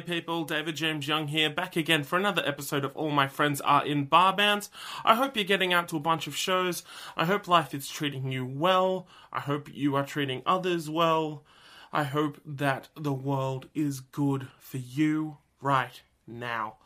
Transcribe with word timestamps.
people. 0.00 0.44
David 0.44 0.76
James 0.76 1.08
Young 1.08 1.28
here, 1.28 1.50
back 1.50 1.76
again 1.76 2.04
for 2.04 2.18
another 2.18 2.42
episode 2.46 2.84
of 2.84 2.96
All 2.96 3.10
My 3.10 3.28
Friends 3.28 3.60
Are 3.60 3.84
in 3.84 4.04
Bar 4.04 4.34
Bands. 4.34 4.70
I 5.04 5.14
hope 5.14 5.36
you're 5.36 5.44
getting 5.44 5.72
out 5.72 5.88
to 5.88 5.96
a 5.96 6.00
bunch 6.00 6.26
of 6.26 6.36
shows. 6.36 6.82
I 7.16 7.24
hope 7.24 7.48
life 7.48 7.74
is 7.74 7.88
treating 7.88 8.30
you 8.30 8.44
well. 8.46 9.06
I 9.32 9.40
hope 9.40 9.68
you 9.72 9.94
are 9.96 10.04
treating 10.04 10.42
others 10.46 10.88
well. 10.88 11.44
I 11.92 12.02
hope 12.02 12.40
that 12.44 12.88
the 12.96 13.12
world 13.12 13.68
is 13.74 14.00
good 14.00 14.48
for 14.58 14.78
you 14.78 15.38
right 15.60 16.02
now. 16.26 16.76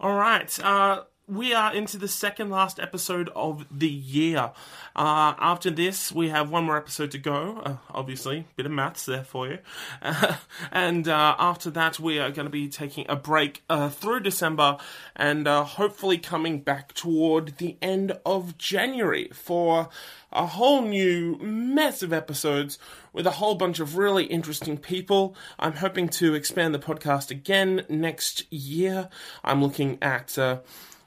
All 0.00 0.14
right, 0.14 0.58
uh, 0.60 1.04
we 1.26 1.54
are 1.54 1.74
into 1.74 1.96
the 1.96 2.08
second 2.08 2.50
last 2.50 2.78
episode 2.78 3.30
of 3.34 3.64
the 3.70 3.88
year. 3.88 4.52
Uh, 4.94 5.32
after 5.38 5.70
this, 5.70 6.12
we 6.12 6.28
have 6.28 6.50
one 6.50 6.64
more 6.64 6.76
episode 6.76 7.10
to 7.12 7.18
go. 7.18 7.62
Uh, 7.64 7.76
obviously, 7.90 8.46
bit 8.56 8.66
of 8.66 8.72
maths 8.72 9.06
there 9.06 9.24
for 9.24 9.48
you. 9.48 9.58
Uh, 10.02 10.36
and 10.70 11.08
after 11.08 11.70
that, 11.70 11.98
we 11.98 12.18
are 12.18 12.30
going 12.30 12.46
to 12.46 12.50
be 12.50 12.68
taking 12.68 13.06
a 13.08 13.16
break 13.16 13.62
uh, 13.70 13.88
through 13.88 14.20
December 14.20 14.76
and 15.16 15.48
uh, 15.48 15.64
hopefully 15.64 16.18
coming 16.18 16.60
back 16.60 16.92
toward 16.92 17.56
the 17.56 17.76
end 17.80 18.12
of 18.26 18.58
January 18.58 19.28
for 19.32 19.88
a 20.30 20.46
whole 20.46 20.82
new 20.82 21.36
mess 21.38 22.02
of 22.02 22.12
episodes 22.12 22.78
with 23.12 23.26
a 23.26 23.32
whole 23.32 23.54
bunch 23.54 23.80
of 23.80 23.96
really 23.96 24.24
interesting 24.24 24.76
people. 24.76 25.34
I'm 25.58 25.74
hoping 25.74 26.08
to 26.10 26.34
expand 26.34 26.74
the 26.74 26.78
podcast 26.78 27.30
again 27.30 27.84
next 27.88 28.52
year. 28.52 29.08
I'm 29.42 29.62
looking 29.62 29.98
at 30.02 30.36
uh, 30.38 30.58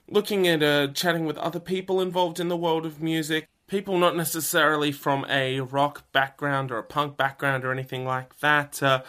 looking 0.08 0.46
at 0.48 0.62
uh, 0.62 0.88
chatting 0.88 1.26
with 1.26 1.38
other 1.38 1.60
people 1.60 2.00
involved 2.00 2.40
in 2.40 2.48
the 2.48 2.56
world 2.56 2.86
of 2.86 3.02
music. 3.02 3.48
People 3.66 3.98
not 3.98 4.16
necessarily 4.16 4.92
from 4.92 5.26
a 5.28 5.60
rock 5.60 6.10
background 6.12 6.70
or 6.70 6.78
a 6.78 6.82
punk 6.82 7.16
background 7.16 7.64
or 7.64 7.72
anything 7.72 8.04
like 8.04 8.38
that. 8.40 8.82
Uh, 8.82 9.02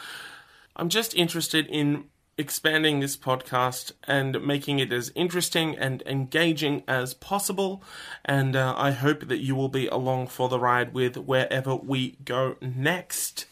I'm 0.75 0.89
just 0.89 1.15
interested 1.15 1.65
in 1.67 2.05
expanding 2.37 3.01
this 3.01 3.17
podcast 3.17 3.91
and 4.07 4.41
making 4.41 4.79
it 4.79 4.93
as 4.93 5.11
interesting 5.13 5.77
and 5.77 6.01
engaging 6.05 6.83
as 6.87 7.13
possible. 7.13 7.83
And 8.23 8.55
uh, 8.55 8.73
I 8.77 8.91
hope 8.91 9.27
that 9.27 9.39
you 9.39 9.55
will 9.55 9.69
be 9.69 9.87
along 9.87 10.27
for 10.27 10.47
the 10.47 10.59
ride 10.59 10.93
with 10.93 11.17
wherever 11.17 11.75
we 11.75 12.17
go 12.23 12.55
next. 12.61 13.45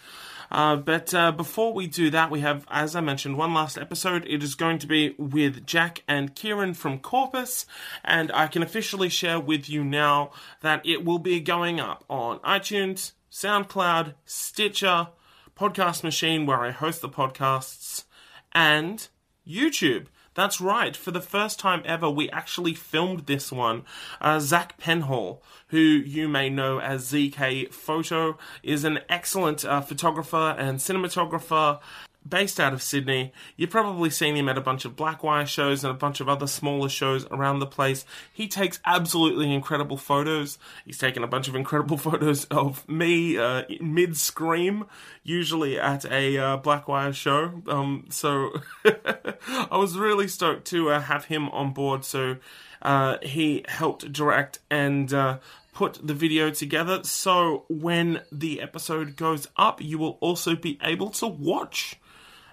Uh, 0.50 0.76
but 0.78 1.14
uh, 1.14 1.32
before 1.32 1.74
we 1.74 1.88
do 1.88 2.10
that, 2.10 2.32
we 2.32 2.40
have, 2.40 2.66
as 2.70 2.96
I 2.96 3.02
mentioned, 3.02 3.38
one 3.38 3.54
last 3.54 3.78
episode. 3.78 4.26
It 4.28 4.44
is 4.44 4.56
going 4.56 4.80
to 4.80 4.88
be 4.88 5.16
with 5.18 5.66
Jack 5.66 6.04
and 6.08 6.34
Kieran 6.36 6.74
from 6.74 7.00
Corpus, 7.00 7.66
and 8.04 8.32
I 8.34 8.48
can 8.48 8.64
officially 8.64 9.10
share 9.10 9.40
with 9.40 9.70
you 9.70 9.84
now 9.84 10.32
that 10.62 10.86
it 10.86 11.04
will 11.04 11.20
be 11.20 11.40
going 11.40 11.80
up 11.80 12.04
on 12.10 12.40
iTunes, 12.40 13.12
SoundCloud, 13.32 14.14
Stitcher, 14.26 15.10
Podcast 15.56 16.04
Machine, 16.04 16.46
where 16.46 16.62
I 16.62 16.72
host 16.72 17.02
the 17.02 17.10
podcasts, 17.10 18.06
and 18.54 19.08
YouTube. 19.48 20.08
That's 20.38 20.62
right. 20.62 20.96
For 20.96 21.10
the 21.10 21.20
first 21.20 21.60
time 21.60 21.82
ever, 21.84 22.08
we 22.12 22.30
actually 22.30 22.76
filmed 22.76 23.26
this 23.26 23.52
one. 23.52 23.86
Uh, 24.22 24.40
Zach 24.40 24.80
Penhall, 24.80 25.40
who 25.70 25.80
you 25.80 26.28
may 26.28 26.48
know 26.48 26.80
as 26.80 27.12
ZK 27.12 27.74
Photo, 27.74 28.38
is 28.62 28.84
an 28.84 29.00
excellent 29.10 29.66
uh, 29.66 29.82
photographer 29.82 30.56
and 30.60 30.78
cinematographer 30.78 31.80
based 32.28 32.60
out 32.60 32.74
of 32.74 32.82
Sydney. 32.82 33.32
You've 33.56 33.70
probably 33.70 34.10
seen 34.10 34.36
him 34.36 34.50
at 34.50 34.58
a 34.58 34.62
bunch 34.62 34.86
of 34.86 34.96
Blackwire 34.96 35.48
shows 35.48 35.84
and 35.84 35.92
a 35.92 35.98
bunch 35.98 36.20
of 36.20 36.30
other 36.30 36.48
smaller 36.48 36.90
shows 36.90 37.26
around 37.32 37.60
the 37.60 37.66
place. 37.66 38.06
He 38.32 38.48
takes 38.48 38.80
absolutely 38.86 39.54
incredible 39.54 39.98
photos. 39.98 40.58
He's 40.86 40.98
taken 40.98 41.24
a 41.24 41.28
bunch 41.28 41.48
of 41.48 41.56
incredible 41.56 41.98
photos 41.98 42.46
of 42.46 42.88
me 42.88 43.38
uh, 43.38 43.64
mid 43.82 44.18
scream, 44.18 44.86
usually 45.24 45.80
at 45.80 46.06
a 46.06 46.38
uh, 46.38 46.58
Blackwire 46.58 47.14
show. 47.14 47.62
Um, 47.68 48.06
so 48.10 48.62
I 48.86 49.78
was 49.78 49.98
really 49.98 50.28
stoked 50.28 50.66
to 50.68 50.90
uh, 50.90 51.02
have 51.02 51.26
him 51.26 51.50
on 51.50 51.74
board. 51.74 52.06
So 52.06 52.38
uh, 52.82 53.18
he 53.22 53.66
helped 53.68 54.12
direct 54.12 54.60
and 54.70 55.14
uh, 55.14 55.40
put 55.74 56.00
the 56.06 56.14
video 56.14 56.50
together. 56.50 57.04
So 57.04 57.66
when 57.70 58.22
the 58.32 58.62
episode 58.62 59.16
goes 59.16 59.48
up, 59.58 59.82
you 59.82 59.98
will 59.98 60.18
also 60.22 60.56
be 60.56 60.80
able 60.82 61.12
to 61.12 61.28
watch 61.28 62.00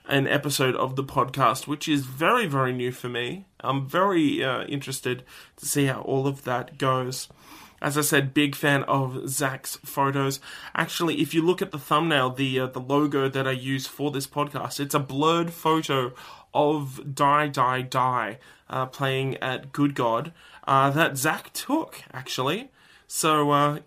an 0.07 0.27
episode 0.27 0.77
of 0.77 0.97
the 0.97 1.05
podcast, 1.05 1.67
which 1.67 1.89
is 1.89 2.05
very, 2.05 2.47
very 2.47 2.73
new 2.73 2.93
for 2.93 3.09
me. 3.09 3.47
I'm 3.61 3.89
very 3.89 4.45
uh, 4.45 4.65
interested 4.65 5.25
to 5.57 5.67
see 5.67 5.87
how 5.87 6.03
all 6.03 6.27
of 6.27 6.45
that 6.45 6.79
goes. 6.79 7.29
As 7.81 7.99
I 7.99 8.03
said, 8.03 8.35
big 8.35 8.55
fan 8.55 8.83
of 8.85 9.29
Zach's 9.29 9.77
photos. 9.85 10.41
Actually, 10.75 11.21
if 11.21 11.35
you 11.35 11.43
look 11.43 11.61
at 11.61 11.71
the 11.71 11.79
thumbnail, 11.79 12.31
the 12.31 12.61
uh, 12.61 12.67
the 12.67 12.81
logo 12.81 13.29
that 13.29 13.47
I 13.47 13.51
use 13.51 13.87
for 13.87 14.11
this 14.11 14.27
podcast, 14.27 14.81
it's 14.81 14.95
a 14.95 15.01
blurred 15.01 15.53
photo 15.53 16.13
of 16.55 17.15
Die 17.15 17.49
Die 17.49 17.83
Die 17.83 18.39
uh, 18.71 18.87
playing 18.87 19.37
at 19.39 19.73
Good 19.73 19.95
God 19.95 20.33
uh, 20.67 20.91
that 20.91 21.19
Zach 21.19 21.53
took. 21.53 22.03
Actually, 22.13 22.71
so 23.07 23.51
uh, 23.51 23.81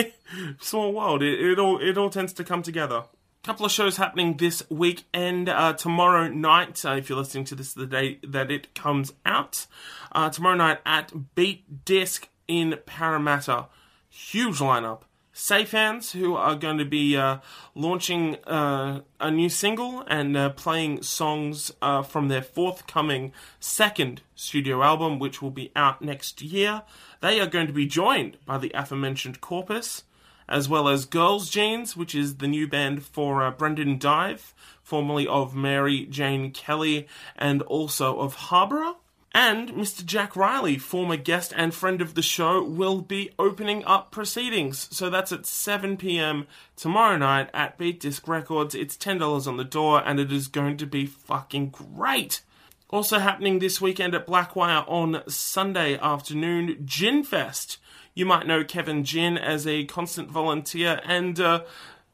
small 0.60 0.92
world. 0.92 1.22
It, 1.22 1.40
it 1.40 1.58
all 1.58 1.78
it 1.82 1.98
all 1.98 2.10
tends 2.10 2.32
to 2.34 2.44
come 2.44 2.62
together 2.62 3.04
couple 3.44 3.66
of 3.66 3.72
shows 3.72 3.98
happening 3.98 4.38
this 4.38 4.62
weekend. 4.70 5.50
Uh, 5.50 5.74
tomorrow 5.74 6.28
night, 6.28 6.82
uh, 6.82 6.92
if 6.92 7.10
you're 7.10 7.18
listening 7.18 7.44
to 7.44 7.54
this 7.54 7.74
the 7.74 7.86
day 7.86 8.18
that 8.26 8.50
it 8.50 8.74
comes 8.74 9.12
out, 9.26 9.66
uh, 10.12 10.30
tomorrow 10.30 10.56
night 10.56 10.78
at 10.86 11.34
Beat 11.34 11.84
Disc 11.84 12.26
in 12.48 12.78
Parramatta. 12.86 13.66
Huge 14.08 14.60
lineup. 14.60 15.02
Safe 15.34 15.72
Hands, 15.72 16.10
who 16.12 16.36
are 16.36 16.54
going 16.54 16.78
to 16.78 16.86
be 16.86 17.18
uh, 17.18 17.38
launching 17.74 18.36
uh, 18.44 19.00
a 19.20 19.30
new 19.30 19.50
single 19.50 20.04
and 20.06 20.34
uh, 20.36 20.48
playing 20.50 21.02
songs 21.02 21.70
from 22.08 22.28
their 22.28 22.40
forthcoming 22.42 23.32
second 23.60 24.22
studio 24.34 24.82
album, 24.82 25.18
which 25.18 25.42
will 25.42 25.50
be 25.50 25.70
out 25.76 26.00
next 26.00 26.40
year. 26.40 26.82
They 27.20 27.40
are 27.40 27.46
going 27.46 27.66
to 27.66 27.72
be 27.74 27.86
joined 27.86 28.38
by 28.46 28.56
the 28.56 28.70
aforementioned 28.74 29.42
Corpus 29.42 30.04
as 30.48 30.68
well 30.68 30.88
as 30.88 31.04
Girls 31.04 31.48
Jeans, 31.50 31.96
which 31.96 32.14
is 32.14 32.36
the 32.36 32.48
new 32.48 32.68
band 32.68 33.04
for 33.04 33.42
uh, 33.42 33.50
Brendan 33.50 33.98
Dive, 33.98 34.54
formerly 34.82 35.26
of 35.26 35.54
Mary 35.54 36.06
Jane 36.06 36.50
Kelly 36.50 37.06
and 37.36 37.62
also 37.62 38.18
of 38.20 38.34
Harborough. 38.34 38.96
And 39.36 39.70
Mr. 39.70 40.04
Jack 40.04 40.36
Riley, 40.36 40.78
former 40.78 41.16
guest 41.16 41.52
and 41.56 41.74
friend 41.74 42.00
of 42.00 42.14
the 42.14 42.22
show, 42.22 42.62
will 42.62 43.00
be 43.00 43.30
opening 43.36 43.84
up 43.84 44.12
proceedings. 44.12 44.88
So 44.92 45.10
that's 45.10 45.32
at 45.32 45.44
7 45.44 45.96
pm 45.96 46.46
tomorrow 46.76 47.16
night 47.16 47.50
at 47.52 47.76
Beat 47.76 47.98
Disc 47.98 48.28
Records. 48.28 48.76
It's 48.76 48.96
$10 48.96 49.48
on 49.48 49.56
the 49.56 49.64
door 49.64 50.02
and 50.06 50.20
it 50.20 50.30
is 50.30 50.46
going 50.46 50.76
to 50.76 50.86
be 50.86 51.06
fucking 51.06 51.70
great. 51.70 52.42
Also 52.90 53.18
happening 53.18 53.58
this 53.58 53.80
weekend 53.80 54.14
at 54.14 54.24
Blackwire 54.24 54.84
on 54.86 55.28
Sunday 55.28 55.98
afternoon, 55.98 56.80
Gin 56.84 57.24
Fest. 57.24 57.78
You 58.14 58.26
might 58.26 58.46
know 58.46 58.62
Kevin 58.62 59.04
Gin 59.04 59.36
as 59.36 59.66
a 59.66 59.84
constant 59.84 60.30
volunteer 60.30 61.00
and 61.04 61.38
uh, 61.40 61.64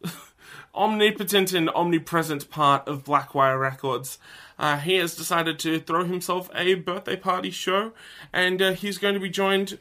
omnipotent 0.75 1.53
and 1.53 1.69
omnipresent 1.71 2.51
part 2.51 2.89
of 2.89 3.05
Blackwire 3.05 3.61
Records. 3.61 4.19
Uh, 4.59 4.79
he 4.79 4.97
has 4.97 5.15
decided 5.15 5.59
to 5.59 5.81
throw 5.81 6.05
himself 6.05 6.51
a 6.55 6.75
birthday 6.75 7.17
party 7.17 7.51
show, 7.51 7.93
and 8.33 8.61
uh, 8.61 8.73
he's 8.73 8.99
going 8.99 9.15
to 9.15 9.21
be 9.21 9.31
joined 9.31 9.79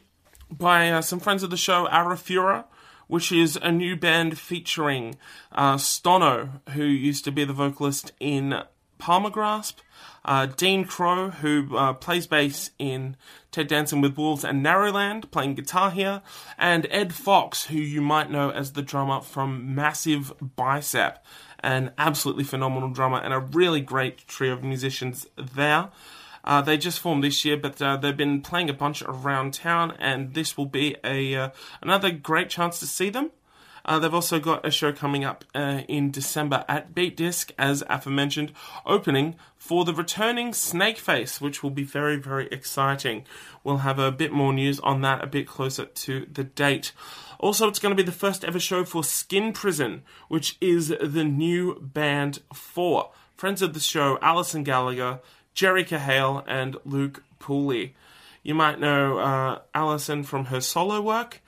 by 0.50 0.90
uh, 0.90 1.00
some 1.00 1.20
friends 1.20 1.42
of 1.42 1.50
the 1.50 1.56
show, 1.56 1.86
Arafura, 1.86 2.64
which 3.06 3.32
is 3.32 3.56
a 3.56 3.72
new 3.72 3.96
band 3.96 4.38
featuring 4.38 5.16
uh, 5.52 5.76
Stono, 5.76 6.60
who 6.70 6.84
used 6.84 7.24
to 7.24 7.32
be 7.32 7.44
the 7.44 7.52
vocalist 7.52 8.12
in 8.20 8.62
Palmergrasp, 9.00 9.74
uh, 10.24 10.46
Dean 10.46 10.84
Crow, 10.84 11.30
who 11.30 11.76
uh, 11.76 11.92
plays 11.94 12.26
bass 12.26 12.70
in 12.78 13.16
Ted 13.50 13.68
Danson 13.68 14.00
with 14.00 14.16
Wolves 14.16 14.44
and 14.44 14.64
Narrowland, 14.64 15.30
playing 15.30 15.54
guitar 15.54 15.90
here, 15.90 16.22
and 16.58 16.86
Ed 16.90 17.14
Fox, 17.14 17.66
who 17.66 17.78
you 17.78 18.00
might 18.00 18.30
know 18.30 18.50
as 18.50 18.72
the 18.72 18.82
drummer 18.82 19.20
from 19.20 19.74
Massive 19.74 20.32
Bicep, 20.56 21.24
an 21.60 21.92
absolutely 21.98 22.44
phenomenal 22.44 22.90
drummer 22.90 23.18
and 23.18 23.34
a 23.34 23.38
really 23.38 23.80
great 23.80 24.26
trio 24.26 24.52
of 24.52 24.62
musicians 24.62 25.26
there. 25.36 25.90
Uh, 26.42 26.62
they 26.62 26.78
just 26.78 27.00
formed 27.00 27.22
this 27.22 27.44
year, 27.44 27.56
but 27.56 27.80
uh, 27.82 27.96
they've 27.96 28.16
been 28.16 28.40
playing 28.40 28.70
a 28.70 28.74
bunch 28.74 29.02
around 29.02 29.52
town, 29.52 29.94
and 29.98 30.34
this 30.34 30.56
will 30.56 30.66
be 30.66 30.96
a 31.04 31.34
uh, 31.34 31.50
another 31.82 32.10
great 32.10 32.48
chance 32.48 32.80
to 32.80 32.86
see 32.86 33.10
them. 33.10 33.30
Uh, 33.84 33.98
they've 33.98 34.14
also 34.14 34.38
got 34.38 34.66
a 34.66 34.70
show 34.70 34.92
coming 34.92 35.24
up 35.24 35.44
uh, 35.54 35.82
in 35.88 36.10
December 36.10 36.64
at 36.68 36.94
Beat 36.94 37.16
Disc, 37.16 37.52
as 37.58 37.82
aforementioned, 37.88 38.52
opening 38.86 39.36
for 39.56 39.84
the 39.84 39.94
returning 39.94 40.52
Snakeface, 40.52 41.40
which 41.40 41.62
will 41.62 41.70
be 41.70 41.84
very, 41.84 42.16
very 42.16 42.46
exciting. 42.48 43.24
We'll 43.64 43.78
have 43.78 43.98
a 43.98 44.12
bit 44.12 44.32
more 44.32 44.52
news 44.52 44.80
on 44.80 45.00
that 45.02 45.22
a 45.22 45.26
bit 45.26 45.46
closer 45.46 45.86
to 45.86 46.26
the 46.32 46.44
date. 46.44 46.92
Also, 47.38 47.68
it's 47.68 47.78
going 47.78 47.96
to 47.96 48.02
be 48.02 48.06
the 48.06 48.12
first 48.12 48.44
ever 48.44 48.60
show 48.60 48.84
for 48.84 49.02
Skin 49.02 49.52
Prison, 49.52 50.02
which 50.28 50.56
is 50.60 50.88
the 50.88 51.24
new 51.24 51.80
band 51.80 52.40
for 52.52 53.10
friends 53.36 53.62
of 53.62 53.72
the 53.72 53.80
show 53.80 54.18
Alison 54.20 54.62
Gallagher, 54.62 55.20
Jerry 55.54 55.84
Cahale, 55.84 56.44
and 56.46 56.76
Luke 56.84 57.22
Pooley. 57.38 57.92
You 58.42 58.54
might 58.54 58.78
know 58.78 59.18
uh, 59.18 59.60
Alison 59.74 60.24
from 60.24 60.46
her 60.46 60.60
solo 60.60 61.00
work. 61.00 61.40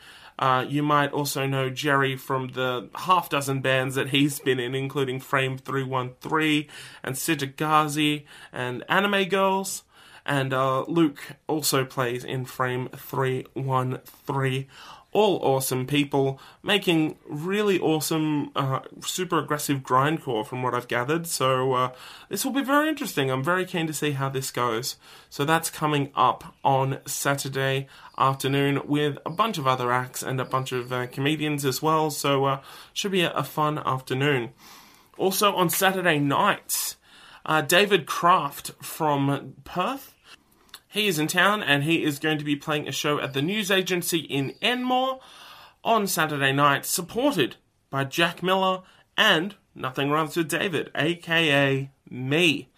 Uh, 0.42 0.66
you 0.68 0.82
might 0.82 1.12
also 1.12 1.46
know 1.46 1.70
Jerry 1.70 2.16
from 2.16 2.48
the 2.48 2.88
half 2.96 3.28
dozen 3.28 3.60
bands 3.60 3.94
that 3.94 4.08
he's 4.08 4.40
been 4.40 4.58
in, 4.58 4.74
including 4.74 5.20
Frame 5.20 5.56
313 5.56 6.66
and 7.04 7.14
Sidja 7.14 7.54
Ghazi 7.54 8.26
and 8.52 8.82
Anime 8.88 9.28
Girls. 9.28 9.84
And 10.26 10.52
uh, 10.52 10.82
Luke 10.88 11.36
also 11.46 11.84
plays 11.84 12.24
in 12.24 12.44
Frame 12.44 12.88
313 12.88 14.66
all 15.12 15.38
awesome 15.42 15.86
people 15.86 16.40
making 16.62 17.16
really 17.26 17.78
awesome, 17.78 18.50
uh, 18.56 18.80
super 19.02 19.38
aggressive 19.38 19.80
grindcore 19.80 20.44
from 20.44 20.62
what 20.62 20.74
I've 20.74 20.88
gathered. 20.88 21.26
So 21.26 21.74
uh, 21.74 21.92
this 22.30 22.44
will 22.44 22.52
be 22.52 22.64
very 22.64 22.88
interesting. 22.88 23.30
I'm 23.30 23.44
very 23.44 23.66
keen 23.66 23.86
to 23.86 23.92
see 23.92 24.12
how 24.12 24.30
this 24.30 24.50
goes. 24.50 24.96
So 25.28 25.44
that's 25.44 25.70
coming 25.70 26.10
up 26.14 26.54
on 26.64 26.98
Saturday 27.06 27.88
afternoon 28.16 28.80
with 28.86 29.18
a 29.26 29.30
bunch 29.30 29.58
of 29.58 29.66
other 29.66 29.92
acts 29.92 30.22
and 30.22 30.40
a 30.40 30.46
bunch 30.46 30.72
of 30.72 30.92
uh, 30.92 31.06
comedians 31.08 31.64
as 31.64 31.82
well. 31.82 32.10
So 32.10 32.46
uh, 32.46 32.60
should 32.94 33.12
be 33.12 33.22
a, 33.22 33.32
a, 33.32 33.44
fun 33.44 33.78
afternoon. 33.78 34.50
Also 35.18 35.54
on 35.54 35.68
Saturday 35.68 36.18
night, 36.18 36.96
uh, 37.44 37.60
David 37.60 38.06
Kraft 38.06 38.72
from 38.80 39.54
Perth 39.64 40.11
he 40.92 41.08
is 41.08 41.18
in 41.18 41.26
town 41.26 41.62
and 41.62 41.84
he 41.84 42.04
is 42.04 42.18
going 42.18 42.36
to 42.36 42.44
be 42.44 42.54
playing 42.54 42.86
a 42.86 42.92
show 42.92 43.18
at 43.18 43.32
the 43.32 43.40
news 43.40 43.70
agency 43.70 44.18
in 44.18 44.54
Enmore 44.60 45.20
on 45.82 46.06
Saturday 46.06 46.52
night, 46.52 46.84
supported 46.84 47.56
by 47.88 48.04
Jack 48.04 48.42
Miller 48.42 48.82
and 49.16 49.54
Nothing 49.74 50.10
Rhymes 50.10 50.36
with 50.36 50.50
David, 50.50 50.90
aka 50.94 51.90
me. 52.10 52.68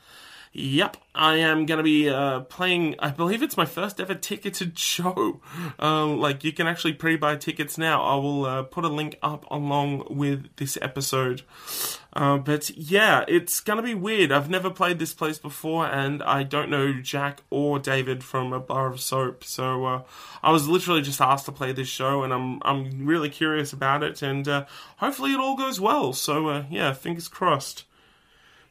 Yep, 0.56 0.98
I 1.16 1.38
am 1.38 1.66
going 1.66 1.78
to 1.78 1.82
be 1.82 2.08
uh, 2.08 2.42
playing. 2.42 2.94
I 3.00 3.10
believe 3.10 3.42
it's 3.42 3.56
my 3.56 3.64
first 3.64 4.00
ever 4.00 4.14
ticketed 4.14 4.78
show. 4.78 5.40
Uh, 5.82 6.06
like 6.06 6.44
you 6.44 6.52
can 6.52 6.68
actually 6.68 6.92
pre-buy 6.92 7.36
tickets 7.36 7.76
now. 7.76 8.04
I 8.04 8.14
will 8.14 8.44
uh, 8.44 8.62
put 8.62 8.84
a 8.84 8.88
link 8.88 9.18
up 9.20 9.50
along 9.50 10.06
with 10.10 10.54
this 10.54 10.78
episode. 10.80 11.42
Uh, 12.12 12.38
but 12.38 12.70
yeah, 12.70 13.24
it's 13.26 13.58
going 13.58 13.78
to 13.78 13.82
be 13.82 13.96
weird. 13.96 14.30
I've 14.30 14.48
never 14.48 14.70
played 14.70 15.00
this 15.00 15.12
place 15.12 15.38
before, 15.38 15.86
and 15.86 16.22
I 16.22 16.44
don't 16.44 16.70
know 16.70 16.92
Jack 16.92 17.42
or 17.50 17.80
David 17.80 18.22
from 18.22 18.52
a 18.52 18.60
bar 18.60 18.86
of 18.86 19.00
soap. 19.00 19.42
So 19.42 19.84
uh, 19.86 20.02
I 20.40 20.52
was 20.52 20.68
literally 20.68 21.02
just 21.02 21.20
asked 21.20 21.46
to 21.46 21.52
play 21.52 21.72
this 21.72 21.88
show, 21.88 22.22
and 22.22 22.32
I'm 22.32 22.60
I'm 22.62 23.04
really 23.04 23.28
curious 23.28 23.72
about 23.72 24.04
it, 24.04 24.22
and 24.22 24.46
uh, 24.46 24.66
hopefully 24.98 25.32
it 25.32 25.40
all 25.40 25.56
goes 25.56 25.80
well. 25.80 26.12
So 26.12 26.64
yeah, 26.70 26.92
fingers 26.92 27.26
crossed. 27.26 27.86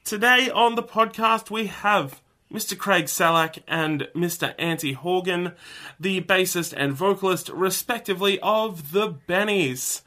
Today 0.04 0.50
on 0.50 0.76
the 0.76 0.84
podcast, 0.84 1.50
we 1.50 1.68
have 1.68 2.22
Mr. 2.52 2.78
Craig 2.78 3.08
Salak 3.08 3.60
and 3.70 4.10
Mr. 4.14 4.54
Anty 4.60 4.92
Horgan, 4.92 5.54
the 5.98 6.20
bassist 6.20 6.74
and 6.76 6.92
vocalist, 6.92 7.48
respectively, 7.48 8.38
of 8.42 8.92
the 8.92 9.14
Bennies. 9.14 10.02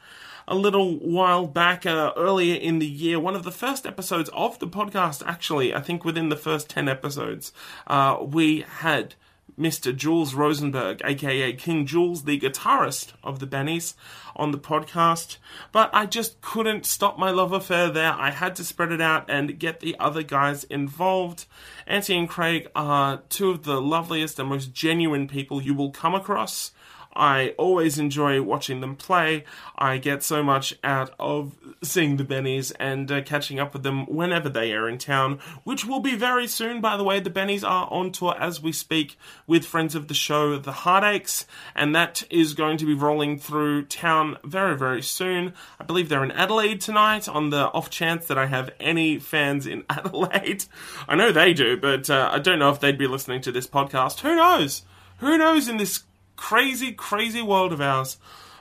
A 0.47 0.53
little 0.53 0.99
while 0.99 1.47
back, 1.47 1.87
uh, 1.87 2.13
earlier 2.15 2.55
in 2.55 2.77
the 2.77 2.85
year, 2.85 3.19
one 3.19 3.35
of 3.35 3.43
the 3.43 3.51
first 3.51 3.87
episodes 3.87 4.29
of 4.33 4.59
the 4.59 4.67
podcast, 4.67 5.23
actually, 5.25 5.73
I 5.73 5.81
think 5.81 6.05
within 6.05 6.29
the 6.29 6.35
first 6.35 6.69
10 6.69 6.87
episodes, 6.87 7.51
uh, 7.87 8.19
we 8.21 8.65
had 8.81 9.15
Mr. 9.59 9.95
Jules 9.95 10.35
Rosenberg, 10.35 11.01
aka 11.03 11.51
King 11.53 11.85
Jules, 11.85 12.23
the 12.23 12.39
guitarist 12.39 13.13
of 13.23 13.39
the 13.39 13.47
Bennies, 13.47 13.95
on 14.35 14.51
the 14.51 14.57
podcast. 14.57 15.37
But 15.71 15.89
I 15.93 16.05
just 16.05 16.39
couldn't 16.41 16.85
stop 16.85 17.17
my 17.17 17.31
love 17.31 17.51
affair 17.51 17.89
there. 17.89 18.13
I 18.13 18.29
had 18.29 18.55
to 18.57 18.63
spread 18.63 18.91
it 18.91 19.01
out 19.01 19.29
and 19.29 19.57
get 19.57 19.79
the 19.79 19.95
other 19.99 20.21
guys 20.23 20.63
involved. 20.65 21.45
Anty 21.87 22.15
and 22.15 22.29
Craig 22.29 22.69
are 22.75 23.23
two 23.29 23.49
of 23.49 23.63
the 23.63 23.81
loveliest 23.81 24.37
and 24.39 24.49
most 24.49 24.73
genuine 24.73 25.27
people 25.27 25.61
you 25.61 25.73
will 25.73 25.91
come 25.91 26.13
across. 26.13 26.71
I 27.17 27.55
always 27.57 27.97
enjoy 27.97 28.41
watching 28.43 28.79
them 28.79 28.95
play. 28.95 29.43
I 29.75 29.97
get 29.97 30.21
so 30.21 30.43
much 30.43 30.75
out 30.83 31.13
of 31.19 31.55
seeing 31.81 32.17
the 32.17 32.23
Bennies 32.23 32.71
and 32.79 33.11
uh, 33.11 33.21
catching 33.23 33.59
up 33.59 33.73
with 33.73 33.81
them 33.83 34.05
whenever 34.05 34.49
they 34.49 34.71
are 34.73 34.87
in 34.87 34.99
town, 34.99 35.39
which 35.63 35.83
will 35.83 35.99
be 35.99 36.15
very 36.15 36.47
soon, 36.47 36.79
by 36.79 36.95
the 36.95 37.03
way. 37.03 37.19
The 37.19 37.31
Bennies 37.31 37.67
are 37.67 37.87
on 37.91 38.11
tour 38.11 38.35
as 38.39 38.61
we 38.61 38.71
speak 38.71 39.17
with 39.47 39.65
friends 39.65 39.95
of 39.95 40.07
the 40.07 40.13
show, 40.13 40.57
The 40.57 40.71
Heartaches, 40.71 41.45
and 41.75 41.95
that 41.95 42.23
is 42.29 42.53
going 42.53 42.77
to 42.77 42.85
be 42.85 42.93
rolling 42.93 43.39
through 43.39 43.85
town 43.85 44.37
very, 44.43 44.77
very 44.77 45.01
soon. 45.01 45.53
I 45.79 45.85
believe 45.85 46.09
they're 46.09 46.23
in 46.23 46.31
Adelaide 46.31 46.81
tonight 46.81 47.27
on 47.27 47.49
the 47.49 47.71
off 47.71 47.89
chance 47.89 48.27
that 48.27 48.37
I 48.37 48.45
have 48.45 48.69
any 48.79 49.17
fans 49.17 49.65
in 49.65 49.83
Adelaide. 49.89 50.65
I 51.07 51.15
know 51.15 51.31
they 51.31 51.53
do, 51.53 51.77
but 51.77 52.09
uh, 52.11 52.29
I 52.31 52.37
don't 52.37 52.59
know 52.59 52.69
if 52.69 52.79
they'd 52.79 52.97
be 52.97 53.07
listening 53.07 53.41
to 53.41 53.51
this 53.51 53.65
podcast. 53.67 54.19
Who 54.19 54.35
knows? 54.35 54.83
Who 55.17 55.35
knows 55.37 55.67
in 55.67 55.77
this 55.77 56.03
crazy, 56.37 56.93
crazy 56.93 57.41
world 57.41 57.73
of 57.73 57.81
ours. 57.81 58.17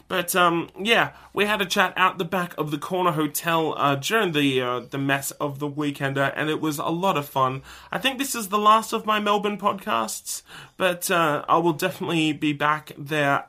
But 0.09 0.37
um, 0.37 0.71
yeah, 0.81 1.13
we 1.33 1.47
had 1.47 1.61
a 1.61 1.67
chat 1.67 1.93
out 1.97 2.19
the 2.19 2.25
back 2.25 2.55
of 2.57 2.71
the 2.71 2.79
corner 2.79 3.13
hotel 3.13 3.75
uh, 3.77 3.97
during 3.97 4.33
the 4.33 4.61
uh, 4.61 4.81
the 4.81 4.99
mess 4.99 5.33
of 5.33 5.59
the 5.59 5.69
weekender, 5.69 6.33
and 6.37 6.49
it 6.49 6.61
was 6.61 6.79
a 6.79 6.87
lot 6.87 7.17
of 7.17 7.29
fun. 7.29 7.63
I 7.91 7.99
think 7.99 8.19
this 8.19 8.35
is 8.35 8.49
the 8.49 8.59
last 8.59 8.93
of 8.93 9.07
my 9.07 9.19
Melbourne 9.19 9.59
podcasts, 9.59 10.43
but 10.77 11.11
uh, 11.11 11.45
I 11.49 11.59
will 11.59 11.73
definitely 11.73 12.33
be 12.33 12.53
back 12.53 12.93
there 12.97 13.47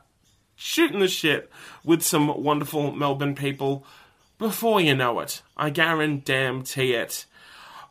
shooting 0.56 1.00
the 1.00 1.08
shit 1.08 1.52
with 1.84 2.02
some 2.02 2.44
wonderful 2.44 2.92
Melbourne 2.92 3.36
people 3.36 3.86
before 4.40 4.82
you 4.82 4.96
know 4.96 5.20
it. 5.20 5.44
I 5.56 5.70
guarantee 5.70 6.94
it. 6.94 7.26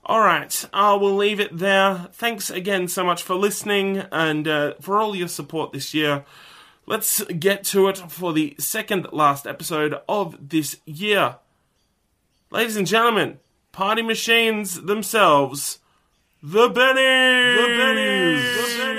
All 0.08 0.20
right, 0.20 0.64
I 0.72 0.94
will 0.94 1.16
leave 1.16 1.40
it 1.40 1.58
there. 1.58 2.06
Thanks 2.12 2.48
again 2.48 2.86
so 2.86 3.02
much 3.02 3.24
for 3.24 3.34
listening 3.34 4.04
and 4.12 4.46
uh, 4.46 4.74
for 4.80 5.00
all 5.00 5.16
your 5.16 5.26
support 5.26 5.72
this 5.72 5.94
year. 5.94 6.24
Let's 6.86 7.24
get 7.24 7.64
to 7.64 7.88
it 7.88 7.98
for 7.98 8.32
the 8.32 8.54
second 8.56 9.08
last 9.12 9.48
episode 9.48 9.96
of 10.08 10.48
this 10.48 10.76
year. 10.84 11.38
Ladies 12.52 12.76
and 12.76 12.86
gentlemen, 12.86 13.40
party 13.72 14.02
machines 14.02 14.82
themselves, 14.82 15.80
the 16.40 16.68
Bennies! 16.68 17.56
The 17.56 17.62
Bennies! 17.72 18.54
The 18.54 18.82
Bennies! 18.82 18.95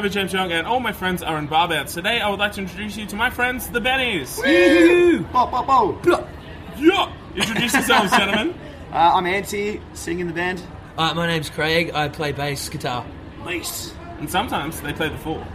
David 0.00 0.12
James 0.12 0.32
Young, 0.32 0.50
and 0.50 0.66
all 0.66 0.80
my 0.80 0.92
friends 0.94 1.22
are 1.22 1.36
in 1.36 1.46
Bar 1.46 1.68
Bands. 1.68 1.92
Today, 1.92 2.22
I 2.22 2.30
would 2.30 2.38
like 2.38 2.52
to 2.52 2.62
introduce 2.62 2.96
you 2.96 3.04
to 3.04 3.16
my 3.16 3.28
friends, 3.28 3.68
the 3.68 3.80
Bennies. 3.80 4.40
Yeah! 6.78 7.12
Introduce 7.36 7.74
yourselves, 7.74 8.10
gentlemen. 8.10 8.58
Uh, 8.90 9.12
I'm 9.14 9.24
Anty, 9.24 9.80
singing 9.92 10.22
in 10.22 10.26
the 10.26 10.32
band. 10.32 10.60
Uh, 10.98 11.14
my 11.14 11.24
name's 11.28 11.48
Craig. 11.48 11.92
I 11.94 12.08
play 12.08 12.32
bass 12.32 12.68
guitar. 12.68 13.06
Bass. 13.44 13.94
And 14.18 14.28
sometimes 14.28 14.80
they 14.80 14.92
play 14.92 15.10
the 15.10 15.18
four. 15.18 15.46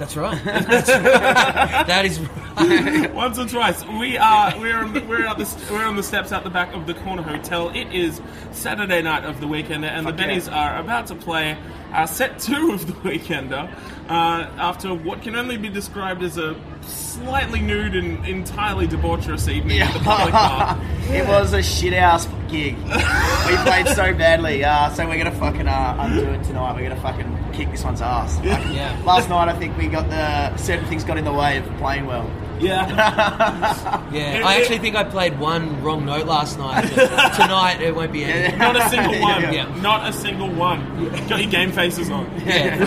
That's 0.00 0.16
right. 0.16 0.42
That's 0.44 0.88
right. 0.88 1.86
that 1.86 2.06
is 2.06 2.18
right. 2.20 3.12
Once 3.12 3.38
or 3.38 3.46
twice. 3.46 3.84
We 3.84 4.16
are 4.16 4.58
we're 4.58 4.78
on 4.78 4.94
the, 4.94 5.00
we're 5.02 5.26
at 5.26 5.36
the 5.36 5.66
we're 5.70 5.84
on 5.84 5.96
the 5.96 6.02
steps 6.02 6.32
out 6.32 6.42
the 6.42 6.48
back 6.48 6.74
of 6.74 6.86
the 6.86 6.94
corner 6.94 7.20
hotel. 7.20 7.68
It 7.68 7.92
is 7.92 8.22
Saturday 8.50 9.02
night 9.02 9.24
of 9.24 9.42
the 9.42 9.46
weekend, 9.46 9.84
and 9.84 10.06
Fuck 10.06 10.16
the 10.16 10.22
Bennies 10.22 10.46
yeah. 10.46 10.58
are 10.58 10.80
about 10.80 11.08
to 11.08 11.14
play 11.14 11.58
uh, 11.92 12.06
set 12.06 12.38
two 12.38 12.72
of 12.72 12.86
the 12.86 12.94
weekender. 13.06 13.70
Uh, 14.08 14.48
after 14.56 14.94
what 14.94 15.20
can 15.20 15.36
only 15.36 15.58
be 15.58 15.68
described 15.68 16.22
as 16.22 16.38
a 16.38 16.58
slightly 16.80 17.60
nude 17.60 17.94
and 17.94 18.26
entirely 18.26 18.88
debaucherous 18.88 19.52
evening 19.52 19.80
at 19.80 19.92
the 19.92 20.00
public 20.00 20.32
bar. 20.32 20.80
It 21.10 21.26
was 21.26 21.52
a 21.52 21.62
shit 21.62 21.92
ass 21.92 22.26
gig. 22.48 22.76
we 22.76 23.56
played 23.64 23.88
so 23.88 24.14
badly, 24.14 24.64
uh, 24.64 24.88
so 24.94 25.06
we're 25.06 25.18
gonna 25.18 25.30
fucking 25.30 25.68
uh, 25.68 25.96
undo 25.98 26.30
it 26.30 26.42
tonight. 26.44 26.74
We're 26.74 26.88
gonna 26.88 27.02
fucking 27.02 27.39
kick 27.52 27.70
this 27.70 27.84
one's 27.84 28.00
ass. 28.02 28.36
Like, 28.38 28.46
Yeah. 28.74 29.00
Last 29.04 29.28
night, 29.28 29.48
I 29.48 29.52
think 29.58 29.76
we 29.78 29.86
got 29.88 30.08
the 30.10 30.56
certain 30.56 30.86
things 30.86 31.04
got 31.04 31.18
in 31.18 31.24
the 31.24 31.32
way 31.32 31.58
of 31.58 31.64
playing 31.78 32.06
well. 32.06 32.28
Yeah. 32.60 33.96
Yeah, 34.12 34.42
I 34.44 34.56
actually 34.60 34.78
think 34.78 34.96
I 34.96 35.04
played 35.04 35.38
one 35.38 35.82
wrong 35.84 36.04
note 36.04 36.26
last 36.26 36.58
night. 36.58 36.90
but 36.96 37.32
Tonight 37.34 37.80
it 37.80 37.94
won't 37.94 38.12
be 38.12 38.24
any. 38.24 38.56
Not 38.56 38.74
a 38.76 38.88
single 38.88 39.20
one. 39.20 39.42
Yeah. 39.54 39.72
Not 39.80 40.08
a 40.08 40.12
single 40.12 40.50
one. 40.50 41.10
Got 41.28 41.40
your 41.42 41.50
game 41.50 41.70
faces 41.70 42.10
on. 42.10 42.28
Yeah. 42.44 42.84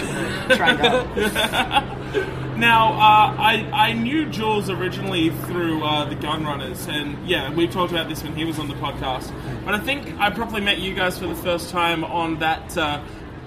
Trained 0.50 0.82
up. 0.82 1.98
Now, 2.58 2.94
uh, 2.94 3.36
I 3.40 3.70
I 3.74 3.94
knew 3.94 4.26
Jules 4.28 4.70
originally 4.70 5.30
through 5.48 5.84
uh, 5.84 6.06
the 6.06 6.16
Gunrunners, 6.16 6.88
and 6.88 7.28
yeah, 7.28 7.52
we 7.52 7.68
talked 7.68 7.92
about 7.92 8.10
this 8.10 8.22
when 8.24 8.36
he 8.36 8.46
was 8.46 8.60
on 8.60 8.68
the 8.68 8.76
podcast. 8.76 9.32
But 9.66 9.74
I 9.76 9.80
think 9.80 10.14
I 10.20 10.30
probably 10.30 10.62
met 10.62 10.78
you 10.80 10.94
guys 10.94 11.18
for 11.18 11.26
the 11.28 11.36
first 11.36 11.70
time 11.72 12.04
on 12.04 12.38
that 12.40 12.78
uh, 12.78 13.02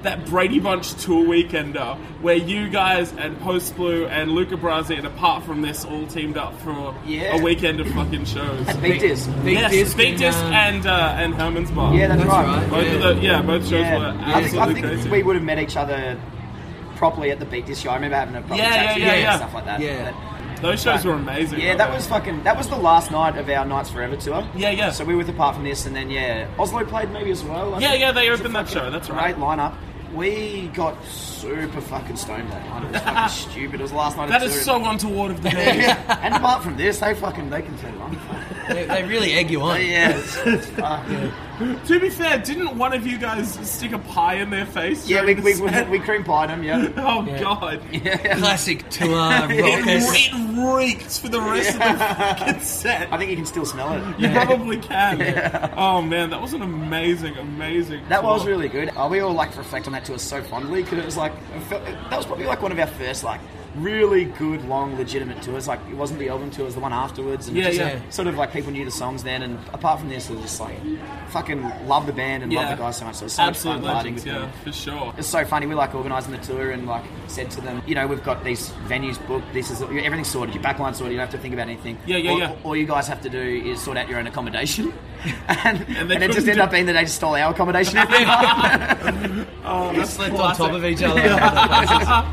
that 0.06 0.24
Brady 0.26 0.60
Bunch 0.60 0.94
tour 1.02 1.24
weekender 1.26 1.96
where 2.22 2.36
you 2.36 2.68
guys 2.68 3.12
and 3.14 3.38
Post 3.40 3.74
Blue 3.76 4.06
and 4.06 4.30
Luca 4.32 4.56
Brasi 4.56 4.96
and 4.96 5.06
apart 5.06 5.42
from 5.44 5.62
this 5.62 5.84
all 5.84 6.06
teamed 6.06 6.36
up 6.36 6.58
for 6.60 6.94
Yeah. 7.04 7.36
a 7.36 7.42
weekend 7.42 7.80
of 7.80 7.88
fucking 7.88 8.24
shows. 8.24 8.68
At 8.68 8.80
Beat 8.80 9.00
Disc. 9.00 9.28
Big 9.44 9.54
yes, 9.58 9.70
Disc 9.72 9.96
Big 9.96 10.10
and, 10.10 10.18
Disc 10.18 10.38
and 10.38 10.86
uh, 10.86 11.14
and 11.18 11.34
Herman's 11.34 11.70
Bar. 11.72 11.92
Yeah, 11.94 12.06
that's, 12.06 12.20
That's 12.22 12.32
right. 12.32 12.46
right. 12.46 12.70
both 12.70 12.86
yeah. 12.86 12.94
of 12.94 13.16
the 13.16 13.22
yeah 13.22 13.42
both 13.42 13.62
shows 13.62 13.72
Yeah. 13.80 13.98
were 13.98 14.20
I 14.24 14.42
think, 14.48 14.56
I 14.62 14.72
think 14.72 14.86
crazy. 14.86 15.10
we 15.10 15.22
would 15.24 15.34
have 15.36 15.44
met 15.44 15.58
each 15.58 15.76
other 15.76 16.18
properly 16.94 17.30
at 17.32 17.38
the 17.40 17.44
Beat 17.44 17.66
Disc 17.66 17.82
show. 17.82 17.90
I 17.90 17.96
remember 17.96 18.16
having 18.16 18.36
a 18.36 18.40
proper 18.42 18.54
Yeah, 18.62 18.70
chat 18.74 18.84
yeah, 18.84 18.94
to 18.94 19.00
you 19.00 19.06
yeah, 19.06 19.12
and 19.12 19.22
yeah. 19.22 19.36
stuff 19.36 19.54
like 19.54 19.64
that. 19.66 19.80
Yeah. 19.80 20.12
But- 20.12 20.62
Those 20.62 20.82
shows 20.82 21.04
were 21.04 21.12
amazing. 21.12 21.60
Yeah, 21.60 21.74
that 21.76 21.92
was 21.92 22.06
fucking. 22.06 22.44
That 22.44 22.56
was 22.56 22.68
the 22.68 22.76
last 22.76 23.10
night 23.10 23.36
of 23.36 23.46
our 23.50 23.66
Nights 23.66 23.90
Forever 23.90 24.16
tour. 24.16 24.48
Yeah, 24.56 24.70
yeah. 24.70 24.90
So 24.90 25.04
we 25.04 25.12
were 25.12 25.18
with 25.18 25.28
apart 25.28 25.54
from 25.56 25.64
this, 25.64 25.84
and 25.84 25.94
then 25.94 26.08
yeah, 26.10 26.48
Oslo 26.58 26.82
played 26.84 27.10
maybe 27.10 27.30
as 27.30 27.44
well. 27.44 27.74
I 27.74 27.78
Yeah, 27.80 27.88
think. 27.90 28.00
yeah, 28.00 28.12
they 28.12 28.26
It 28.28 28.30
was 28.30 28.40
a 28.40 28.44
opened 28.44 28.54
that 28.56 28.68
show, 28.70 28.90
that's 28.90 29.08
great 29.08 29.18
right. 29.18 29.36
lineup. 29.36 29.74
We 30.16 30.68
got 30.68 31.04
super 31.04 31.80
fucking 31.80 32.16
stoned 32.16 32.50
that 32.50 32.66
night. 32.66 32.84
It 32.84 32.92
was 32.92 33.02
fucking 33.02 33.28
stupid. 33.50 33.80
It 33.80 33.82
was 33.82 33.90
the 33.90 33.98
last 33.98 34.16
night 34.16 34.30
That 34.30 34.42
is 34.42 34.64
so 34.64 34.82
untoward 34.82 35.32
of 35.32 35.42
the 35.42 35.50
band. 35.50 35.82
and 36.22 36.34
apart 36.34 36.62
from 36.64 36.76
this, 36.78 36.98
they 37.00 37.14
fucking 37.14 37.50
they 37.50 37.60
can 37.60 37.76
turn 37.78 37.94
it 37.94 38.00
on. 38.00 38.18
They, 38.68 38.84
they 38.86 39.04
really 39.04 39.32
egg 39.34 39.50
you 39.50 39.62
on. 39.62 39.80
yeah, 39.84 40.16
it's, 40.18 40.36
it's 40.46 40.66
fucking. 40.70 41.32
to 41.86 42.00
be 42.00 42.10
fair, 42.10 42.38
didn't 42.38 42.76
one 42.76 42.92
of 42.92 43.06
you 43.06 43.16
guys 43.18 43.54
stick 43.68 43.92
a 43.92 43.98
pie 43.98 44.34
in 44.34 44.50
their 44.50 44.66
face? 44.66 45.08
Yeah, 45.08 45.24
we, 45.24 45.34
during 45.34 45.44
we, 45.44 45.52
the 45.54 45.62
we, 45.64 45.68
set? 45.70 45.90
we 45.90 45.98
cream 46.00 46.24
pied 46.24 46.50
them. 46.50 46.62
Yeah. 46.62 46.88
Oh 46.96 47.24
Yeah. 47.26 47.40
god. 47.40 47.82
yeah. 47.92 48.38
Classic 48.38 48.88
tour 48.90 49.08
It, 49.08 49.62
rockers. 49.62 50.04
it 50.10 50.76
reeks 50.76 51.18
for 51.18 51.28
the 51.28 51.40
rest 51.40 51.70
of 51.74 51.78
the 51.78 52.04
fucking 52.04 52.60
set. 52.60 53.12
I 53.12 53.18
think 53.18 53.30
you 53.30 53.36
can 53.36 53.46
still 53.46 53.64
smell 53.64 53.92
it. 53.94 54.20
You 54.20 54.28
probably 54.30 54.78
can. 54.78 55.20
Oh 55.76 56.02
man, 56.02 56.30
that 56.30 56.40
was 56.42 56.52
an 56.52 56.62
amazing, 56.62 57.36
amazing. 57.36 58.02
That 58.08 58.20
tour. 58.20 58.30
was 58.30 58.46
really 58.46 58.68
good. 58.68 58.90
Uh, 58.96 59.08
we 59.10 59.20
all 59.20 59.32
like 59.32 59.56
reflect 59.56 59.86
on 59.86 59.92
that 59.92 60.04
tour 60.04 60.18
so 60.18 60.42
fondly 60.42 60.82
because 60.82 60.98
it 60.98 61.04
was 61.04 61.16
like 61.16 61.32
it 61.54 61.60
felt, 61.64 61.84
that 61.84 62.16
was 62.16 62.26
probably 62.26 62.46
like 62.46 62.60
one 62.62 62.72
of 62.72 62.78
our 62.78 62.86
first 62.86 63.24
like 63.24 63.40
really 63.78 64.24
good 64.24 64.64
long 64.66 64.96
legitimate 64.96 65.42
tours. 65.42 65.68
Like 65.68 65.80
it 65.90 65.96
wasn't 65.96 66.18
the 66.20 66.28
album 66.28 66.50
tour, 66.50 66.62
it 66.62 66.66
was 66.66 66.74
the 66.74 66.80
one 66.80 66.92
afterwards. 66.92 67.48
And 67.48 67.56
Yeah, 67.56 67.64
just, 67.66 67.78
yeah. 67.78 68.00
Sort 68.10 68.28
of 68.28 68.36
like 68.36 68.52
people 68.52 68.72
knew 68.72 68.84
the 68.84 68.90
songs 68.90 69.22
then, 69.22 69.42
and 69.42 69.58
apart 69.72 70.00
from 70.00 70.08
this, 70.08 70.28
it 70.28 70.34
was 70.34 70.42
just 70.42 70.60
like 70.60 70.76
fucking 71.28 71.62
love 71.86 72.06
the 72.06 72.12
band 72.12 72.42
and 72.42 72.52
Yeah. 72.52 72.60
love 72.60 72.70
the 72.78 72.82
guys 72.84 72.96
so 72.96 73.04
much. 73.04 73.16
So 73.16 73.22
it 73.22 73.26
was 73.26 73.32
so 73.34 73.42
Absolute 73.42 73.82
much 73.82 73.82
fun 73.82 73.90
partying 73.92 73.96
legends, 73.96 74.24
with 74.24 74.34
yeah, 74.34 74.38
them. 74.40 74.52
for 74.64 74.72
sure. 74.72 75.14
It's 75.18 75.28
so 75.28 75.44
funny. 75.44 75.66
We 75.66 75.74
like 75.74 75.94
organising 75.94 76.32
the 76.32 76.38
tour 76.38 76.70
and 76.70 76.86
like 76.86 77.04
said 77.26 77.50
to 77.52 77.60
them, 77.60 77.82
you 77.86 77.94
know, 77.94 78.06
we've 78.06 78.24
got 78.24 78.44
these 78.44 78.70
venues 78.88 79.24
booked. 79.26 79.52
This 79.52 79.70
is 79.70 79.82
everything's 79.82 80.28
sorted. 80.28 80.54
Your 80.54 80.64
backline 80.64 80.94
sorted. 80.94 81.12
You 81.12 81.18
don't 81.18 81.26
have 81.26 81.30
to 81.30 81.38
think 81.38 81.54
about 81.54 81.68
anything. 81.68 81.98
Yeah, 82.06 82.16
yeah, 82.16 82.30
all, 82.30 82.38
yeah. 82.38 82.56
All 82.64 82.76
you 82.76 82.86
guys 82.86 83.08
have 83.08 83.20
to 83.22 83.28
do 83.28 83.40
is 83.40 83.82
sort 83.82 83.96
out 83.96 84.08
your 84.08 84.18
own 84.18 84.26
accommodation, 84.26 84.92
and, 85.48 85.84
and, 85.88 86.10
they 86.10 86.16
it 86.16 86.32
just 86.32 86.46
ended 86.46 86.60
up 86.60 86.70
being 86.70 86.86
that 86.86 86.92
they 86.94 87.02
just 87.02 87.16
stole 87.16 87.34
our 87.34 87.52
accommodation 87.52 87.96
every 89.66 89.78
night. 89.78 89.94
Oh, 89.96 89.98
We 90.00 90.06
slept 90.06 90.34
on 90.34 90.56
top 90.56 90.72
of 90.72 90.84
each 90.84 91.02
other. 91.02 91.20
I 91.24 92.32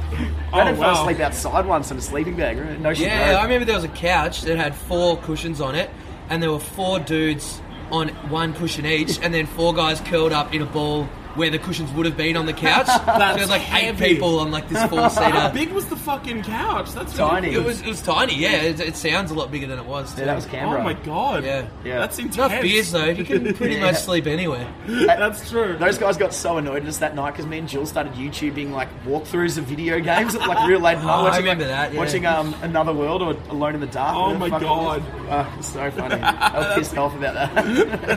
Oh, 0.55 0.57
had 0.57 0.69
to 0.69 0.75
fall 0.75 0.93
wow. 0.93 1.01
asleep 1.01 1.19
outside 1.19 1.65
once 1.65 1.89
in 1.89 1.97
a 1.97 2.01
sleeping 2.01 2.35
bag. 2.35 2.59
right? 2.59 2.79
No 2.79 2.93
shit. 2.93 3.07
Yeah, 3.07 3.37
I 3.39 3.43
remember 3.43 3.65
there 3.65 3.75
was 3.75 3.83
a 3.83 3.87
couch 3.89 4.41
that 4.43 4.55
had 4.57 4.75
four 4.75 5.17
cushions 5.17 5.59
on 5.59 5.73
it, 5.73 5.89
and 6.29 6.43
there 6.43 6.51
were 6.51 6.59
four 6.59 6.99
dudes 6.99 7.59
on 7.91 8.09
one 8.29 8.53
cushion 8.53 8.85
each, 8.85 9.19
and 9.21 9.33
then 9.33 9.47
four 9.47 9.73
guys 9.73 9.99
curled 10.01 10.31
up 10.31 10.53
in 10.53 10.61
a 10.61 10.65
ball 10.65 11.09
where 11.35 11.49
the 11.49 11.59
cushions 11.59 11.91
would 11.93 12.05
have 12.05 12.17
been 12.17 12.37
on 12.37 12.45
the 12.45 12.53
couch. 12.53 12.85
so 13.05 13.17
there 13.17 13.37
was 13.37 13.49
like 13.49 13.61
eight 13.73 13.85
heavy. 13.95 14.13
people 14.15 14.39
on 14.39 14.51
like 14.51 14.69
this 14.69 14.83
four 14.89 14.99
How 15.01 15.09
seater. 15.09 15.51
big 15.53 15.69
was 15.71 15.85
the 15.87 15.95
fucking 15.95 16.43
couch? 16.43 16.91
That's 16.91 17.15
Tiny. 17.15 17.53
It 17.53 17.63
was 17.63 17.81
it 17.81 17.87
was 17.87 18.01
tiny, 18.01 18.35
yeah. 18.35 18.61
It, 18.61 18.79
it 18.79 18.95
sounds 18.95 19.31
a 19.31 19.33
lot 19.33 19.51
bigger 19.51 19.67
than 19.67 19.79
it 19.79 19.85
was. 19.85 20.13
Too. 20.13 20.21
Yeah, 20.21 20.25
that 20.27 20.35
was 20.35 20.47
Oh 20.53 20.81
my 20.81 20.93
god. 20.93 21.43
Yeah. 21.43 21.67
Yeah. 21.83 21.99
That's 21.99 22.17
intense. 22.19 22.37
Enough 22.37 22.61
beers 22.61 22.91
though. 22.91 23.05
You 23.05 23.23
can 23.23 23.53
pretty 23.53 23.75
Yeah. 23.75 23.81
much 23.81 23.95
sleep 23.97 24.27
anywhere. 24.27 24.71
That's 24.87 25.49
true. 25.49 25.77
Those 25.77 25.97
guys 25.97 26.17
got 26.17 26.33
so 26.33 26.57
annoyed 26.57 26.83
at 26.83 26.89
us 26.89 26.97
that 26.99 27.15
night 27.15 27.31
because 27.31 27.45
me 27.45 27.59
and 27.59 27.67
Jill 27.67 27.85
started 27.85 28.13
YouTubing 28.13 28.71
like 28.71 28.89
walkthroughs 29.05 29.57
of 29.57 29.65
video 29.65 29.99
games 29.99 30.35
at 30.35 30.47
like 30.47 30.67
real 30.67 30.79
late 30.79 30.95
night. 30.97 31.05
Oh, 31.05 31.07
I 31.07 31.23
watching, 31.23 31.39
remember 31.41 31.63
like, 31.65 31.71
that, 31.73 31.93
yeah. 31.93 31.99
Watching 31.99 32.25
um, 32.25 32.55
Another 32.61 32.93
World 32.93 33.21
or 33.21 33.31
Alone 33.49 33.75
in 33.75 33.81
the 33.81 33.87
Dark. 33.87 34.15
Oh 34.15 34.33
my 34.35 34.49
the 34.49 34.59
God. 34.59 35.01
was. 35.03 35.29
Uh, 35.29 35.61
so 35.61 35.91
funny. 35.91 36.21
I 36.21 36.57
was 36.59 36.75
pissed 36.75 36.97
off 36.97 37.15
about 37.15 37.33
that. 37.33 37.53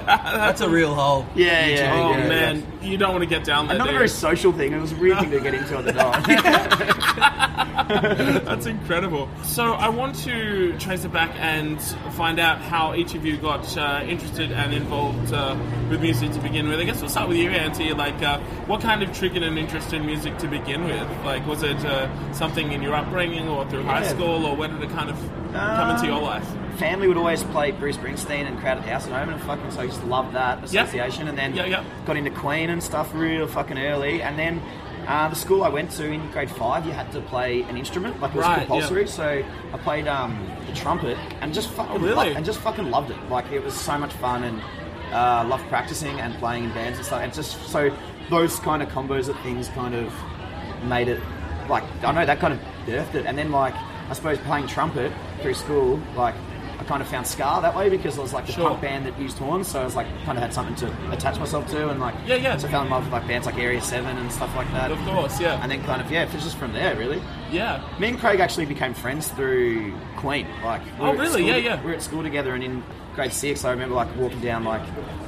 That's 0.06 0.60
a 0.60 0.68
real 0.68 0.94
hole. 0.94 1.26
yeah, 1.34 1.66
yeah. 1.66 1.92
Oh 1.94 2.10
yeah, 2.10 2.28
man, 2.28 2.66
you 2.82 2.96
don't 3.06 3.14
want 3.14 3.28
to 3.28 3.34
get 3.34 3.44
down 3.44 3.68
there. 3.68 3.78
Not 3.78 3.88
a 3.88 3.92
very 3.92 4.08
social 4.08 4.52
thing. 4.52 4.72
It 4.72 4.80
was 4.80 4.92
a 4.92 4.96
weird 4.96 5.18
thing 5.18 5.30
to 5.30 5.40
get 5.40 5.54
into 5.54 5.76
at 5.76 5.84
the 5.84 5.92
time. 5.92 6.22
That's 8.44 8.66
incredible. 8.66 9.28
So 9.44 9.72
I 9.72 9.88
want 9.88 10.16
to 10.24 10.76
trace 10.78 11.04
it 11.04 11.12
back 11.12 11.30
and 11.36 11.80
find 12.14 12.38
out 12.38 12.60
how 12.60 12.94
each 12.94 13.14
of 13.14 13.24
you 13.24 13.36
got 13.36 13.76
uh, 13.76 14.02
interested 14.06 14.50
and 14.52 14.74
involved 14.74 15.32
uh, 15.32 15.56
with 15.88 16.00
music 16.00 16.32
to 16.32 16.40
begin 16.40 16.68
with. 16.68 16.80
I 16.80 16.84
guess 16.84 17.00
we'll 17.00 17.10
start 17.10 17.28
with 17.28 17.38
you, 17.38 17.50
Anty. 17.50 17.92
Like, 17.92 18.20
uh, 18.22 18.40
what 18.66 18.80
kind 18.80 19.02
of 19.02 19.16
triggered 19.16 19.42
an 19.42 19.56
interest 19.56 19.92
in 19.92 20.04
music 20.04 20.36
to 20.38 20.48
begin 20.48 20.84
with? 20.84 21.08
Like, 21.24 21.46
was 21.46 21.62
it 21.62 21.84
uh, 21.84 22.32
something 22.32 22.72
in 22.72 22.82
your 22.82 22.94
upbringing 22.94 23.48
or 23.48 23.68
through 23.70 23.84
high 23.84 24.06
school, 24.06 24.44
or 24.46 24.56
when 24.56 24.72
did 24.72 24.82
it 24.82 24.90
kind 24.90 25.10
of 25.10 25.16
come 25.52 25.90
into 25.94 26.06
your 26.06 26.20
life? 26.20 26.46
Family 26.78 27.08
would 27.08 27.16
always 27.16 27.42
play 27.44 27.70
Bruce 27.70 27.96
Springsteen 27.96 28.46
and 28.46 28.58
Crowded 28.58 28.84
House 28.84 29.06
at 29.06 29.12
home, 29.12 29.30
and 29.30 29.40
fucking 29.42 29.70
so 29.70 29.80
I 29.80 29.86
just 29.86 30.04
loved 30.04 30.34
that 30.34 30.62
association. 30.64 31.28
And 31.28 31.36
then 31.38 31.54
Yeah, 31.54 31.66
yeah. 31.66 31.84
got 32.06 32.16
into 32.16 32.30
Queen 32.30 32.70
and 32.70 32.82
stuff 32.82 33.14
real 33.14 33.46
fucking 33.46 33.78
early. 33.78 34.22
And 34.22 34.38
then 34.38 34.60
uh, 35.06 35.28
the 35.28 35.36
school 35.36 35.64
I 35.64 35.68
went 35.68 35.90
to 35.92 36.04
in 36.06 36.30
grade 36.32 36.50
five, 36.50 36.84
you 36.84 36.92
had 36.92 37.10
to 37.12 37.20
play 37.22 37.62
an 37.62 37.76
instrument, 37.76 38.20
like 38.20 38.32
it 38.34 38.36
was 38.38 38.44
Right, 38.46 38.58
compulsory. 38.66 39.02
yeah. 39.02 39.06
So 39.08 39.44
I 39.72 39.78
played 39.78 40.06
um, 40.08 40.50
the 40.66 40.72
trumpet 40.74 41.16
and 41.40 41.54
just 41.54 41.70
fucking 41.70 41.94
Oh, 41.96 41.98
really? 41.98 42.14
lo- 42.14 42.22
and 42.36 42.44
just 42.44 42.58
fucking 42.60 42.90
loved 42.90 43.10
it. 43.10 43.16
Like 43.30 43.50
it 43.52 43.62
was 43.64 43.74
so 43.74 43.96
much 43.96 44.12
fun 44.14 44.44
and 44.44 44.60
uh, 45.12 45.46
loved 45.48 45.66
practicing 45.68 46.20
and 46.20 46.34
playing 46.34 46.64
in 46.64 46.70
bands 46.72 46.98
and 46.98 47.06
stuff. 47.06 47.22
And 47.22 47.32
just 47.32 47.52
so 47.68 47.90
those 48.30 48.58
kind 48.58 48.82
of 48.82 48.88
combos 48.90 49.28
of 49.28 49.38
things 49.40 49.68
kind 49.68 49.94
of 49.94 50.12
made 50.84 51.08
it 51.08 51.20
like 51.68 51.84
I 52.04 52.12
know 52.12 52.26
that 52.26 52.38
kind 52.40 52.52
of 52.52 52.60
birthed 52.86 53.14
it. 53.14 53.24
And 53.26 53.38
then 53.38 53.50
like 53.52 53.74
I 54.10 54.12
suppose 54.12 54.38
playing 54.38 54.66
trumpet 54.66 55.12
through 55.40 55.54
school, 55.54 56.00
like 56.16 56.34
kind 56.86 57.02
of 57.02 57.08
found 57.08 57.26
ska 57.26 57.58
that 57.62 57.74
way 57.76 57.88
because 57.88 58.16
it 58.16 58.20
was 58.22 58.32
like 58.32 58.46
the 58.46 58.52
Sure. 58.52 58.68
punk 58.70 58.80
band 58.82 59.06
that 59.06 59.18
used 59.18 59.38
horns, 59.38 59.66
so 59.68 59.80
I 59.80 59.84
was 59.84 59.96
like 59.96 60.06
kind 60.24 60.38
of 60.38 60.42
had 60.42 60.54
something 60.54 60.74
to 60.76 61.12
attach 61.12 61.38
myself 61.38 61.66
to, 61.70 61.88
and 61.88 62.00
like 62.00 62.14
Yeah, 62.26 62.36
yeah. 62.36 62.56
So 62.56 62.68
I 62.68 62.70
fell 62.70 62.82
in 62.82 62.90
love 62.90 63.04
with 63.04 63.12
like 63.12 63.26
bands 63.26 63.46
like 63.46 63.58
Area 63.58 63.80
Seven 63.80 64.16
and 64.16 64.30
stuff 64.32 64.54
like 64.56 64.70
that. 64.72 64.90
Of 64.92 64.98
course, 65.00 65.40
yeah. 65.40 65.60
And 65.62 65.70
then 65.70 65.82
kind 65.84 66.00
of 66.00 66.10
yeah, 66.10 66.22
it 66.24 66.32
was 66.32 66.42
just 66.44 66.56
from 66.56 66.72
there 66.72 66.94
really. 66.96 67.20
Yeah. 67.50 67.82
Me 67.98 68.08
and 68.08 68.18
Craig 68.20 68.40
actually 68.40 68.66
became 68.66 68.94
friends 68.94 69.28
through 69.28 69.92
Queen. 70.16 70.46
Like, 70.64 70.82
we 70.84 70.90
Oh, 71.06 71.12
really? 71.12 71.28
school- 71.28 71.40
Yeah, 71.42 71.56
yeah. 71.56 71.80
We 71.82 71.90
were 71.90 71.96
at 71.96 72.02
school 72.02 72.22
together, 72.22 72.54
and 72.54 72.62
in 72.64 72.82
grade 73.14 73.32
six, 73.32 73.64
I 73.64 73.70
remember 73.70 73.94
like 73.94 74.08
walking 74.16 74.40
down 74.40 74.64
like 74.64 74.82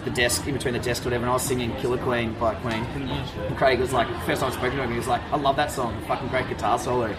the 0.04 0.10
desk 0.10 0.46
in 0.46 0.54
between 0.54 0.74
the 0.74 0.80
desks, 0.80 1.04
whatever, 1.04 1.24
and 1.24 1.30
I 1.30 1.34
was 1.34 1.42
singing 1.42 1.74
"Killer 1.76 1.98
Queen" 1.98 2.34
by 2.40 2.54
Queen. 2.56 2.84
And 3.48 3.56
Craig 3.56 3.78
was 3.80 3.92
like, 3.92 4.08
first 4.26 4.40
time 4.42 4.50
I 4.50 4.54
spoke 4.54 4.72
to 4.72 4.82
him, 4.82 4.90
he 4.90 4.96
was 4.98 5.06
like, 5.08 5.22
"I 5.32 5.36
love 5.36 5.56
that 5.56 5.70
song, 5.72 5.94
fucking 6.06 6.28
great 6.28 6.48
guitar 6.48 6.78
solo." 6.78 7.14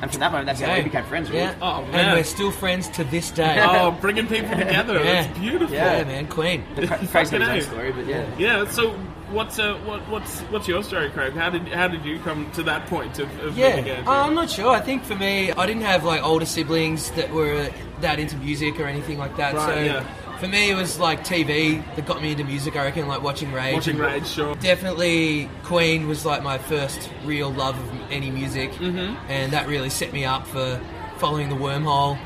And 0.00 0.10
from 0.10 0.20
that 0.20 0.30
moment, 0.30 0.46
that's 0.46 0.60
how 0.60 0.74
we 0.74 0.82
became 0.82 1.04
friends. 1.04 1.28
Really. 1.28 1.42
Yeah. 1.42 1.54
Oh, 1.60 1.82
man. 1.86 1.94
and 1.94 2.12
we're 2.16 2.24
still 2.24 2.50
friends 2.52 2.88
to 2.90 3.04
this 3.04 3.30
day. 3.30 3.56
Oh, 3.68 3.90
bringing 3.90 4.26
people 4.26 4.56
together. 4.56 4.94
Yeah. 4.98 5.22
That's 5.22 5.38
beautiful. 5.38 5.74
Yeah. 5.74 5.98
yeah, 5.98 6.04
man, 6.04 6.26
Queen. 6.28 6.64
But 6.74 6.86
Cra- 6.88 6.98
Craig's 6.98 7.12
got 7.12 7.22
his 7.22 7.30
Fucking 7.30 7.42
own 7.42 7.58
A. 7.58 7.62
story, 7.62 7.92
but 7.92 8.06
yeah. 8.06 8.30
Yeah. 8.38 8.64
So, 8.70 8.92
what's 9.30 9.58
uh, 9.58 9.74
what, 9.84 10.00
what's 10.08 10.40
what's 10.42 10.68
your 10.68 10.82
story, 10.82 11.10
Craig? 11.10 11.32
How 11.34 11.50
did 11.50 11.68
how 11.68 11.88
did 11.88 12.04
you 12.04 12.18
come 12.20 12.50
to 12.52 12.62
that 12.64 12.86
point 12.86 13.18
of, 13.18 13.28
of 13.40 13.54
being 13.56 13.86
Yeah, 13.86 14.02
a 14.02 14.08
uh, 14.08 14.24
I'm 14.26 14.34
not 14.34 14.48
sure. 14.50 14.70
I 14.70 14.80
think 14.80 15.02
for 15.04 15.16
me, 15.16 15.52
I 15.52 15.66
didn't 15.66 15.82
have 15.82 16.04
like 16.04 16.22
older 16.22 16.46
siblings 16.46 17.10
that 17.12 17.30
were 17.32 17.68
that 18.00 18.18
into 18.18 18.36
music 18.36 18.78
or 18.80 18.86
anything 18.86 19.18
like 19.18 19.36
that. 19.36 19.54
Right, 19.54 19.74
so 19.74 19.80
yeah. 19.82 20.06
For 20.40 20.46
me, 20.46 20.70
it 20.70 20.74
was 20.76 21.00
like 21.00 21.24
TV 21.24 21.82
that 21.96 22.06
got 22.06 22.22
me 22.22 22.30
into 22.32 22.44
music. 22.44 22.76
I 22.76 22.84
reckon, 22.84 23.08
like 23.08 23.22
watching 23.22 23.52
Rage. 23.52 23.74
watching 23.74 23.98
Rage? 23.98 24.26
Sure. 24.26 24.54
Definitely, 24.56 25.50
Queen 25.64 26.06
was 26.06 26.24
like 26.24 26.42
my 26.44 26.58
first 26.58 27.10
real 27.24 27.50
love 27.50 27.76
of 27.78 28.10
any 28.12 28.30
music, 28.30 28.70
mm-hmm. 28.72 29.16
and 29.28 29.52
that 29.52 29.66
really 29.66 29.90
set 29.90 30.12
me 30.12 30.24
up 30.24 30.46
for 30.46 30.80
following 31.18 31.48
the 31.48 31.56
wormhole. 31.56 32.18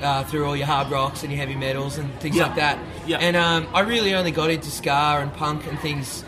Uh, 0.00 0.24
through 0.24 0.46
all 0.46 0.56
your 0.56 0.66
hard 0.66 0.90
rocks 0.90 1.22
and 1.24 1.30
your 1.30 1.38
heavy 1.38 1.54
metals 1.54 1.98
and 1.98 2.10
things 2.20 2.34
Yeah. 2.34 2.44
like 2.46 2.54
that, 2.56 2.78
Yeah. 3.06 3.18
and 3.18 3.36
um, 3.36 3.66
I 3.74 3.80
really 3.80 4.14
only 4.14 4.30
got 4.30 4.48
into 4.48 4.70
ska 4.70 5.18
and 5.20 5.30
punk 5.34 5.66
and 5.66 5.78
things 5.80 6.24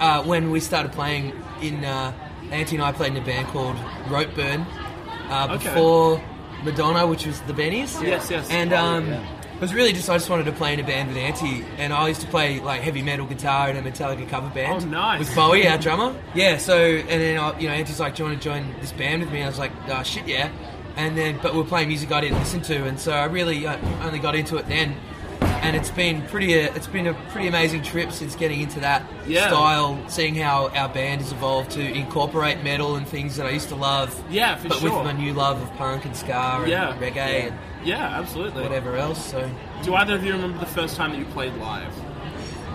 uh, 0.00 0.24
when 0.24 0.50
we 0.50 0.58
started 0.58 0.90
playing 0.90 1.32
in. 1.60 1.84
Uh, 1.84 2.12
Anty 2.50 2.74
and 2.74 2.84
I 2.84 2.90
played 2.90 3.12
in 3.12 3.22
a 3.22 3.24
band 3.24 3.46
called 3.46 3.76
Rope 4.10 4.34
Burn 4.34 4.62
uh, 5.30 5.46
Okay. 5.52 5.68
before 5.68 6.20
Madonna, 6.64 7.06
which 7.06 7.24
was 7.24 7.40
the 7.42 7.52
Bennies. 7.52 8.02
Yes, 8.04 8.28
yes. 8.28 8.50
And 8.50 8.72
Oh, 8.72 8.76
um, 8.76 9.06
yeah. 9.06 9.41
It 9.62 9.66
was 9.66 9.74
really 9.74 9.92
just 9.92 10.10
I 10.10 10.16
just 10.16 10.28
wanted 10.28 10.46
to 10.46 10.52
play 10.52 10.74
in 10.74 10.80
a 10.80 10.82
band 10.82 11.06
with 11.06 11.16
Anty, 11.16 11.64
and 11.78 11.92
I 11.92 12.08
used 12.08 12.20
to 12.22 12.26
play 12.26 12.58
like 12.58 12.80
heavy 12.80 13.00
metal 13.00 13.26
guitar 13.26 13.70
in 13.70 13.76
a 13.76 13.80
Metallica 13.80 14.28
cover 14.28 14.48
band. 14.48 14.82
Oh, 14.82 14.84
nice. 14.84 15.20
With 15.20 15.36
Bowie, 15.36 15.68
our 15.68 15.78
drummer. 15.78 16.20
Yeah. 16.34 16.56
So 16.58 16.76
and 16.76 17.08
then 17.08 17.38
I, 17.38 17.56
you 17.60 17.68
know 17.68 17.74
Anty's 17.74 18.00
like, 18.00 18.16
"Do 18.16 18.24
you 18.24 18.28
want 18.28 18.42
to 18.42 18.44
join 18.44 18.74
this 18.80 18.90
band 18.90 19.22
with 19.22 19.30
me?" 19.30 19.38
And 19.38 19.44
I 19.44 19.48
was 19.50 19.60
like, 19.60 19.70
oh, 19.86 20.02
"Shit, 20.02 20.26
yeah." 20.26 20.50
And 20.96 21.16
then, 21.16 21.38
but 21.40 21.54
we're 21.54 21.62
playing 21.62 21.86
music 21.86 22.10
I 22.10 22.22
didn't 22.22 22.40
listen 22.40 22.60
to, 22.62 22.86
and 22.86 22.98
so 22.98 23.12
I 23.12 23.26
really 23.26 23.64
uh, 23.64 23.78
only 24.04 24.18
got 24.18 24.34
into 24.34 24.56
it 24.56 24.66
then. 24.66 24.96
And 25.62 25.76
it's 25.76 25.90
been 25.90 26.22
pretty. 26.22 26.60
Uh, 26.60 26.74
it's 26.74 26.88
been 26.88 27.06
a 27.06 27.14
pretty 27.30 27.46
amazing 27.46 27.82
trip 27.82 28.10
since 28.10 28.34
getting 28.34 28.60
into 28.60 28.80
that 28.80 29.04
Yeah. 29.26 29.46
style, 29.46 29.96
seeing 30.08 30.34
how 30.34 30.68
our 30.74 30.88
band 30.88 31.20
has 31.20 31.30
evolved 31.30 31.70
to 31.72 31.80
incorporate 31.80 32.64
metal 32.64 32.96
and 32.96 33.06
things 33.06 33.36
that 33.36 33.46
I 33.46 33.50
used 33.50 33.68
to 33.68 33.76
love. 33.76 34.12
Yeah, 34.28 34.56
for 34.56 34.68
but 34.68 34.78
sure. 34.78 34.92
with 34.96 35.04
my 35.04 35.12
new 35.12 35.32
love 35.32 35.62
of 35.62 35.72
punk 35.76 36.04
and 36.04 36.16
ska 36.16 36.34
and 36.62 36.68
Yeah. 36.68 36.94
reggae 37.00 37.46
and 37.46 37.54
Yeah, 37.84 38.18
absolutely. 38.18 38.62
whatever 38.62 38.96
else. 38.96 39.24
So 39.30 39.48
Do 39.84 39.94
either 39.94 40.14
of 40.16 40.24
you 40.24 40.32
remember 40.32 40.58
the 40.58 40.66
first 40.66 40.96
time 40.96 41.10
that 41.12 41.18
you 41.18 41.24
played 41.26 41.54
live? 41.58 41.92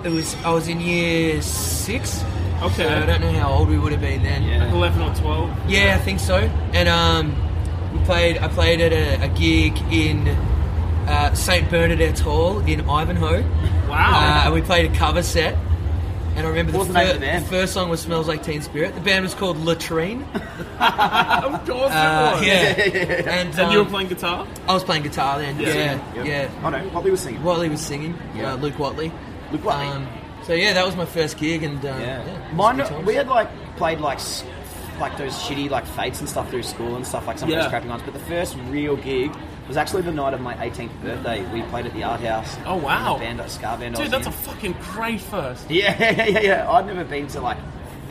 it 0.05 0.09
was. 0.09 0.35
I 0.45 0.51
was 0.51 0.67
in 0.69 0.79
year 0.79 1.41
six, 1.41 2.23
Okay. 2.63 2.87
So 2.87 2.89
I 2.89 3.05
don't 3.05 3.21
know 3.21 3.33
how 3.33 3.49
old 3.51 3.69
we 3.69 3.77
would 3.77 3.91
have 3.91 4.01
been 4.01 4.23
then. 4.23 4.41
Yeah. 4.43 4.71
Eleven 4.71 5.01
or 5.03 5.13
twelve. 5.13 5.49
Yeah, 5.67 5.95
I 5.95 6.03
think 6.03 6.19
so. 6.19 6.49
And 6.73 6.87
um, 6.89 7.35
we 7.93 7.99
played. 8.05 8.37
I 8.39 8.47
played 8.47 8.79
at 8.81 8.93
a, 8.93 9.25
a 9.25 9.27
gig 9.27 9.77
in 9.91 10.25
uh, 11.07 11.33
Saint 11.33 11.69
Bernadette 11.69 12.19
Hall 12.19 12.59
in 12.59 12.81
Ivanhoe. 12.89 13.41
Wow. 13.89 14.11
Uh, 14.13 14.45
and 14.45 14.53
we 14.53 14.61
played 14.61 14.91
a 14.91 14.95
cover 14.95 15.23
set. 15.23 15.57
And 16.35 16.45
I 16.45 16.49
remember 16.49 16.71
the, 16.71 16.77
the 16.83 16.93
name 16.93 16.93
fir- 16.93 17.09
of 17.13 17.19
the 17.19 17.25
band? 17.25 17.45
first 17.47 17.73
song 17.73 17.89
was 17.89 17.99
"Smells 17.99 18.27
Like 18.27 18.43
Teen 18.43 18.61
Spirit." 18.61 18.93
The 18.93 19.01
band 19.01 19.23
was 19.23 19.33
called 19.33 19.57
Latrine. 19.57 20.21
of 20.79 21.65
course 21.65 21.91
Uh, 21.91 22.31
it 22.35 22.39
was. 22.39 22.45
yeah. 22.45 23.31
And, 23.31 23.59
And 23.59 23.71
you 23.71 23.79
were 23.79 23.85
um, 23.85 23.89
playing 23.89 24.09
guitar? 24.09 24.47
I 24.67 24.73
was 24.73 24.83
playing 24.83 25.01
guitar 25.03 25.39
then. 25.39 25.59
Yeah. 25.59 25.99
Yeah, 26.15 26.23
yeah. 26.23 26.51
Oh 26.63 26.69
no, 26.69 26.87
Watley 26.89 27.09
was 27.11 27.21
singing. 27.21 27.41
Watley 27.43 27.69
was 27.69 27.81
singing. 27.81 28.15
Yeah. 28.35 28.53
Uh, 28.53 28.57
Luke 28.57 28.77
Watley. 28.77 29.11
Luke 29.51 29.63
Watley. 29.65 29.87
Um, 29.87 30.07
so 30.43 30.53
yeah, 30.53 30.73
that 30.73 30.85
was 30.85 30.95
my 30.95 31.05
first 31.05 31.37
gig, 31.39 31.63
and 31.63 31.77
um, 31.79 31.99
Yeah. 31.99 31.99
yeah, 31.99 32.21
it 32.21 32.43
was 32.49 32.53
Mine, 32.53 32.77
good 32.77 32.85
times. 32.85 33.05
we 33.07 33.15
had 33.15 33.27
like 33.27 33.49
played 33.77 33.99
like 33.99 34.19
s- 34.19 34.43
like 34.99 35.17
those 35.17 35.33
shitty 35.33 35.69
like 35.71 35.85
fetes 35.87 36.19
and 36.19 36.29
stuff 36.29 36.49
through 36.51 36.63
school 36.63 36.95
and 36.95 37.05
stuff 37.07 37.25
like 37.25 37.39
some 37.39 37.49
Yeah. 37.49 37.57
of 37.57 37.63
those 37.63 37.69
crappy 37.71 37.87
ones. 37.87 38.03
But 38.03 38.13
the 38.13 38.19
first 38.19 38.55
real 38.69 38.95
gig 38.95 39.31
was 39.67 39.77
actually 39.77 40.01
the 40.03 40.11
night 40.11 40.33
of 40.33 40.41
my 40.41 40.53
18th 40.55 41.01
birthday. 41.01 41.45
We 41.51 41.61
played 41.63 41.85
at 41.85 41.93
the 41.93 42.03
art 42.03 42.21
house. 42.21 42.55
Oh, 42.65 42.77
wow. 42.77 43.13
The 43.15 43.19
band, 43.25 43.39
a 43.41 43.49
ska 43.49 43.77
band. 43.79 43.95
Dude, 43.95 44.03
was 44.05 44.11
that's 44.11 44.27
a 44.27 44.31
fucking 44.31 44.75
great 44.93 45.19
first. 45.21 45.69
yeah, 45.71 45.95
yeah, 45.99 46.25
yeah, 46.27 46.39
yeah. 46.39 46.71
I'd 46.71 46.85
never 46.87 47.03
been 47.03 47.27
to 47.27 47.41
like 47.41 47.57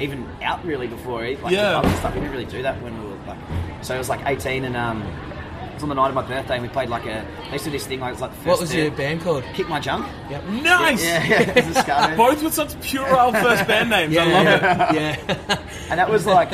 even 0.00 0.28
out 0.42 0.64
really 0.64 0.86
before. 0.86 1.25
eh, 1.25 1.36
Like 1.42 1.52
Yeah. 1.52 1.80
yeah. 1.80 1.88
and 1.88 1.96
stuff. 1.98 2.14
We 2.14 2.20
didn't 2.20 2.32
really 2.32 2.44
do 2.46 2.62
that 2.62 2.80
when 2.82 2.98
we 3.02 3.08
were 3.10 3.16
like. 3.26 3.38
So 3.82 3.94
it 3.94 3.98
was 3.98 4.08
like 4.08 4.20
18 4.26 4.64
and 4.64 4.76
um, 4.76 5.02
it 5.02 5.75
was 5.75 5.82
on 5.82 5.88
the 5.88 5.94
night 5.94 6.08
of 6.08 6.14
my 6.14 6.22
birthday 6.22 6.54
and 6.54 6.62
we 6.62 6.68
played 6.68 6.88
like 6.90 7.06
a. 7.06 7.26
They 7.46 7.52
used 7.52 7.64
to 7.64 7.70
do 7.70 7.76
this 7.78 7.86
thing 7.86 8.00
like 8.00 8.08
it 8.10 8.12
was 8.12 8.20
like 8.20 8.30
the 8.32 8.36
first. 8.36 8.46
What 8.48 8.60
was 8.60 8.75
your 8.75 8.90
band 8.90 9.22
called? 9.22 9.44
Kick 9.54 9.68
my 9.68 9.80
junk. 9.80 10.06
Yep. 10.30 10.44
Nice. 10.48 11.02
Yeah, 11.04 11.25
yeah. 11.25 11.40
it 11.40 11.66
was 11.66 11.76
a 11.76 11.80
ska 11.80 11.86
band. 11.86 12.16
Both 12.18 12.42
with 12.42 12.52
such 12.54 12.78
puerile 12.82 13.32
first 13.32 13.66
band 13.66 13.88
names. 13.90 14.16
I 14.16 14.25
love 14.25 14.46
it. 14.46 14.62
Yeah. 15.00 15.58
And 15.90 15.98
that 16.00 16.10
was 16.10 16.26
like, 16.26 16.50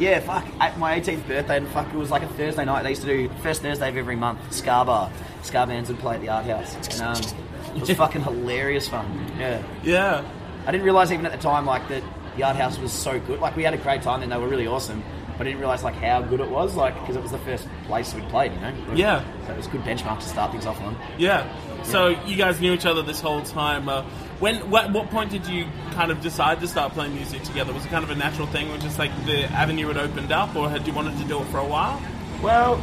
yeah, 0.00 0.18
fuck, 0.20 0.46
at 0.60 0.78
my 0.78 0.98
18th 0.98 1.28
birthday, 1.28 1.58
and 1.58 1.68
fuck, 1.68 1.86
it 1.88 1.94
was 1.94 2.10
like 2.10 2.22
a 2.22 2.28
Thursday 2.28 2.64
night. 2.64 2.82
They 2.82 2.90
used 2.90 3.02
to 3.02 3.06
do 3.06 3.28
first 3.42 3.60
Thursday 3.60 3.88
of 3.88 3.96
every 3.98 4.16
month, 4.16 4.40
Ska 4.52 4.84
Bar. 4.86 5.12
Ska 5.42 5.66
bands 5.66 5.90
would 5.90 5.98
play 5.98 6.14
at 6.14 6.22
the 6.22 6.30
art 6.30 6.46
house. 6.46 6.74
And 6.74 7.02
um, 7.02 7.76
it 7.76 7.80
was 7.80 7.90
fucking 7.96 8.22
hilarious 8.22 8.88
fun. 8.88 9.06
Yeah. 9.38 9.62
Yeah. 9.82 10.24
I 10.66 10.72
didn't 10.72 10.84
realise 10.84 11.12
even 11.12 11.26
at 11.26 11.32
the 11.32 11.38
time, 11.38 11.66
like, 11.66 11.86
that 11.88 12.02
the 12.36 12.44
art 12.44 12.56
house 12.56 12.78
was 12.78 12.92
so 12.92 13.20
good. 13.20 13.40
Like, 13.40 13.56
we 13.56 13.62
had 13.62 13.74
a 13.74 13.78
great 13.78 14.00
time 14.00 14.22
and 14.22 14.32
they 14.32 14.38
were 14.38 14.48
really 14.48 14.66
awesome. 14.66 15.04
But 15.36 15.46
I 15.46 15.50
didn't 15.50 15.60
realise, 15.60 15.82
like, 15.82 15.96
how 15.96 16.22
good 16.22 16.40
it 16.40 16.48
was, 16.48 16.76
like, 16.76 16.98
because 17.00 17.16
it 17.16 17.22
was 17.22 17.32
the 17.32 17.38
first 17.38 17.68
place 17.84 18.14
we'd 18.14 18.28
played, 18.30 18.52
you 18.52 18.60
know? 18.60 18.74
Yeah. 18.94 19.24
So 19.46 19.52
it 19.52 19.56
was 19.58 19.66
a 19.66 19.70
good 19.70 19.82
benchmark 19.82 20.20
to 20.20 20.28
start 20.28 20.50
things 20.50 20.64
off 20.64 20.80
on. 20.80 20.96
Yeah. 21.18 21.46
So 21.82 22.08
you 22.26 22.36
guys 22.36 22.58
knew 22.60 22.72
each 22.72 22.86
other 22.86 23.02
this 23.02 23.20
whole 23.20 23.42
time. 23.42 23.88
Uh, 23.88 24.04
when 24.40 24.56
what, 24.70 24.90
what 24.92 25.10
point 25.10 25.30
did 25.30 25.46
you 25.46 25.66
kind 25.92 26.10
of 26.10 26.20
decide 26.20 26.60
to 26.60 26.66
start 26.68 26.92
playing 26.92 27.14
music 27.14 27.42
together? 27.44 27.72
Was 27.72 27.84
it 27.84 27.88
kind 27.90 28.02
of 28.04 28.10
a 28.10 28.14
natural 28.14 28.46
thing, 28.48 28.70
or 28.70 28.78
just 28.78 28.98
like 28.98 29.10
the 29.26 29.44
avenue 29.52 29.86
had 29.88 29.96
opened 29.98 30.32
up, 30.32 30.54
or 30.56 30.68
had 30.68 30.86
you 30.86 30.92
wanted 30.92 31.16
to 31.18 31.24
do 31.24 31.40
it 31.40 31.46
for 31.48 31.58
a 31.58 31.64
while? 31.66 32.00
Well, 32.42 32.80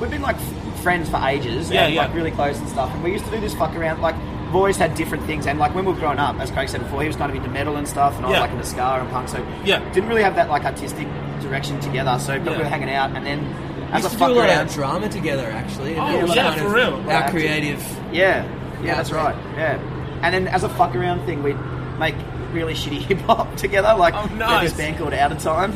we've 0.00 0.10
been 0.10 0.22
like 0.22 0.36
friends 0.82 1.08
for 1.08 1.20
ages, 1.26 1.70
Yeah, 1.70 1.84
and 1.86 1.94
yeah. 1.94 2.02
like 2.06 2.14
really 2.14 2.30
close 2.32 2.58
and 2.58 2.68
stuff. 2.68 2.92
And 2.94 3.02
we 3.02 3.12
used 3.12 3.24
to 3.24 3.30
do 3.30 3.40
this 3.40 3.54
fuck 3.54 3.74
around. 3.76 4.00
Like, 4.00 4.16
we've 4.46 4.54
always 4.56 4.76
had 4.76 4.94
different 4.94 5.24
things. 5.24 5.46
And 5.46 5.58
like 5.58 5.74
when 5.74 5.84
we 5.84 5.92
were 5.92 5.98
growing 5.98 6.18
up, 6.18 6.38
as 6.40 6.50
Craig 6.50 6.68
said 6.68 6.82
before, 6.82 7.00
he 7.02 7.06
was 7.08 7.16
kind 7.16 7.30
of 7.30 7.36
into 7.36 7.48
metal 7.50 7.76
and 7.76 7.86
stuff, 7.86 8.16
and 8.16 8.24
I 8.26 8.28
was 8.28 8.36
Yeah. 8.36 8.40
like 8.42 8.50
into 8.52 8.64
ska 8.64 8.82
and 9.00 9.10
punk. 9.10 9.28
So 9.28 9.46
Yeah. 9.64 9.78
didn't 9.92 10.08
really 10.08 10.22
have 10.22 10.34
that 10.36 10.48
like 10.50 10.64
artistic 10.64 11.06
direction 11.40 11.78
together. 11.80 12.18
So 12.18 12.38
but 12.38 12.50
Yeah. 12.52 12.56
we 12.58 12.62
were 12.64 12.68
hanging 12.68 12.90
out, 12.90 13.10
and 13.14 13.24
then 13.24 13.40
We 13.46 13.92
as 13.92 14.02
used 14.02 14.06
a 14.06 14.10
to 14.10 14.18
fuck 14.18 14.28
do 14.30 14.34
a 14.34 14.38
lot 14.38 14.48
around, 14.48 14.66
of 14.68 14.74
drama 14.74 15.08
together, 15.08 15.50
actually. 15.50 15.92
and 15.94 16.00
Oh, 16.00 16.12
that 16.12 16.22
was 16.22 16.34
yeah, 16.36 16.42
kind 16.48 16.60
for 16.60 16.66
of 16.66 16.72
real. 16.72 17.10
Our 17.10 17.30
creative. 17.30 17.98
yeah, 18.12 18.44
yeah, 18.82 18.94
that's 18.96 19.10
Yeah. 19.10 19.16
right, 19.16 19.36
yeah. 19.56 19.78
And 20.22 20.34
then 20.34 20.48
as 20.48 20.64
a 20.64 20.68
fuck 20.68 20.94
around 20.94 21.24
thing, 21.26 21.42
we'd 21.42 21.56
make 21.98 22.14
really 22.52 22.74
shitty 22.74 22.98
hip 23.08 23.18
hop 23.20 23.56
together. 23.56 23.94
Like 23.96 24.14
Oh, 24.14 24.22
we 24.32 24.38
had 24.38 24.62
this 24.64 24.72
nice. 24.72 24.76
band 24.76 24.98
called 24.98 25.12
Out 25.14 25.32
of 25.32 25.38
Time. 25.38 25.72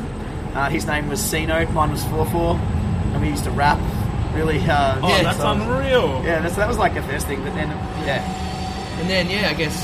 Uh, 0.55 0.69
his 0.69 0.87
name 0.87 1.09
was 1.09 1.21
C 1.23 1.47
Note, 1.47 1.71
mine 1.71 1.91
was 1.91 2.05
Four 2.07 2.27
Four, 2.27 2.57
and 2.57 3.21
we 3.23 3.29
used 3.29 3.45
to 3.45 3.51
rap 3.51 3.79
really. 4.35 4.59
Uh, 4.61 4.99
Oh, 5.03 5.09
shit 5.15 5.25
that's 5.25 5.39
songs. 5.39 5.63
unreal. 5.63 6.23
Yeah, 6.25 6.41
that's, 6.41 6.57
that 6.57 6.69
was 6.69 6.79
like 6.79 6.95
the 6.95 7.03
first 7.03 7.27
thing, 7.27 7.43
but 7.43 7.55
then 7.55 7.69
yeah, 8.05 8.99
And 9.01 9.09
then, 9.09 9.29
yeah, 9.31 9.49
I 9.49 9.55
guess, 9.55 9.77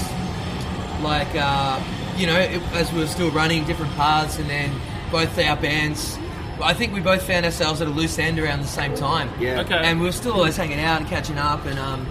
like, 1.02 1.28
uh, 1.34 1.80
you 2.16 2.26
know, 2.26 2.38
it, 2.38 2.60
as 2.72 2.92
we 2.92 3.00
were 3.00 3.06
still 3.06 3.30
running 3.30 3.64
different 3.64 3.92
paths, 3.94 4.38
and 4.38 4.48
then 4.48 4.70
both 5.12 5.38
our 5.38 5.56
bands, 5.56 6.18
I 6.62 6.74
think 6.74 6.92
we 6.92 7.00
both 7.00 7.22
found 7.22 7.44
ourselves 7.46 7.80
at 7.80 7.88
a 7.88 7.90
loose 7.90 8.18
end 8.18 8.38
around 8.38 8.60
the 8.60 8.66
same 8.66 8.94
time. 8.94 9.30
yeah, 9.40 9.60
Okay. 9.60 9.74
And 9.76 10.00
we 10.00 10.06
were 10.06 10.12
still 10.12 10.32
always 10.34 10.56
hanging 10.56 10.80
out 10.80 11.00
and 11.00 11.08
catching 11.08 11.38
up, 11.38 11.64
and 11.66 11.78
um, 11.78 12.06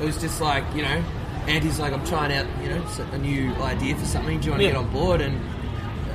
it 0.00 0.04
was 0.04 0.18
just 0.20 0.40
like, 0.40 0.64
you 0.74 0.82
know, 0.82 1.02
Andy's 1.48 1.78
like, 1.80 1.92
I'm 1.92 2.04
trying 2.06 2.32
out, 2.32 2.46
you 2.62 2.68
know, 2.68 2.84
a 3.12 3.18
new 3.18 3.52
idea 3.56 3.96
for 3.96 4.04
something. 4.06 4.38
Do 4.40 4.46
you 4.46 4.50
want 4.52 4.60
to 4.60 4.64
Yeah. 4.66 4.72
get 4.72 4.78
on 4.78 4.88
board? 4.90 5.20
And 5.20 5.40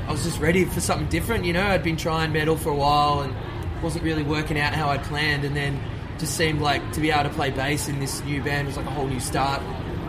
I 0.08 0.12
was 0.12 0.24
just 0.24 0.40
ready 0.40 0.66
for 0.66 0.80
something 0.82 1.08
different, 1.10 1.46
you 1.46 1.54
know. 1.54 1.66
I'd 1.66 1.84
been 1.84 1.98
trying 1.98 2.32
metal 2.32 2.56
for 2.56 2.70
a 2.70 2.76
while 2.76 3.22
and 3.22 3.34
wasn't 3.82 4.04
really 4.04 4.24
working 4.24 4.60
out 4.60 4.74
how 4.74 4.90
I'd 4.90 5.04
planned, 5.04 5.44
and 5.44 5.56
then 5.56 5.80
just 6.18 6.36
seemed 6.36 6.62
like 6.62 6.92
to 6.94 7.02
be 7.02 7.12
able 7.12 7.24
to 7.24 7.36
play 7.36 7.50
bass 7.50 7.88
in 7.90 8.00
this 8.00 8.24
new 8.24 8.42
band 8.42 8.68
was 8.68 8.78
like 8.78 8.86
a 8.86 8.90
whole 8.92 9.08
new 9.08 9.20
start, 9.20 9.62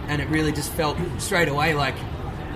and 0.09 0.23
it 0.23 0.29
really 0.29 0.53
just 0.53 0.71
felt 0.73 0.97
straight 1.19 1.49
away 1.49 1.75
like 1.75 1.97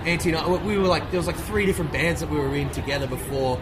Anty 0.07 0.31
and 0.31 0.39
I, 0.39 0.49
we 0.49 0.79
were 0.79 0.87
like 0.87 1.11
there 1.11 1.19
was 1.19 1.27
like 1.27 1.37
three 1.37 1.67
different 1.67 1.93
bands 1.93 2.21
that 2.21 2.31
we 2.31 2.39
were 2.39 2.55
in 2.55 2.71
together 2.71 3.07
before 3.07 3.59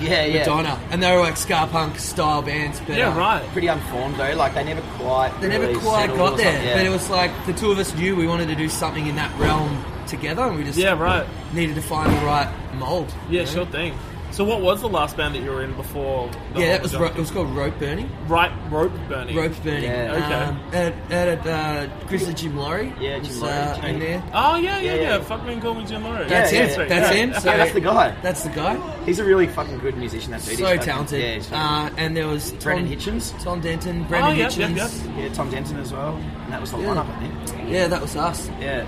yeah, 0.00 0.24
yeah. 0.24 0.38
Madonna, 0.40 0.80
and 0.90 1.02
they 1.02 1.10
were 1.14 1.20
like 1.20 1.36
ska 1.36 1.68
punk 1.70 1.98
style 1.98 2.42
bands, 2.42 2.80
but 2.86 2.96
Yeah, 2.96 3.12
uh, 3.12 3.18
right. 3.18 3.42
Pretty 3.52 3.66
unformed 3.66 4.16
though. 4.16 4.34
Like 4.34 4.54
they 4.54 4.64
never 4.64 4.82
quite. 4.96 5.32
they 5.40 5.48
never 5.48 5.66
really 5.66 5.80
quite 5.80 6.08
got 6.08 6.36
there, 6.36 6.46
something, 6.52 6.68
yeah. 6.68 6.76
but 6.76 6.86
it 6.86 6.90
was 6.90 7.10
like 7.10 7.30
the 7.46 7.52
two 7.52 7.70
of 7.70 7.78
us 7.78 7.94
knew 7.94 8.16
we 8.16 8.26
wanted 8.26 8.48
to 8.48 8.54
do 8.54 8.68
something 8.68 9.06
in 9.06 9.16
that 9.16 9.36
realm 9.38 9.84
together, 10.06 10.42
and 10.44 10.56
we 10.56 10.64
just 10.64 10.78
Yeah, 10.78 10.98
right. 10.98 11.26
needed 11.52 11.74
to 11.76 11.82
find 11.82 12.12
the 12.12 12.24
right 12.24 12.48
mold. 12.76 13.12
Yeah, 13.28 13.40
you 13.40 13.46
know? 13.46 13.52
sure 13.52 13.66
thing. 13.66 13.94
So 14.38 14.44
what 14.44 14.60
was 14.60 14.80
the 14.82 14.88
last 14.88 15.16
band 15.16 15.34
that 15.34 15.42
you 15.42 15.50
were 15.50 15.64
in 15.64 15.74
before? 15.74 16.30
the 16.54 16.60
Yeah, 16.60 16.66
that 16.74 16.82
was 16.82 16.94
ro- 16.94 17.00
Madonna- 17.00 17.16
it 17.18 17.20
was 17.22 17.30
called 17.32 17.56
Rope 17.56 17.76
Burning. 17.80 18.08
right 18.28 18.52
rope 18.70 18.92
burning. 19.08 19.34
Rope 19.34 19.52
Burning. 19.64 19.82
Yeah. 19.82 20.12
Okay. 20.14 20.34
Um, 20.34 20.60
at 20.72 20.94
at 21.10 21.44
uh, 21.44 21.86
Grizzly 22.06 22.34
Jim 22.34 22.56
Laurie. 22.56 22.94
Yeah, 23.00 23.16
Jim 23.18 23.22
was, 23.26 23.42
Laurie, 23.42 23.52
uh, 23.52 23.74
Jim. 23.74 23.84
in 23.86 23.98
there. 23.98 24.22
Oh 24.32 24.54
yeah, 24.54 24.78
yeah, 24.78 24.80
yeah. 24.80 24.94
Yeah, 24.94 25.16
yeah. 25.16 25.20
Fuck 25.24 25.44
me 25.44 25.54
and 25.54 25.60
call 25.62 25.74
me 25.74 25.84
Jim 25.86 26.04
Laurie. 26.04 26.28
That's 26.28 26.52
Yeah, 26.52 26.66
him. 26.66 26.80
yeah, 26.82 26.86
That's 26.86 27.16
yeah. 27.16 27.20
him. 27.24 27.34
So 27.34 27.50
yeah, 27.50 27.56
that's 27.56 27.72
the 27.72 27.80
guy. 27.80 28.14
That's 28.22 28.42
the 28.44 28.50
guy. 28.50 29.04
He's 29.06 29.18
a 29.18 29.24
really 29.24 29.48
fucking 29.48 29.78
good 29.80 29.96
musician. 29.96 30.30
That 30.30 30.40
dude. 30.42 30.50
He's 30.50 30.58
So 30.60 30.64
fucking- 30.66 30.82
talented. 30.82 31.20
Yeah, 31.20 31.34
he's 31.34 31.46
fucking- 31.48 31.58
uh, 31.96 32.00
and 32.00 32.16
there 32.16 32.28
was 32.28 32.52
Tom, 32.52 32.58
Brendan 32.60 32.96
Hitchens. 32.96 33.42
Tom 33.42 33.60
Denton, 33.60 34.04
Brendan 34.04 34.30
Oh, 34.30 34.34
yep, 34.36 34.50
Hitchens. 34.52 34.76
yep, 34.76 34.90
yep. 35.16 35.16
Yeah, 35.18 35.34
Tom 35.34 35.50
Denton 35.50 35.80
as 35.80 35.92
well. 35.92 36.14
And 36.44 36.52
that 36.52 36.60
was 36.60 36.70
the 36.70 36.78
Yeah. 36.78 36.86
lineup, 36.94 37.06
I 37.12 37.18
think. 37.50 37.72
Yeah, 37.72 37.88
that 37.88 38.00
was 38.00 38.14
us. 38.14 38.48
Yeah. 38.60 38.84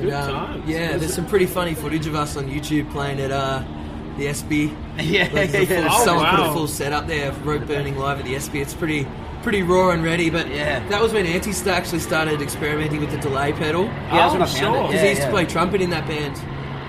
Good 0.00 0.08
And, 0.08 0.14
um, 0.14 0.30
times. 0.46 0.62
Yeah, 0.66 0.96
there's 0.96 1.12
some 1.12 1.26
pretty 1.26 1.44
funny 1.46 1.74
footage 1.74 2.06
of 2.06 2.14
us 2.14 2.34
on 2.38 2.48
YouTube 2.48 2.90
playing 2.92 3.20
at 3.20 3.30
uh, 3.30 3.60
the 4.16 4.28
Espy. 4.28 4.72
Yeah, 4.98 5.24
Like, 5.32 5.52
yeah, 5.52 5.60
the 5.60 5.66
full- 5.66 5.76
yeah. 5.76 5.88
Oh, 5.90 6.04
someone 6.04 6.26
put 6.30 6.40
a 6.40 6.52
full 6.52 6.66
set 6.68 6.92
up 6.92 7.06
there 7.06 7.28
of 7.28 7.46
rope 7.46 7.66
burning 7.66 7.96
live 7.98 8.18
at 8.18 8.24
the 8.24 8.34
Espy. 8.34 8.60
It's 8.60 8.74
pretty 8.74 9.06
pretty 9.42 9.62
raw 9.62 9.90
and 9.90 10.02
ready, 10.02 10.28
but 10.30 10.48
Yeah. 10.48 10.86
that 10.88 11.00
was 11.00 11.12
when 11.12 11.24
Anty 11.24 11.52
sta- 11.52 11.70
actually 11.70 12.00
started 12.00 12.42
experimenting 12.42 13.00
with 13.00 13.10
the 13.12 13.18
delay 13.18 13.52
pedal. 13.52 13.84
Yeah, 13.84 14.10
that's 14.10 14.30
Oh, 14.30 14.32
when 14.32 14.42
I 14.42 14.46
found 14.46 14.56
sure. 14.56 14.76
it. 14.76 14.82
Because 14.88 14.94
Yeah, 14.94 15.02
he 15.02 15.08
used 15.10 15.22
to 15.22 15.30
play 15.30 15.44
trumpet 15.44 15.80
in 15.80 15.90
that 15.90 16.08
band, 16.08 16.36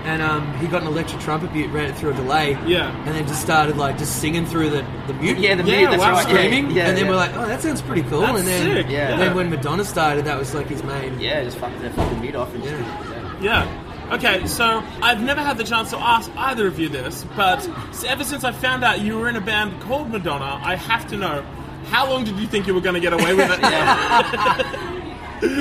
and 0.04 0.22
um, 0.22 0.52
he 0.58 0.66
got 0.66 0.82
an 0.82 0.88
electric 0.88 1.20
trumpet 1.20 1.52
mute, 1.54 1.70
ran 1.70 1.84
it 1.90 1.96
through 1.96 2.10
a 2.10 2.14
delay, 2.14 2.58
Yeah. 2.66 2.90
and 3.06 3.14
then 3.14 3.28
just 3.28 3.42
started 3.42 3.76
like 3.76 3.96
just 3.98 4.20
singing 4.20 4.44
through 4.44 4.70
the, 4.70 4.84
the 5.06 5.12
mute, 5.14 5.38
Yeah, 5.38 5.54
the 5.54 5.62
Yeah, 5.64 5.76
mute, 5.78 5.90
that's 5.90 6.00
wow. 6.02 6.12
right. 6.14 6.24
screaming, 6.26 6.70
Yeah, 6.72 6.88
and 6.88 6.96
then 6.96 7.04
yeah. 7.04 7.10
we're 7.10 7.16
like, 7.16 7.36
oh, 7.36 7.46
that 7.46 7.62
sounds 7.62 7.80
pretty 7.82 8.02
cool. 8.02 8.22
That's 8.22 8.38
and 8.40 8.48
then, 8.48 8.62
sick. 8.82 8.86
Yeah. 8.90 9.16
then 9.16 9.36
when 9.36 9.50
Madonna 9.50 9.84
started, 9.84 10.24
that 10.24 10.36
was 10.38 10.52
like 10.54 10.66
his 10.68 10.82
main. 10.82 11.20
Yeah, 11.20 11.44
just 11.44 11.58
fuck 11.58 11.70
the 11.80 11.90
fucking 11.90 12.20
mute 12.20 12.34
off 12.34 12.52
and 12.54 12.64
just. 12.64 12.74
Yeah. 12.74 13.04
Yeah. 13.40 13.64
Yeah. 13.66 13.77
Okay, 14.10 14.46
so 14.46 14.82
I've 15.02 15.20
never 15.22 15.42
had 15.42 15.58
the 15.58 15.64
chance 15.64 15.90
to 15.90 15.98
ask 15.98 16.30
either 16.36 16.66
of 16.66 16.78
you 16.78 16.88
this, 16.88 17.24
but 17.36 17.68
ever 18.06 18.24
since 18.24 18.42
I 18.42 18.52
found 18.52 18.82
out 18.82 19.00
you 19.02 19.18
were 19.18 19.28
in 19.28 19.36
a 19.36 19.40
band 19.40 19.80
called 19.82 20.10
Madonna, 20.10 20.58
I 20.64 20.76
have 20.76 21.06
to 21.08 21.16
know 21.16 21.42
how 21.90 22.08
long 22.10 22.24
did 22.24 22.38
you 22.38 22.46
think 22.46 22.66
you 22.66 22.74
were 22.74 22.80
going 22.80 22.94
to 22.94 23.00
get 23.00 23.12
away 23.12 23.34
with 23.34 23.50
it? 23.52 23.60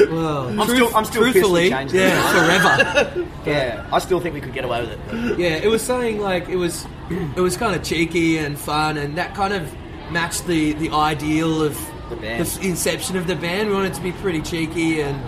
Well, 0.09 0.47
I'm 0.59 0.67
still- 0.67 0.95
I'm 0.95 1.05
still 1.05 1.21
truthfully, 1.21 1.69
changed 1.69 1.93
it. 1.93 1.99
yeah, 1.99 2.31
forever. 2.31 3.27
Yeah, 3.45 3.85
I 3.93 3.99
still 3.99 4.19
think 4.19 4.33
we 4.33 4.41
could 4.41 4.53
get 4.53 4.65
away 4.65 4.81
with 4.81 4.91
it. 5.13 5.37
Yeah, 5.39 5.49
it 5.57 5.67
was 5.67 5.83
something 5.83 6.19
like 6.19 6.49
it 6.49 6.55
was, 6.55 6.83
it 7.35 7.39
was 7.39 7.55
kind 7.57 7.75
of 7.75 7.83
cheeky 7.83 8.39
and 8.39 8.57
fun, 8.57 8.97
and 8.97 9.15
that 9.19 9.35
kind 9.35 9.53
of 9.53 9.71
matched 10.11 10.47
the 10.47 10.73
the 10.73 10.89
ideal 10.89 11.61
of 11.61 11.77
The 12.09 12.15
band. 12.15 12.41
f- 12.41 12.63
inception 12.63 13.17
of 13.17 13.27
the 13.27 13.35
band. 13.35 13.69
We 13.69 13.75
wanted 13.75 13.91
it 13.91 13.95
to 13.95 14.01
be 14.01 14.13
pretty 14.13 14.41
cheeky 14.41 15.01
and 15.01 15.21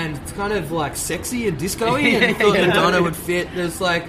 and 0.00 0.16
it's 0.16 0.32
kind 0.32 0.52
of 0.52 0.72
like 0.72 0.96
sexy 0.96 1.46
and 1.46 1.58
disco-y, 1.58 2.00
and 2.00 2.36
thought. 2.36 2.54
Madonna 2.54 3.02
would 3.02 3.16
fit. 3.16 3.48
There's 3.54 3.80
like. 3.80 4.04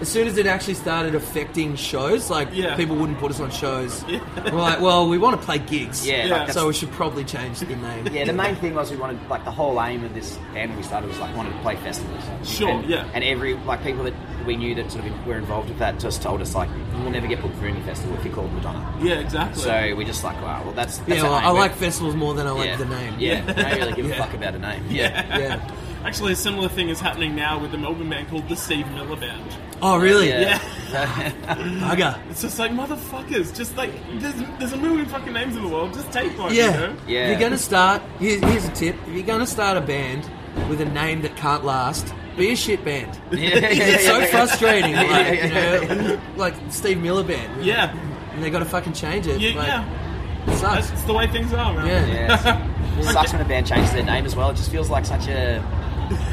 As 0.00 0.08
soon 0.08 0.28
as 0.28 0.36
it 0.36 0.46
actually 0.46 0.74
started 0.74 1.14
affecting 1.14 1.74
shows, 1.76 2.28
like 2.28 2.48
Yeah. 2.52 2.76
people 2.76 2.96
wouldn't 2.96 3.18
put 3.18 3.30
us 3.30 3.40
on 3.40 3.50
shows. 3.50 4.04
We're 4.36 4.50
like, 4.52 4.80
well, 4.80 5.08
we 5.08 5.16
want 5.16 5.40
to 5.40 5.44
play 5.44 5.58
gigs, 5.58 6.06
Yeah, 6.06 6.26
Yeah. 6.26 6.36
like 6.44 6.52
so 6.52 6.66
we 6.66 6.74
should 6.74 6.90
probably 6.92 7.24
change 7.24 7.60
the 7.60 7.66
name. 7.76 8.06
yeah. 8.12 8.24
The 8.26 8.32
main 8.34 8.56
thing 8.56 8.74
was 8.74 8.90
we 8.90 8.98
wanted, 8.98 9.18
like, 9.30 9.44
the 9.44 9.50
whole 9.50 9.80
aim 9.82 10.04
of 10.04 10.12
this 10.14 10.36
band 10.52 10.70
when 10.70 10.76
we 10.76 10.82
started 10.82 11.08
was 11.08 11.18
like 11.18 11.34
wanted 11.36 11.52
to 11.52 11.58
play 11.60 11.76
festivals. 11.76 12.22
Sure, 12.44 12.68
and, 12.68 12.84
yeah. 12.90 13.08
And 13.14 13.24
every 13.24 13.54
like 13.54 13.82
people 13.82 14.04
that 14.04 14.14
we 14.46 14.56
knew 14.56 14.74
that 14.74 14.92
sort 14.92 15.04
of 15.06 15.26
were 15.26 15.36
involved 15.38 15.68
with 15.70 15.78
that 15.78 15.98
just 15.98 16.20
told 16.22 16.40
us 16.42 16.54
like, 16.54 16.68
we'll 17.00 17.10
never 17.10 17.26
get 17.26 17.40
booked 17.40 17.56
for 17.56 17.64
any 17.66 17.80
festival 17.80 18.16
if 18.16 18.24
you're 18.24 18.34
called 18.34 18.52
Madonna. 18.52 18.94
yeah, 19.02 19.14
exactly. 19.14 19.62
So 19.62 19.94
we 19.96 20.04
just 20.04 20.22
like, 20.22 20.40
wow, 20.42 20.62
well 20.62 20.72
that's, 20.74 20.98
that's 20.98 21.08
Yeah, 21.08 21.22
our 21.24 21.30
well, 21.30 21.38
aim. 21.40 21.44
I 21.46 21.48
We're- 21.52 21.60
like 21.62 21.74
festivals 21.74 22.14
more 22.14 22.34
than 22.34 22.46
I 22.46 22.50
like 22.50 22.68
yeah. 22.68 22.76
the 22.76 22.84
name. 22.84 23.14
Yeah, 23.18 23.44
I 23.48 23.52
don't 23.54 23.78
really 23.80 23.92
give 23.94 24.06
Yeah. 24.10 24.14
a 24.14 24.18
fuck 24.18 24.34
about 24.34 24.54
a 24.54 24.58
name. 24.58 24.84
Yeah. 24.90 25.38
yeah. 25.38 25.70
Actually, 26.04 26.32
a 26.32 26.36
similar 26.36 26.68
thing 26.68 26.88
is 26.88 27.00
happening 27.00 27.34
now 27.34 27.58
with 27.58 27.72
the 27.72 27.78
Melbourne 27.78 28.10
band 28.10 28.28
called 28.28 28.48
the 28.48 28.56
Steve 28.56 28.86
Miller 28.92 29.16
Band. 29.16 29.56
Oh, 29.82 29.98
really? 29.98 30.28
Yeah. 30.28 30.58
Bugger. 30.90 32.18
It's 32.30 32.42
just 32.42 32.58
like 32.58 32.70
motherfuckers. 32.70 33.54
Just 33.54 33.76
like 33.76 33.90
there's 34.20 34.34
there's 34.58 34.72
a 34.72 34.76
million 34.76 35.06
fucking 35.06 35.32
names 35.32 35.56
in 35.56 35.62
the 35.62 35.68
world. 35.68 35.92
Just 35.92 36.10
take 36.12 36.38
one. 36.38 36.54
Yeah. 36.54 36.66
You 36.66 36.70
know? 36.72 36.96
Yeah. 37.06 37.24
If 37.24 37.30
you're 37.30 37.40
gonna 37.40 37.58
start, 37.58 38.02
here's, 38.18 38.40
here's 38.42 38.64
a 38.64 38.72
tip: 38.72 38.96
if 39.06 39.14
you're 39.14 39.26
gonna 39.26 39.46
start 39.46 39.76
a 39.76 39.80
band 39.80 40.30
with 40.68 40.80
a 40.80 40.86
name 40.86 41.22
that 41.22 41.36
can't 41.36 41.64
last, 41.64 42.14
be 42.36 42.52
a 42.52 42.56
shit 42.56 42.84
band. 42.84 43.18
Yeah, 43.30 43.38
yeah, 43.40 43.58
yeah, 43.58 43.84
It's 43.84 44.06
so 44.06 44.18
yeah, 44.18 44.24
yeah. 44.24 44.30
frustrating. 44.30 44.94
Like, 44.94 45.42
you 45.42 45.48
know, 45.50 46.20
like 46.36 46.54
Steve 46.70 46.98
Miller 46.98 47.24
band. 47.24 47.64
Yeah. 47.64 47.94
And 48.32 48.42
they 48.42 48.50
got 48.50 48.60
to 48.60 48.64
fucking 48.64 48.92
change 48.92 49.26
it. 49.26 49.40
Yeah. 49.40 49.56
Like, 49.56 49.68
yeah. 49.68 50.52
It 50.52 50.56
sucks. 50.58 50.90
That's 50.90 51.02
the 51.04 51.12
way 51.12 51.26
things 51.26 51.52
are, 51.52 51.74
man. 51.74 51.86
Yeah. 51.86 52.06
Yeah, 52.06 52.98
it 53.00 53.04
sucks 53.12 53.32
when 53.32 53.42
a 53.42 53.44
band 53.44 53.66
changes 53.66 53.92
their 53.92 54.04
name 54.04 54.24
as 54.26 54.36
well. 54.36 54.50
It 54.50 54.56
just 54.56 54.70
feels 54.70 54.90
like 54.90 55.04
such 55.04 55.26
a 55.28 55.60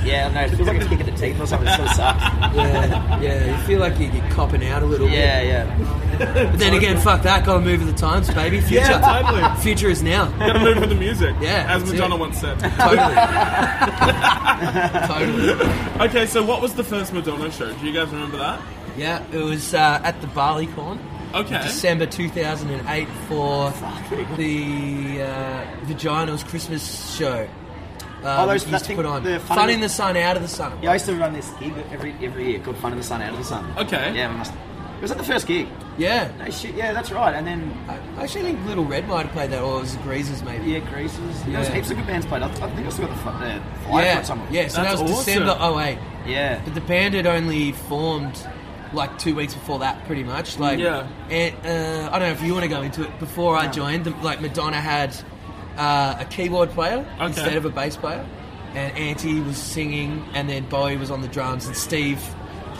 yeah, 0.05 0.29
no, 0.29 0.41
it 0.41 0.49
feels 0.51 0.67
like 0.67 0.81
a 0.81 0.85
kick 0.87 0.99
in 0.99 1.05
the 1.05 1.11
teeth 1.13 1.39
or 1.39 1.45
something. 1.47 1.67
It 1.67 1.75
sort 1.75 1.89
of 1.89 1.95
sucks. 1.95 2.23
Yeah, 2.55 3.19
yeah. 3.21 3.57
You 3.57 3.63
feel 3.65 3.79
like 3.79 3.97
you- 3.99 4.09
you're 4.11 4.29
copping 4.31 4.65
out 4.67 4.83
a 4.83 4.85
little 4.85 5.07
Yeah, 5.09 5.39
bit. 5.41 5.47
yeah. 5.47 6.19
Yeah. 6.19 6.49
But 6.51 6.59
then 6.59 6.73
again, 6.73 6.97
fuck 6.99 7.23
that. 7.23 7.45
Gotta 7.45 7.61
move 7.61 7.79
with 7.83 7.89
the 7.95 7.99
times, 7.99 8.29
baby. 8.33 8.59
Future. 8.61 8.85
Yeah, 8.85 9.21
totally. 9.21 9.61
Future 9.61 9.89
is 9.89 10.03
now. 10.03 10.25
Gotta 10.37 10.59
move 10.59 10.77
with 10.79 10.89
the 10.89 10.95
music. 10.95 11.35
Yeah, 11.41 11.65
As 11.69 11.81
that's 11.81 11.91
Madonna 11.93 12.15
it. 12.15 12.19
once 12.19 12.39
said. 12.39 12.59
Totally. 12.59 13.15
totally. 15.07 16.07
Okay, 16.07 16.25
so 16.27 16.43
what 16.43 16.61
was 16.61 16.73
the 16.73 16.83
first 16.83 17.13
Madonna 17.13 17.51
show? 17.51 17.71
Do 17.73 17.85
you 17.85 17.93
guys 17.93 18.09
remember 18.09 18.37
that? 18.37 18.61
Yeah, 18.97 19.23
it 19.31 19.37
was 19.37 19.73
uh, 19.73 20.01
at 20.03 20.19
the 20.21 20.27
Barleycorn. 20.27 20.99
Okay. 21.33 21.59
December 21.63 22.05
2008 22.05 23.07
for 23.27 23.71
the 24.37 25.21
uh, 25.23 25.65
Vaginals 25.85 26.43
Christmas 26.47 27.15
show. 27.17 27.47
Uh, 28.23 28.37
Oh, 28.39 28.47
those- 28.47 28.65
we 28.65 28.71
that 28.71 28.75
used 28.77 28.83
to 28.85 28.87
thing- 28.87 28.97
put 28.97 29.05
on 29.05 29.23
the 29.23 29.39
Fun, 29.39 29.57
Fun 29.57 29.69
in 29.69 29.75
in- 29.75 29.81
the 29.81 29.89
Sun, 29.89 30.15
Out 30.17 30.35
of 30.37 30.41
the 30.41 30.47
Sun. 30.47 30.73
Yeah, 30.81 30.91
I 30.91 30.93
used 30.93 31.05
to 31.07 31.15
run 31.15 31.33
this 31.33 31.49
gig 31.59 31.73
every 31.91 32.15
every 32.23 32.49
year 32.51 32.59
called 32.59 32.77
Fun 32.77 32.91
in 32.93 32.97
the 32.97 33.03
Sun, 33.03 33.21
Out 33.21 33.31
of 33.33 33.37
the 33.37 33.43
Sun. 33.43 33.73
Okay. 33.77 34.13
Yeah, 34.15 34.29
we 34.31 34.37
must. 34.37 34.53
Was 35.01 35.09
that 35.09 35.17
the 35.17 35.25
first 35.25 35.47
gig. 35.47 35.67
Yeah. 35.97 36.29
No 36.39 36.49
shit. 36.49 36.75
Yeah, 36.75 36.93
that's 36.93 37.11
right. 37.11 37.35
And 37.35 37.45
then 37.45 37.73
I 37.89 37.97
I 38.19 38.23
actually 38.23 38.43
think 38.43 38.65
Little 38.65 38.85
Red 38.85 39.05
might 39.09 39.23
have 39.25 39.33
played 39.33 39.51
that, 39.51 39.61
or 39.61 39.79
it 39.79 39.81
was 39.81 39.95
Greasers 39.97 40.41
maybe. 40.43 40.71
yeah, 40.71 40.79
Greasers. 40.79 41.19
Yeah. 41.45 41.53
There's 41.57 41.67
Yeah. 41.67 41.75
heaps 41.75 41.91
of 41.91 41.97
good 41.97 42.07
bands 42.07 42.25
played. 42.25 42.41
I, 42.41 42.47
I 42.47 42.49
think 42.51 42.87
I 42.87 42.89
still 42.89 43.07
got 43.07 43.15
the 43.17 43.21
fl- 43.21 43.29
the 43.43 43.61
flyer 43.89 44.05
yeah. 44.05 44.19
for 44.19 44.25
someone. 44.25 44.47
Yeah, 44.53 44.67
so 44.69 44.81
That's 44.81 44.95
that 44.95 45.03
was 45.03 45.11
awesome. 45.11 45.25
December 45.43 45.57
08. 45.81 45.97
Yeah. 46.25 46.61
But 46.63 46.73
the 46.75 46.81
band 46.81 47.15
had 47.15 47.27
only 47.27 47.73
formed 47.73 48.39
like 48.93 49.17
two 49.19 49.35
weeks 49.35 49.53
before 49.55 49.79
that, 49.79 50.05
pretty 50.05 50.23
much. 50.23 50.57
Like, 50.57 50.79
Yeah. 50.79 51.07
And 51.29 51.53
uh, 51.65 52.09
I 52.13 52.19
don't 52.19 52.29
know 52.29 52.33
if 52.33 52.41
you 52.43 52.53
want 52.53 52.63
to 52.63 52.69
go 52.69 52.81
into 52.81 53.01
it. 53.03 53.19
Before 53.19 53.57
I 53.57 53.67
joined, 53.67 54.05
the, 54.05 54.11
like 54.21 54.39
Madonna 54.39 54.79
had 54.79 55.13
uh, 55.77 56.15
a 56.19 56.25
keyboard 56.25 56.69
player 56.71 57.05
Okay. 57.15 57.25
instead 57.25 57.55
of 57.57 57.65
a 57.65 57.69
bass 57.69 57.95
player, 57.97 58.25
and 58.75 58.95
Anty 58.97 59.39
was 59.41 59.57
singing, 59.57 60.23
and 60.33 60.49
then 60.49 60.67
Bowie 60.69 60.97
was 60.97 61.11
on 61.11 61.21
the 61.21 61.27
drums, 61.27 61.65
and 61.67 61.75
Steve 61.75 62.21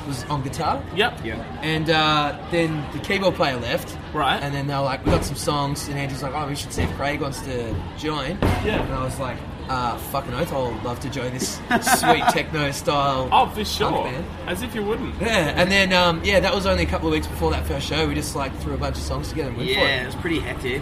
was 0.08 0.24
on 0.26 0.42
guitar. 0.44 0.84
Yep. 0.96 1.22
Yeah. 1.24 1.36
And 1.62 1.90
uh, 1.90 2.38
then 2.52 2.84
the 2.94 3.00
keyboard 3.00 3.36
player 3.36 3.56
left. 3.58 3.98
Right. 4.14 4.42
And 4.42 4.54
then 4.54 4.68
they 4.68 4.74
were 4.74 4.82
like, 4.82 5.06
we 5.06 5.12
got 5.12 5.24
some 5.24 5.36
songs, 5.38 5.88
and 5.88 5.98
Angie's 5.98 6.22
like, 6.24 6.34
oh, 6.34 6.48
we 6.48 6.56
should 6.56 6.74
see 6.74 6.82
if 6.82 6.92
Craig 6.96 7.22
wants 7.22 7.42
to 7.44 7.74
join. 7.98 8.38
Yeah. 8.66 8.84
And 8.84 8.94
I 8.94 9.04
was 9.04 9.18
like, 9.20 9.38
uh, 9.70 9.98
fucking 9.98 10.34
oath, 10.34 10.52
I'll 10.52 10.74
love 10.84 11.00
to 11.02 11.10
join 11.10 11.32
this 11.32 11.56
sweet 12.00 12.24
techno 12.32 12.70
style. 12.72 13.30
Oh, 13.32 13.48
for 13.50 13.64
sure. 13.64 13.92
punk 13.92 14.04
band. 14.06 14.26
As 14.46 14.62
if 14.62 14.76
you 14.76 14.84
wouldn't. 14.84 15.16
Yeah, 15.22 15.54
and 15.56 15.72
then 15.72 15.94
um, 15.94 16.20
yeah, 16.26 16.42
that 16.42 16.54
was 16.54 16.66
only 16.66 16.84
a 16.84 16.86
couple 16.86 17.08
of 17.08 17.14
weeks 17.14 17.28
before 17.28 17.52
that 17.52 17.66
first 17.66 17.88
show. 17.88 18.06
We 18.06 18.14
just 18.14 18.36
like 18.36 18.54
threw 18.60 18.74
a 18.74 18.78
bunch 18.78 18.98
of 18.98 19.04
songs 19.04 19.30
together 19.30 19.50
and 19.50 19.58
went 19.58 19.70
Yeah, 19.70 19.80
it 19.80 20.00
for 20.02 20.06
was 20.08 20.16
pretty 20.16 20.40
hectic. 20.42 20.82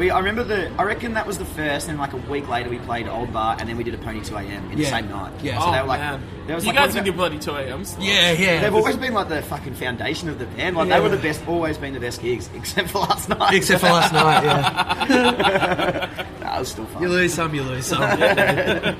We, 0.00 0.10
I 0.10 0.18
remember 0.18 0.42
the. 0.44 0.70
I 0.78 0.84
reckon 0.84 1.12
that 1.12 1.26
was 1.26 1.36
the 1.36 1.44
first, 1.44 1.88
and 1.90 1.98
like 1.98 2.14
a 2.14 2.16
week 2.16 2.48
later 2.48 2.70
we 2.70 2.78
played 2.78 3.06
Old 3.06 3.34
Bar, 3.34 3.58
and 3.60 3.68
then 3.68 3.76
we 3.76 3.84
did 3.84 3.92
a 3.92 3.98
Pony 3.98 4.22
2 4.22 4.34
AM 4.34 4.70
in 4.70 4.78
the 4.78 4.84
Yeah. 4.84 4.88
same 4.88 5.10
night. 5.10 5.32
Yeah. 5.42 5.58
so 5.60 5.66
oh, 5.68 5.72
they 5.72 5.76
were 5.76 5.84
oh, 5.84 5.88
like, 5.88 6.00
man. 6.00 6.22
there 6.46 6.56
was 6.56 6.64
you 6.64 6.68
like, 6.68 6.76
guys 6.78 6.94
what 6.94 7.04
can 7.04 7.14
about- 7.14 7.30
do 7.32 7.38
bloody 7.52 7.66
2 7.66 7.70
a.m.s. 7.70 7.96
Yeah, 8.00 8.32
yeah. 8.32 8.62
They've 8.62 8.74
always 8.74 8.96
been 8.96 9.12
like 9.12 9.28
the 9.28 9.42
fucking 9.42 9.74
foundation 9.74 10.30
of 10.30 10.38
the 10.38 10.46
band. 10.46 10.74
Like 10.76 10.88
Yeah. 10.88 10.96
they 10.96 11.02
were 11.02 11.14
the 11.14 11.20
best, 11.22 11.46
always 11.46 11.76
been 11.76 11.92
the 11.92 12.00
best 12.00 12.22
gigs, 12.22 12.48
except 12.54 12.88
for 12.88 13.00
last 13.00 13.28
night. 13.28 13.52
Except 13.52 13.82
for 13.82 13.88
last 13.88 14.14
night, 14.14 14.42
yeah. 14.42 16.24
Nah, 16.40 16.56
it 16.56 16.58
was 16.60 16.68
still 16.70 16.86
fun. 16.86 17.02
You 17.02 17.08
lose 17.10 17.34
some, 17.34 17.54
you 17.54 17.62
lose 17.62 17.84
some. 17.84 18.00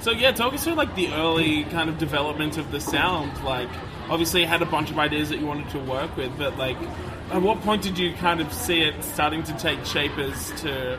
So 0.00 0.12
yeah, 0.12 0.30
talk 0.30 0.54
us 0.54 0.62
through 0.64 0.74
like 0.74 0.94
the 0.94 1.12
early 1.12 1.64
kind 1.64 1.90
of 1.90 1.98
development 1.98 2.56
of 2.56 2.70
the 2.70 2.80
sound. 2.80 3.44
Like, 3.44 3.68
obviously, 4.10 4.42
you 4.42 4.46
had 4.46 4.62
a 4.62 4.66
bunch 4.66 4.90
of 4.90 4.98
ideas 4.98 5.28
that 5.30 5.38
you 5.38 5.46
wanted 5.46 5.68
to 5.70 5.78
work 5.80 6.16
with, 6.16 6.36
but 6.38 6.56
like, 6.58 6.76
at 7.30 7.42
what 7.42 7.60
point 7.62 7.82
did 7.82 7.98
you 7.98 8.12
kind 8.14 8.40
of 8.40 8.52
see 8.52 8.80
it 8.82 9.02
starting 9.04 9.42
to 9.44 9.52
take 9.58 9.84
shape 9.84 10.16
as 10.18 10.50
to 10.62 10.96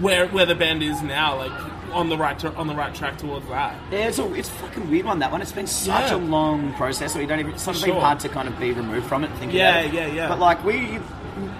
where 0.00 0.26
where 0.28 0.46
the 0.46 0.54
band 0.54 0.82
is 0.82 1.02
now? 1.02 1.36
Like, 1.36 1.52
on 1.92 2.10
the 2.10 2.18
right 2.18 2.38
to, 2.40 2.52
on 2.54 2.66
the 2.66 2.74
right 2.74 2.94
track 2.94 3.16
towards 3.16 3.46
that. 3.48 3.74
Yeah, 3.90 4.08
it's 4.08 4.18
a, 4.18 4.34
it's 4.34 4.48
a 4.50 4.52
fucking 4.52 4.90
weird 4.90 5.06
one. 5.06 5.18
That 5.20 5.32
one. 5.32 5.40
It's 5.40 5.52
been 5.52 5.66
such 5.66 6.10
Yeah. 6.10 6.16
a 6.16 6.18
long 6.18 6.74
process, 6.74 7.12
so 7.14 7.18
you 7.18 7.26
don't 7.26 7.40
even. 7.40 7.52
It's 7.52 7.62
something 7.62 7.84
sure. 7.92 8.00
hard 8.00 8.20
to 8.20 8.28
kind 8.28 8.46
of 8.48 8.58
be 8.58 8.72
removed 8.72 9.06
from 9.06 9.24
it. 9.24 9.30
And 9.30 9.38
think 9.38 9.52
Yeah, 9.54 9.78
about 9.78 9.84
it. 9.86 9.94
yeah, 9.94 10.06
yeah. 10.06 10.28
But 10.28 10.38
like 10.38 10.62
we, 10.64 10.98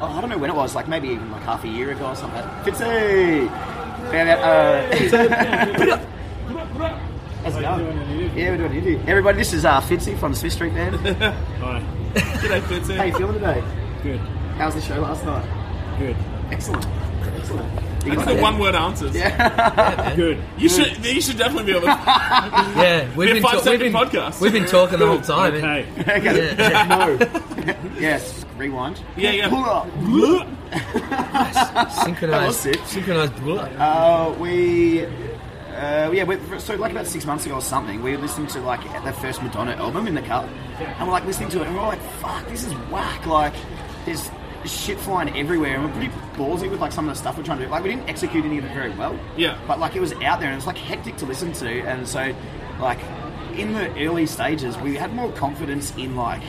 I 0.00 0.20
don't 0.20 0.28
know 0.28 0.36
when 0.38 0.50
it 0.50 0.56
was. 0.56 0.74
Like 0.74 0.86
maybe 0.86 1.08
even 1.08 1.30
like 1.32 1.42
half 1.42 1.64
a 1.64 1.68
year 1.68 1.90
ago 1.92 2.08
or 2.08 2.14
something. 2.16 2.42
Fitzy, 2.64 3.48
found 4.10 4.28
out. 4.28 4.40
Uh, 4.40 6.04
how's? 7.68 7.80
Yeah, 8.36 8.50
we're 8.50 8.56
doing 8.56 8.70
an 8.70 8.76
interview. 8.76 9.00
Everybody, 9.06 9.38
this 9.38 9.52
is 9.52 9.64
uh, 9.64 9.80
Fitzy 9.80 10.18
from 10.18 10.32
the 10.32 10.38
Smith 10.38 10.52
Street 10.52 10.74
Band. 10.74 10.96
Hi. 10.96 11.82
G'day, 12.14 12.60
Fitzy. 12.62 12.96
How 12.96 13.04
you 13.04 13.14
feeling 13.14 13.34
today? 13.34 13.62
Good. 14.02 14.18
How 14.56 14.66
was 14.66 14.74
the 14.74 14.80
show 14.80 15.00
last 15.00 15.24
night? 15.24 15.98
Good. 15.98 16.16
Excellent. 16.50 16.86
Excellent. 17.36 17.88
You 18.04 18.14
That's 18.14 18.26
the 18.28 18.38
it? 18.38 18.42
one 18.42 18.58
word 18.58 18.74
answers. 18.74 19.14
Yeah. 19.14 20.14
Good. 20.16 20.42
You 20.56 20.68
should 20.68 21.04
you 21.04 21.20
should 21.20 21.36
definitely 21.36 21.72
be 21.72 21.76
able 21.78 21.82
to. 21.82 21.86
yeah, 21.88 23.14
we've 23.16 23.28
Be 23.28 23.34
been, 23.34 23.42
five-second 23.42 23.80
we've 23.80 23.92
been 23.92 23.92
podcast. 23.92 24.40
We've 24.40 24.52
been 24.52 24.66
talking 24.66 24.98
the 24.98 25.06
whole 25.06 25.20
time. 25.20 25.54
Okay. 25.54 25.86
Okay. 26.00 26.54
Yeah. 26.56 26.86
no. 26.86 27.98
yes. 27.98 28.44
Rewind. 28.56 29.00
Yeah, 29.16 29.30
yeah. 29.32 29.48
Pull 29.48 29.64
up. 29.64 29.86
Synchronized, 32.04 32.20
That 32.20 32.46
was 32.46 32.56
sick. 32.58 32.80
synchronized. 32.86 33.34
Uh, 33.78 34.34
we, 34.38 35.06
uh, 35.78 36.10
yeah, 36.12 36.24
we, 36.24 36.36
so 36.58 36.74
like 36.76 36.92
about 36.92 37.06
six 37.06 37.24
months 37.24 37.46
ago 37.46 37.54
or 37.56 37.60
something, 37.62 38.02
we 38.02 38.12
were 38.16 38.22
listening 38.22 38.46
to 38.48 38.60
like 38.60 38.82
the 39.04 39.12
first 39.14 39.42
Madonna 39.42 39.72
album 39.72 40.06
in 40.06 40.14
the 40.14 40.22
car, 40.22 40.44
and 40.78 41.06
we're 41.06 41.12
like 41.12 41.24
listening 41.24 41.48
to 41.50 41.62
it, 41.62 41.66
and 41.68 41.76
we're 41.76 41.82
like, 41.82 42.00
"Fuck, 42.20 42.46
this 42.48 42.64
is 42.64 42.72
whack!" 42.90 43.24
Like, 43.26 43.54
there's 44.04 44.30
shit 44.64 44.98
flying 44.98 45.34
everywhere, 45.36 45.76
and 45.76 45.84
we're 45.84 45.92
pretty 45.92 46.08
ballsy 46.36 46.70
with 46.70 46.80
like 46.80 46.92
some 46.92 47.08
of 47.08 47.14
the 47.14 47.18
stuff 47.20 47.38
we're 47.38 47.44
trying 47.44 47.58
to 47.58 47.64
do. 47.66 47.70
Like, 47.70 47.82
we 47.84 47.90
didn't 47.90 48.08
execute 48.08 48.44
any 48.44 48.58
of 48.58 48.64
it 48.64 48.72
very 48.74 48.90
well, 48.90 49.18
Yeah. 49.36 49.56
but 49.66 49.78
like 49.78 49.94
it 49.96 50.00
was 50.00 50.12
out 50.14 50.40
there, 50.40 50.48
and 50.48 50.52
it 50.54 50.56
was 50.56 50.66
like 50.66 50.78
hectic 50.78 51.16
to 51.18 51.26
listen 51.26 51.52
to, 51.54 51.80
and 51.82 52.06
so 52.06 52.34
like 52.80 52.98
in 53.56 53.72
the 53.72 53.88
early 54.06 54.26
stages, 54.26 54.76
we 54.78 54.96
had 54.96 55.12
more 55.14 55.30
confidence 55.32 55.92
in 55.96 56.14
like 56.16 56.42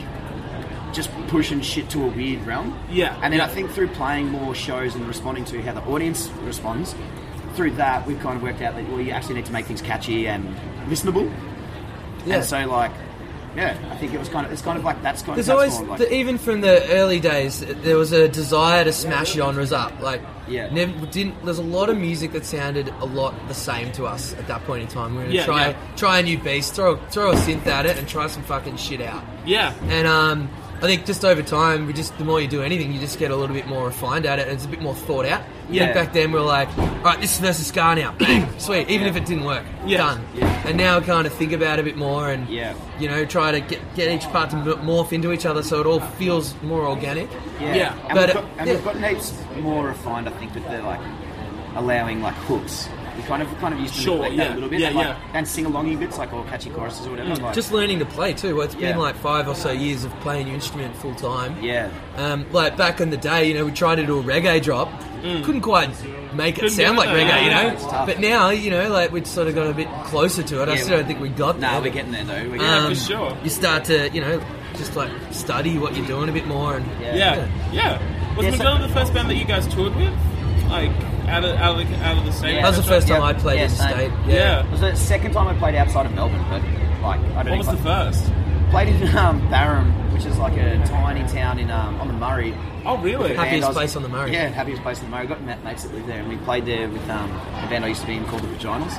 just 0.94 1.12
pushing 1.28 1.62
shit 1.62 1.88
to 1.92 2.04
a 2.04 2.08
weird 2.08 2.44
realm. 2.48 2.78
Yeah, 2.90 3.14
And 3.22 3.32
then 3.32 3.40
yeah. 3.40 3.46
I 3.46 3.50
think 3.50 3.70
through 3.72 3.90
playing 3.90 4.30
more 4.30 4.56
shows 4.56 4.96
and 4.96 5.08
responding 5.08 5.46
to 5.46 5.62
how 5.62 5.74
the 5.74 5.82
audience 5.84 6.30
responds, 6.44 6.96
through 7.60 7.72
that 7.72 8.08
we've 8.08 8.22
kind 8.22 8.38
of 8.38 8.42
worked 8.42 8.62
out 8.62 8.74
that 8.74 8.88
well, 8.90 9.02
you 9.02 9.12
actually 9.12 9.36
need 9.36 9.46
to 9.46 9.52
make 9.52 9.66
things 9.66 9.82
catchy 9.82 10.30
and 10.30 10.56
listenable. 10.88 11.30
Yeah. 12.26 12.36
And 12.36 12.46
so 12.46 12.66
like, 12.68 12.92
yeah, 13.54 13.78
I 13.92 13.98
think 13.98 14.14
it 14.14 14.18
was 14.18 14.30
kind 14.30 14.46
of 14.46 14.52
it's 14.54 14.62
kind 14.62 14.78
of 14.78 14.86
like 14.86 15.02
that's 15.02 15.22
kind 15.24 15.36
There's 15.36 15.50
of 15.50 15.58
that's 15.60 15.74
always, 15.76 15.88
more 15.90 15.98
like, 15.98 16.08
the, 16.08 16.14
even 16.16 16.38
from 16.38 16.62
the 16.62 16.88
early 16.92 17.20
days, 17.20 17.60
there 17.60 17.98
was 17.98 18.14
a 18.14 18.30
desire 18.30 18.86
to 18.86 18.94
smash 18.94 19.34
genres 19.34 19.74
up. 19.74 20.00
Like, 20.00 20.22
Yeah. 20.48 20.70
never 20.74 21.06
didn't. 21.08 21.44
There's 21.44 21.58
a 21.60 21.64
lot 21.64 21.90
of 21.90 21.98
music 21.98 22.32
that 22.32 22.46
sounded 22.46 22.88
a 23.02 23.06
lot 23.06 23.34
the 23.50 23.54
same 23.54 23.92
to 23.94 24.06
us 24.06 24.34
at 24.36 24.48
that 24.48 24.64
point 24.64 24.84
in 24.84 24.88
time. 24.88 25.16
We're 25.16 25.24
gonna 25.24 25.34
Yeah, 25.36 25.46
try 25.46 25.68
yeah. 25.72 25.78
try 25.98 26.20
a 26.20 26.24
new 26.24 26.38
beast, 26.38 26.76
throw 26.76 26.96
throw 27.12 27.32
a 27.32 27.36
synth 27.36 27.68
at 27.68 27.86
it, 27.86 27.98
and 27.98 28.08
try 28.08 28.28
some 28.28 28.44
fucking 28.44 28.78
shit 28.78 29.02
out. 29.02 29.24
Yeah. 29.46 29.74
And 29.90 30.08
um, 30.08 30.48
I 30.80 30.84
think 30.84 31.06
just 31.06 31.26
over 31.26 31.42
time, 31.42 31.88
we 31.88 31.94
just 31.94 32.18
the 32.18 32.24
more 32.24 32.40
you 32.40 32.48
do 32.48 32.62
anything, 32.62 32.94
you 32.94 33.00
just 33.00 33.20
get 33.20 33.32
a 33.32 33.36
little 33.36 33.54
bit 33.56 33.68
more 33.68 33.86
refined 33.88 34.26
at 34.26 34.40
it, 34.40 34.48
and 34.48 34.56
it's 34.56 34.64
a 34.66 34.68
bit 34.70 34.82
more 34.82 34.96
thought 34.96 35.26
out. 35.26 35.42
Yeah. 35.70 35.84
I 35.84 35.86
think 35.86 35.96
back 35.96 36.14
then 36.14 36.32
we 36.32 36.40
were 36.40 36.46
like, 36.46 36.70
all 36.78 36.88
right, 37.04 37.20
this 37.20 37.34
is 37.34 37.40
versus 37.40 37.68
ska 37.68 37.96
now, 37.96 38.14
bang, 38.14 38.48
sweet. 38.60 38.90
Even 38.90 39.06
if 39.08 39.16
it 39.18 39.26
didn't 39.26 39.44
work, 39.44 39.66
Yeah. 39.86 39.98
done. 39.98 40.26
Yeah. 40.34 40.68
And 40.68 40.78
now 40.78 41.00
kind 41.02 41.28
of 41.28 41.34
think 41.34 41.52
about 41.52 41.80
it 41.80 41.82
a 41.82 41.86
bit 41.86 41.98
more, 41.98 42.30
and 42.32 42.48
Yeah. 42.48 42.74
you 42.98 43.10
know, 43.10 43.26
try 43.26 43.52
to 43.52 43.60
get 43.60 43.80
get 43.96 44.10
each 44.10 44.28
part 44.32 44.50
to 44.52 44.56
morph 44.56 45.12
into 45.12 45.32
each 45.34 45.46
other, 45.46 45.64
so 45.64 45.82
it 45.82 45.86
all 45.86 46.00
feels 46.00 46.56
more 46.64 46.88
organic. 46.88 47.30
yeah. 47.60 47.76
Yeah. 47.76 47.94
And, 48.08 48.14
But, 48.16 48.26
we've, 48.28 48.34
got, 48.36 48.46
and 48.58 48.68
yeah. 48.68 48.74
we've 48.76 48.84
gotten 48.86 49.04
heaps 49.04 49.34
more 49.62 49.88
refined, 49.88 50.30
I 50.30 50.32
think, 50.32 50.56
with 50.56 50.66
the 50.70 50.82
like 50.82 51.02
allowing 51.76 52.22
like 52.22 52.36
hooks. 52.36 52.88
We 53.20 53.26
kind 53.28 53.42
of 53.44 53.58
kind 53.60 53.74
of 53.74 53.80
used 53.82 53.96
to 53.96 54.02
Sure, 54.02 54.28
yeah. 54.28 54.38
that 54.46 54.52
a 54.52 54.54
little 54.56 54.70
bit, 54.70 54.80
Yeah, 54.80 54.88
and, 54.88 54.96
like, 54.96 55.08
yeah. 55.08 55.18
and 55.34 55.48
sing 55.48 55.66
alongy 55.66 56.00
bits 56.00 56.18
like 56.18 56.32
or 56.34 56.44
catchy 56.46 56.70
choruses 56.70 57.06
or 57.08 57.12
whatever. 57.12 57.36
Like, 57.36 57.54
Just 57.54 57.72
learning 57.72 58.00
to 58.00 58.06
play 58.06 58.34
too. 58.34 58.56
Well, 58.56 58.66
it's 58.66 58.76
been 58.76 58.98
like 58.98 59.16
five 59.16 59.48
or 59.48 59.56
so 59.56 59.72
years 59.72 60.04
of 60.06 60.12
playing 60.22 60.48
your 60.48 60.56
instrument 60.56 60.96
full 60.96 61.16
time. 61.16 61.62
yeah. 61.62 61.90
Um, 62.16 62.46
like 62.52 62.78
back 62.78 63.02
in 63.02 63.10
the 63.10 63.18
day, 63.18 63.48
you 63.48 63.54
know, 63.54 63.66
we 63.66 63.72
tried 63.72 63.96
to 63.96 64.06
do 64.06 64.20
a 64.20 64.24
reggae 64.24 64.62
drop, 64.62 64.90
couldn't 65.22 65.62
quite 65.62 65.90
make 66.34 66.58
it 66.58 66.62
Couldn't 66.62 66.70
sound 66.78 66.98
like 66.98 67.10
reggae, 67.10 67.28
yeah, 67.28 67.44
you 67.44 67.50
know. 67.52 67.74
it's 67.74 67.84
tough. 67.86 68.06
But 68.08 68.20
now, 68.20 68.50
you 68.52 68.70
know, 68.70 68.90
like 68.90 69.12
we'd 69.12 69.28
sort 69.28 69.48
of 69.48 69.56
got 69.56 69.68
a 69.68 69.74
bit 69.74 69.88
closer 70.06 70.44
to 70.44 70.64
it. 70.64 70.70
I 70.70 70.76
still 70.78 70.98
don't 70.98 71.08
think 71.08 71.20
we 71.20 71.30
got 71.30 71.60
there. 71.60 71.72
Nah, 71.72 71.82
we're 71.82 71.90
getting 71.92 72.12
there 72.12 72.24
though. 72.24 72.34
We're 72.50 72.58
getting 72.58 72.62
Yeah, 72.62 72.78
um, 72.86 72.94
for 72.96 73.00
sure. 73.00 73.38
You 73.44 73.50
start 73.50 73.84
to, 73.86 74.10
you 74.12 74.22
know, 74.22 74.42
just 74.78 74.96
like 74.96 75.12
study 75.32 75.78
what 75.78 75.96
you're 75.96 76.08
doing 76.08 76.30
a 76.30 76.32
bit 76.32 76.48
more, 76.48 76.78
and 76.78 76.86
Yeah. 77.02 77.16
Yeah, 77.16 77.48
yeah. 77.74 78.36
Was 78.38 78.46
Yeah, 78.46 78.56
so- 78.78 78.78
the 78.88 78.94
first 78.94 79.14
band 79.14 79.30
that 79.30 79.36
you 79.36 79.44
guys 79.46 79.68
toured 79.68 79.94
with? 79.96 80.14
Like, 80.70 80.92
out 81.28 81.44
of 81.44 81.56
out 81.58 81.80
of 81.80 81.88
the, 81.90 81.96
out 81.98 82.18
of 82.18 82.26
the 82.26 82.32
state. 82.32 82.56
Yeah. 82.56 82.62
That 82.62 82.68
was 82.70 82.78
the 82.78 82.84
first 82.84 83.08
time 83.08 83.22
Yeah. 83.22 83.28
I 83.28 83.34
played 83.34 83.58
Yeah, 83.58 83.64
in 83.66 83.70
the 83.72 83.76
same. 83.76 83.92
state. 83.94 84.12
Yeah. 84.28 84.66
It 84.66 84.72
was 84.72 84.80
the 84.82 84.96
second 84.96 85.32
time 85.34 85.48
I 85.48 85.54
played 85.58 85.76
outside 85.76 86.06
of 86.06 86.14
Melbourne, 86.14 86.46
but 86.50 86.62
like 87.02 87.20
I 87.36 87.44
don't 87.44 87.58
What 87.58 87.68
was 87.68 87.68
the 87.68 87.84
first? 87.84 88.32
played 88.72 88.88
in 88.90 89.18
um, 89.18 89.50
Barham, 89.50 89.92
which 90.14 90.26
is 90.26 90.38
like 90.38 90.54
a 90.54 90.78
tiny 90.86 91.28
town 91.28 91.58
in 91.60 91.72
um, 91.72 92.00
on 92.00 92.08
the 92.08 92.14
Murray. 92.14 92.54
Oh, 92.86 92.98
really? 92.98 93.34
Happiest 93.36 93.52
band 93.52 93.64
I 93.64 93.68
was- 93.68 93.76
place 93.78 93.96
on 93.96 94.04
the 94.04 94.10
Murray. 94.10 94.32
Yeah, 94.32 94.48
happiest 94.50 94.82
place 94.84 95.00
on 95.00 95.06
the 95.06 95.12
Murray. 95.18 95.28
Got 95.28 95.42
ma- 95.42 95.56
mates 95.64 95.84
that 95.84 95.94
live 95.94 96.06
there, 96.08 96.20
and 96.20 96.30
we 96.30 96.38
played 96.38 96.66
there 96.66 96.88
with 96.88 97.08
um, 97.10 97.32
a 97.32 97.68
band 97.70 97.84
I 97.84 97.88
used 97.90 98.02
to 98.02 98.08
be 98.08 98.16
in 98.18 98.26
called 98.26 98.44
the 98.44 98.48
Vaginas. 98.48 98.94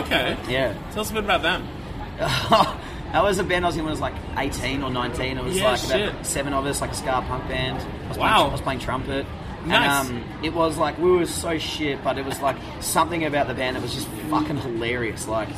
Okay. 0.00 0.36
Yeah. 0.48 0.72
Tell 0.92 1.02
us 1.02 1.10
a 1.10 1.14
bit 1.14 1.24
about 1.24 1.42
them. 1.42 1.68
that 2.18 3.22
was 3.22 3.38
a 3.38 3.44
band 3.44 3.64
I 3.64 3.68
was 3.68 3.76
in 3.76 3.82
when 3.82 3.90
I 3.90 3.92
was 3.92 4.00
like 4.00 4.14
18 4.38 4.82
or 4.82 4.90
19. 4.90 5.38
It 5.38 5.44
was 5.44 5.56
Yeah, 5.56 5.72
like 5.72 5.84
about 5.84 5.96
shit. 6.16 6.26
seven 6.26 6.52
of 6.54 6.64
us, 6.66 6.80
like 6.80 6.90
a 6.92 6.94
ska 6.94 7.24
punk 7.28 7.46
band. 7.48 7.78
I 8.04 8.08
was 8.08 8.18
Wow. 8.18 8.34
Playing, 8.36 8.48
I 8.48 8.52
was 8.52 8.60
playing 8.62 8.78
trumpet. 8.80 9.26
Nice. 9.66 10.08
And 10.10 10.18
um, 10.24 10.24
it 10.42 10.52
was 10.54 10.76
like, 10.78 10.98
we 10.98 11.10
were 11.10 11.26
so 11.26 11.58
shit, 11.58 12.02
but 12.04 12.18
it 12.18 12.24
was 12.24 12.40
like 12.40 12.56
something 12.80 13.24
about 13.24 13.46
the 13.48 13.54
band 13.54 13.76
that 13.76 13.82
was 13.82 13.94
just 13.94 14.08
fucking 14.30 14.58
hilarious. 14.58 15.26
Like, 15.28 15.48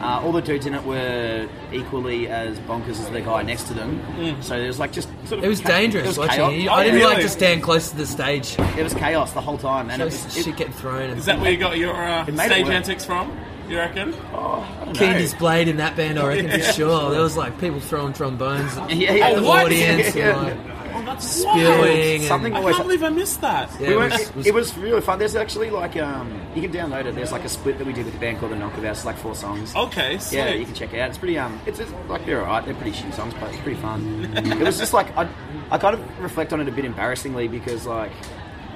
uh, 0.00 0.20
all 0.22 0.32
the 0.32 0.42
dudes 0.42 0.66
in 0.66 0.74
it 0.74 0.84
were 0.84 1.48
equally 1.72 2.28
as 2.28 2.58
bonkers 2.60 3.00
as 3.00 3.08
the 3.10 3.20
guy 3.20 3.42
next 3.42 3.64
to 3.68 3.74
them. 3.74 4.00
Mm. 4.18 4.42
So 4.42 4.58
there 4.58 4.66
was 4.66 4.78
like 4.78 4.92
just. 4.92 5.08
sort 5.26 5.38
of 5.38 5.44
It 5.44 5.48
was 5.48 5.60
dangerous 5.60 6.04
It 6.04 6.08
was 6.08 6.18
watching 6.18 6.36
chaos. 6.36 6.52
it. 6.52 6.68
Oh, 6.68 6.72
I 6.72 6.84
didn't 6.84 7.00
really? 7.00 7.14
like 7.14 7.22
to 7.22 7.28
stand 7.28 7.62
close 7.62 7.90
to 7.90 7.96
the 7.96 8.06
stage. 8.06 8.56
It 8.76 8.82
was 8.82 8.92
chaos 8.94 9.32
the 9.32 9.40
whole 9.40 9.56
time. 9.58 9.88
And 9.90 10.02
it 10.02 10.06
Just 10.10 10.24
was. 10.26 10.36
It, 10.36 10.44
shit 10.44 10.56
getting 10.56 10.72
thrown. 10.74 11.10
Is 11.10 11.24
that 11.26 11.40
where 11.40 11.50
you 11.52 11.56
got 11.58 11.78
your 11.78 11.94
uh, 11.94 12.26
It 12.26 12.34
made 12.34 12.46
stage 12.46 12.64
work. 12.66 12.74
antics 12.74 13.04
from? 13.04 13.32
You 13.68 13.78
reckon? 13.78 14.14
oh, 14.34 14.60
I 14.80 14.84
don't 14.84 14.94
keen 14.94 15.12
displayed 15.14 15.68
in 15.68 15.78
that 15.78 15.96
band, 15.96 16.18
I 16.18 16.26
reckon 16.26 16.46
Yeah. 16.46 16.58
for 16.58 16.72
sure. 16.74 17.10
There 17.12 17.22
was 17.22 17.34
like 17.36 17.58
people 17.58 17.80
throwing 17.80 18.12
trombones 18.12 18.76
at 18.76 18.90
Yeah, 18.94 19.12
yeah. 19.14 19.30
the 19.34 19.40
Oh, 19.40 19.48
what? 19.48 19.64
audience 19.66 20.14
Yeah. 20.16 20.38
and 20.44 20.68
like 20.68 20.73
Oh, 20.96 21.02
that's 21.04 21.28
spewing. 21.28 22.14
and- 22.20 22.22
Something 22.24 22.54
I 22.54 22.58
always. 22.58 22.76
can't 22.76 22.86
believe 22.88 23.02
I 23.02 23.08
missed 23.08 23.40
that. 23.40 23.70
Yeah, 23.80 23.88
we 23.88 23.94
it 23.94 23.96
was- 23.98 24.20
it, 24.20 24.34
was- 24.36 24.46
it 24.46 24.54
was 24.54 24.78
really 24.78 25.00
fun. 25.00 25.18
There's 25.18 25.34
actually 25.36 25.70
like 25.70 25.96
um, 25.96 26.40
you 26.54 26.62
can 26.62 26.72
download 26.72 27.06
it. 27.06 27.14
There's 27.14 27.32
like 27.32 27.44
a 27.44 27.48
split 27.48 27.78
that 27.78 27.86
we 27.86 27.92
did 27.92 28.04
with 28.06 28.14
a 28.14 28.18
band 28.18 28.38
called 28.38 28.52
the 28.52 28.56
Knockabouts. 28.56 28.98
It's 29.00 29.04
like 29.04 29.16
four 29.16 29.34
songs. 29.34 29.74
Okay, 29.74 30.18
sweet. 30.18 30.38
Yeah, 30.38 30.54
you 30.54 30.64
can 30.64 30.74
check 30.74 30.92
it 30.94 31.00
out. 31.00 31.08
It's 31.08 31.18
pretty 31.18 31.38
um, 31.38 31.60
it's, 31.66 31.78
it's 31.80 31.90
like 32.08 32.24
they're 32.26 32.40
alright. 32.42 32.64
They're 32.64 32.74
pretty 32.74 32.92
shitty 32.92 33.14
songs, 33.14 33.34
but 33.40 33.50
it's 33.52 33.60
pretty 33.62 33.80
fun. 33.80 34.32
it 34.36 34.58
was 34.58 34.78
just 34.78 34.92
like 34.94 35.14
I, 35.16 35.28
I 35.70 35.78
kind 35.78 35.94
of 35.94 36.20
reflect 36.20 36.52
on 36.52 36.60
it 36.60 36.68
a 36.68 36.72
bit 36.72 36.84
embarrassingly 36.84 37.48
because 37.48 37.86
like 37.86 38.12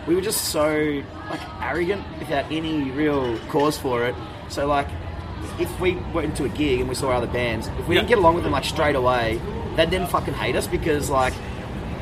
we 0.07 0.15
were 0.15 0.21
just 0.23 0.47
so 0.47 1.03
like 1.31 1.41
arrogant 1.63 2.03
without 2.19 2.51
any 2.51 2.91
real 2.91 3.39
cause 3.51 3.79
for 3.79 4.05
it. 4.07 4.15
So 4.49 4.67
like 4.67 4.89
if 5.61 5.81
we 5.81 5.95
went 6.13 6.37
to 6.37 6.45
a 6.45 6.49
gig 6.49 6.81
and 6.81 6.89
we 6.89 6.95
saw 6.95 7.11
other 7.11 7.27
bands, 7.29 7.69
if 7.79 7.87
we 7.87 7.95
Yeah. 7.95 8.01
didn't 8.01 8.09
get 8.09 8.19
along 8.19 8.35
with 8.35 8.43
them 8.45 8.53
like 8.53 8.65
straight 8.65 8.97
away, 8.97 9.41
they'd 9.77 9.91
then 9.91 10.07
fucking 10.09 10.35
hate 10.35 10.57
us 10.57 10.67
because 10.67 11.11
like 11.11 11.33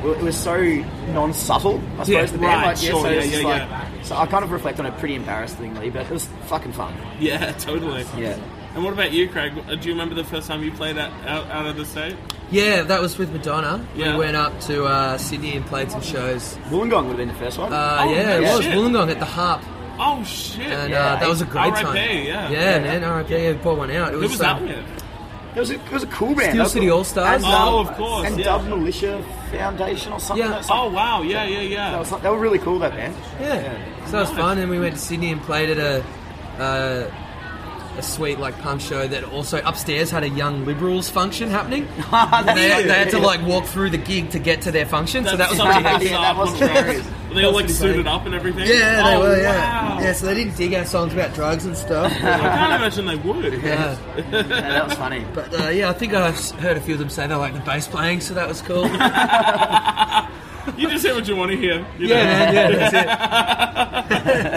it 0.03 0.21
was 0.23 0.37
so 0.37 0.57
non-subtle. 1.13 1.77
I 1.99 2.03
suppose 2.03 2.07
Yeah, 2.09 2.25
the 2.25 2.37
band, 2.37 2.43
right, 2.43 2.65
like, 2.67 2.77
sure, 2.77 3.01
so 3.01 3.09
yeah, 3.09 3.23
yeah, 3.23 3.37
like, 3.47 3.69
yeah. 3.69 4.01
so 4.03 4.15
I 4.15 4.25
kind 4.27 4.43
of 4.43 4.51
reflect 4.51 4.79
on 4.79 4.85
it 4.85 4.97
pretty 4.97 5.15
embarrassingly, 5.15 5.89
but 5.89 6.05
it 6.05 6.11
was 6.11 6.25
fucking 6.47 6.73
fun. 6.73 6.93
Yeah, 7.19 7.51
totally. 7.59 8.05
Yeah. 8.17 8.37
And 8.75 8.83
what 8.83 8.93
about 8.93 9.11
you, 9.11 9.27
Craig? 9.27 9.53
Uh, 9.67 9.75
Do 9.75 9.87
you 9.87 9.93
remember 9.93 10.13
the 10.15 10.23
first 10.23 10.47
time 10.47 10.63
you 10.63 10.71
played 10.71 10.97
out, 10.97 11.11
out, 11.27 11.47
out 11.49 11.65
of 11.65 11.77
the 11.77 11.85
state? 11.85 12.15
Yeah, 12.51 12.83
that 12.83 13.01
was 13.01 13.17
with 13.17 13.31
Madonna. 13.31 13.85
Yeah. 13.95 14.13
We 14.13 14.19
went 14.19 14.37
up 14.37 14.59
to 14.61 14.85
uh, 14.85 15.17
Sydney 15.17 15.55
and 15.55 15.65
played 15.65 15.91
some 15.91 16.01
shows. 16.01 16.55
Wollongong 16.69 17.03
would 17.07 17.09
have 17.09 17.17
been 17.17 17.27
the 17.29 17.33
first 17.33 17.57
one. 17.57 17.73
Uh, 17.73 17.97
Oh, 18.01 18.13
yeah, 18.13 18.37
it 18.37 18.41
was 18.41 18.63
shit. 18.63 18.73
Wollongong 18.75 19.09
at 19.11 19.19
the 19.19 19.25
Harp, 19.25 19.63
Oh 19.99 20.23
shit! 20.23 20.67
and 20.67 20.91
Yeah, 20.91 21.13
uh, 21.13 21.19
that 21.21 21.27
was 21.27 21.41
a 21.41 21.45
great 21.45 21.71
R.I.P., 21.73 21.83
time. 21.83 21.95
yeah. 21.97 22.49
yeah, 22.51 22.79
man, 22.79 23.01
RIP, 23.17 23.29
yeah, 23.31 23.51
we 23.53 23.57
poured 23.57 23.79
one 23.79 23.91
out. 23.91 24.09
It 24.09 24.13
Who 24.13 24.19
was, 24.19 24.29
was 24.29 24.39
that 24.39 24.61
with? 24.61 24.85
It 25.57 25.59
was 25.59 25.71
a, 25.71 25.73
it 25.73 25.91
was 25.91 26.03
a 26.03 26.07
cool 26.07 26.35
band. 26.35 26.51
Steel 26.51 26.63
That- 26.65 26.69
City 26.69 26.89
All-Stars. 26.89 27.43
And, 27.43 27.51
Oh, 27.53 27.79
um, 27.79 27.87
of 27.87 27.95
course, 27.97 28.27
And 28.27 28.37
yeah. 28.37 28.45
Dub 28.45 28.65
Militia 28.67 29.23
Foundation 29.51 30.13
or 30.13 30.19
something. 30.19 30.45
Yeah. 30.45 30.51
like- 30.51 30.63
something- 30.63 30.91
Oh 30.91 30.95
wow! 30.95 31.21
Yeah, 31.23 31.43
yeah, 31.45 31.61
yeah. 31.61 31.61
That 31.61 31.91
yeah. 31.93 31.97
was, 32.13 32.21
they 32.21 32.29
were 32.29 32.37
really 32.39 32.59
cool, 32.59 32.77
that 32.79 32.93
band. 32.93 33.15
Yeah. 33.41 33.73
So 34.05 34.11
that 34.11 34.19
was 34.21 34.29
Nice. 34.29 34.37
fun, 34.39 34.57
and 34.59 34.69
we 34.69 34.79
went 34.79 34.93
to 34.95 35.01
Sydney 35.01 35.31
and 35.31 35.41
played 35.41 35.69
at 35.71 35.77
a 35.79 36.03
uh, 36.63 37.11
a 37.97 38.01
sweet 38.03 38.37
like 38.39 38.55
punk 38.61 38.79
show 38.81 39.07
that 39.07 39.23
also 39.23 39.59
upstairs 39.65 40.11
had 40.11 40.23
a 40.23 40.29
young 40.29 40.63
liberals 40.65 41.09
function 41.09 41.49
happening. 41.49 41.87
They, 42.45 42.83
they 42.83 42.93
had 42.93 43.09
to 43.09 43.19
like 43.19 43.41
walk 43.41 43.65
through 43.65 43.89
the 43.89 43.97
gig 43.97 44.29
to 44.31 44.39
get 44.39 44.61
to 44.61 44.71
their 44.71 44.85
function, 44.85 45.25
so 45.25 45.35
that 45.35 45.49
was 45.49 45.57
That's 45.57 45.81
pretty 45.81 46.05
such. 46.05 46.11
Yeah, 46.11 46.21
that 46.21 46.37
was 46.37 46.59
hilarious. 46.59 47.07
Contrast. 47.37 47.37
Were 47.37 47.41
they 47.41 47.45
all 47.45 47.53
like 47.53 47.65
That 47.65 47.69
was 47.69 47.79
pretty 47.79 47.93
suited 47.93 48.05
funny. 48.05 48.15
up 48.19 48.25
and 48.25 48.35
everything? 48.35 48.67
Yeah, 48.67 49.01
oh, 49.05 49.09
they 49.23 49.29
were. 49.29 49.37
Yeah, 49.41 49.89
Wow. 49.95 49.99
yeah. 50.01 50.13
So 50.13 50.25
they 50.25 50.33
didn't 50.35 50.55
dig 50.57 50.73
our 50.73 50.85
songs 50.85 51.13
about 51.13 51.33
drugs 51.33 51.65
and 51.65 51.77
stuff. 51.77 52.11
I 52.17 52.19
can't 52.19 52.73
imagine 52.73 53.05
they 53.05 53.15
would. 53.15 53.53
yeah, 53.63 53.97
Yeah, 54.17 54.41
that 54.43 54.85
was 54.87 54.93
funny. 54.95 55.25
but 55.33 55.53
uh, 55.59 55.69
yeah, 55.69 55.89
I 55.89 55.93
think 55.93 56.13
I 56.13 56.31
heard 56.31 56.77
a 56.77 56.81
few 56.81 56.93
of 56.95 56.99
them 56.99 57.09
say 57.09 57.27
they 57.27 57.35
like 57.35 57.53
the 57.53 57.59
bass 57.61 57.87
playing, 57.87 58.21
so 58.21 58.33
that 58.33 58.47
was 58.47 58.61
cool. 58.61 58.87
You 60.77 60.89
just 60.89 61.05
hear 61.05 61.15
what 61.15 61.25
you 61.25 61.35
want 61.37 61.49
to 61.51 61.57
hear. 61.57 61.85
You 61.97 62.07
yeah, 62.09 62.15
know? 62.17 62.51
man, 62.51 62.53
yeah, 62.53 62.89
that's 62.89 64.56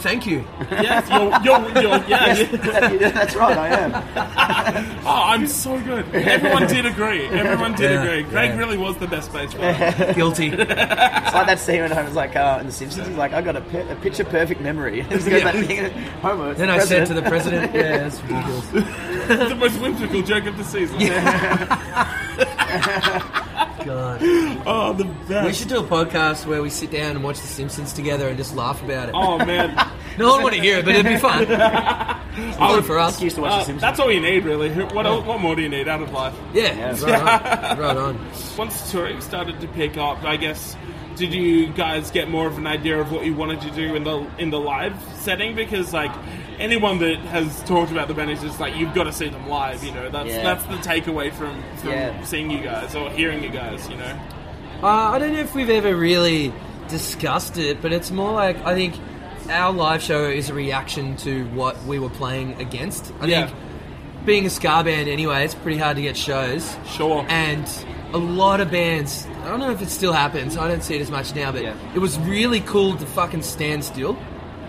Thank 0.00 0.26
you. 0.26 0.44
Yes, 0.70 1.08
you're, 1.10 1.30
you're, 1.44 1.82
you're, 1.82 2.04
yeah, 2.08 2.34
yeah. 2.34 2.90
Yeah, 3.00 3.10
that's 3.10 3.34
right, 3.36 3.56
I 3.56 3.68
am. 3.68 4.96
Oh, 5.06 5.22
I'm 5.26 5.46
so 5.46 5.80
good. 5.80 6.04
Everyone 6.14 6.66
did 6.66 6.86
agree. 6.86 7.26
Everyone 7.28 7.72
did 7.74 7.90
Yeah, 7.92 8.02
agree. 8.02 8.22
Greg 8.22 8.50
yeah. 8.50 8.56
really 8.56 8.76
was 8.78 8.96
the 8.98 9.06
best 9.06 9.32
bass 9.32 9.52
player. 9.54 10.12
Guilty. 10.14 10.48
It's 10.48 10.58
like 11.34 11.46
that 11.46 11.58
scene 11.58 11.80
when 11.82 11.92
I 11.92 12.02
was 12.02 12.14
like, 12.14 12.36
uh, 12.36 12.58
in 12.60 12.66
The 12.66 12.72
Simpsons, 12.72 13.08
he's 13.08 13.16
like, 13.16 13.32
I 13.32 13.42
got 13.42 13.56
a, 13.56 13.60
pi- 13.60 13.78
a 13.80 13.96
picture 13.96 14.24
perfect 14.24 14.60
memory. 14.60 15.02
He's 15.02 15.28
got 15.28 15.52
that 15.52 15.64
thing, 15.66 15.90
Homer. 16.22 16.54
Then 16.54 16.68
the 16.68 16.74
I 16.74 16.78
said 16.80 17.06
to 17.08 17.14
the 17.14 17.22
president, 17.22 17.74
"Yeah, 17.74 18.08
that's 18.08 18.20
ridiculous." 18.22 18.66
the 19.50 19.56
most 19.56 19.80
whimsical 19.80 20.22
joke 20.22 20.46
of 20.46 20.56
the 20.56 20.64
season. 20.64 20.98
God. 23.84 24.20
Oh, 24.66 24.92
the 24.92 25.04
best. 25.04 25.46
We 25.46 25.52
should 25.52 25.68
do 25.68 25.78
a 25.80 25.82
podcast 25.86 26.46
where 26.46 26.62
we 26.62 26.70
sit 26.70 26.90
down 26.90 27.12
and 27.16 27.24
watch 27.24 27.40
The 27.40 27.46
Simpsons 27.46 27.92
together 27.92 28.28
and 28.28 28.36
just 28.36 28.54
laugh 28.54 28.82
about 28.82 29.08
it. 29.08 29.14
Oh 29.14 29.38
man, 29.38 29.74
No 30.18 30.30
one 30.34 30.42
want 30.42 30.54
to 30.54 30.60
hear 30.60 30.78
it, 30.78 30.84
but 30.84 30.94
it'd 30.94 31.10
be 31.10 31.18
fun. 31.18 31.46
It's 32.32 32.56
fun 32.56 32.82
for 32.84 32.98
us. 32.98 33.14
Excuse 33.14 33.34
to 33.34 33.40
watch 33.42 33.52
Uh, 33.52 33.58
The 33.58 33.64
Simpsons. 33.64 33.80
that's 33.82 33.98
all 34.00 34.10
you 34.10 34.20
need, 34.20 34.44
really. 34.44 34.70
Who- 34.72 34.86
What, 34.86 35.04
else, 35.04 35.26
what 35.26 35.40
more 35.40 35.56
do 35.56 35.62
you 35.62 35.68
need 35.68 35.88
out 35.88 36.00
of 36.00 36.12
life? 36.12 36.34
Yeah, 36.54 36.90
right 37.02 37.02
on. 37.72 37.78
Right 37.78 37.96
on. 37.96 38.26
Once 38.56 38.90
touring 38.92 39.20
started 39.20 39.60
to 39.60 39.68
pick 39.68 39.96
up, 39.96 40.22
I 40.22 40.36
guess, 40.36 40.76
did 41.16 41.34
you 41.34 41.66
guys 41.72 42.10
get 42.12 42.30
more 42.30 42.46
of 42.46 42.56
an 42.56 42.66
idea 42.68 42.98
of 43.00 43.10
what 43.12 43.24
you 43.24 43.34
wanted 43.34 43.60
to 43.62 43.70
do 43.72 43.94
in 43.96 44.04
the 44.04 44.26
in 44.38 44.50
the 44.50 44.60
live 44.60 44.94
setting? 45.16 45.54
Because 45.56 45.92
like 45.92 46.12
anyone 46.60 46.98
that 46.98 47.16
has 47.20 47.62
talked 47.64 47.90
about 47.90 48.06
the 48.08 48.14
band 48.14 48.30
is 48.30 48.40
just 48.40 48.60
like 48.60 48.76
you've 48.76 48.94
got 48.94 49.04
to 49.04 49.12
see 49.12 49.28
them 49.28 49.48
live. 49.48 49.82
You 49.82 49.92
know, 49.92 50.08
that's 50.10 50.28
Yeah. 50.28 50.42
that's 50.42 50.64
the 50.64 50.76
takeaway 50.76 51.32
from 51.32 51.62
from 51.78 51.90
Yeah. 51.90 52.22
seeing 52.22 52.50
you 52.50 52.60
guys 52.60 52.94
or 52.94 53.10
hearing 53.10 53.42
you 53.42 53.50
guys. 53.50 53.88
You 53.88 53.96
know. 53.96 54.14
Uh, 54.82 54.86
I 54.86 55.18
don't 55.18 55.32
know 55.32 55.40
if 55.40 55.54
we've 55.54 55.70
ever 55.70 55.94
really 55.96 56.52
discussed 56.88 57.58
it, 57.58 57.80
but 57.82 57.92
it's 57.92 58.10
more 58.10 58.32
like 58.32 58.64
I 58.64 58.74
think 58.74 58.94
our 59.50 59.72
live 59.72 60.02
show 60.02 60.24
is 60.24 60.48
a 60.50 60.54
reaction 60.54 61.16
to 61.18 61.44
what 61.46 61.82
we 61.84 61.98
were 61.98 62.10
playing 62.10 62.60
against. 62.60 63.12
I 63.20 63.26
Yeah. 63.26 63.46
think 63.46 63.56
being 64.24 64.46
a 64.46 64.50
ska 64.50 64.82
band 64.84 65.08
anyway, 65.08 65.44
it's 65.44 65.54
pretty 65.54 65.78
hard 65.78 65.96
to 65.96 66.02
get 66.02 66.16
shows. 66.16 66.76
Sure. 66.86 67.24
And 67.28 67.66
a 68.12 68.18
lot 68.18 68.60
of 68.60 68.70
bands, 68.70 69.26
I 69.44 69.48
don't 69.48 69.60
know 69.60 69.70
if 69.70 69.80
it 69.80 69.88
still 69.88 70.12
happens, 70.12 70.56
I 70.58 70.68
don't 70.68 70.82
see 70.84 70.94
it 70.96 71.00
as 71.00 71.10
much 71.10 71.34
now, 71.34 71.52
but 71.52 71.62
Yeah. 71.62 71.72
it 71.94 72.00
was 72.00 72.18
really 72.20 72.60
cool 72.60 72.94
to 72.96 73.06
fucking 73.06 73.42
stand 73.42 73.82
still 73.84 74.16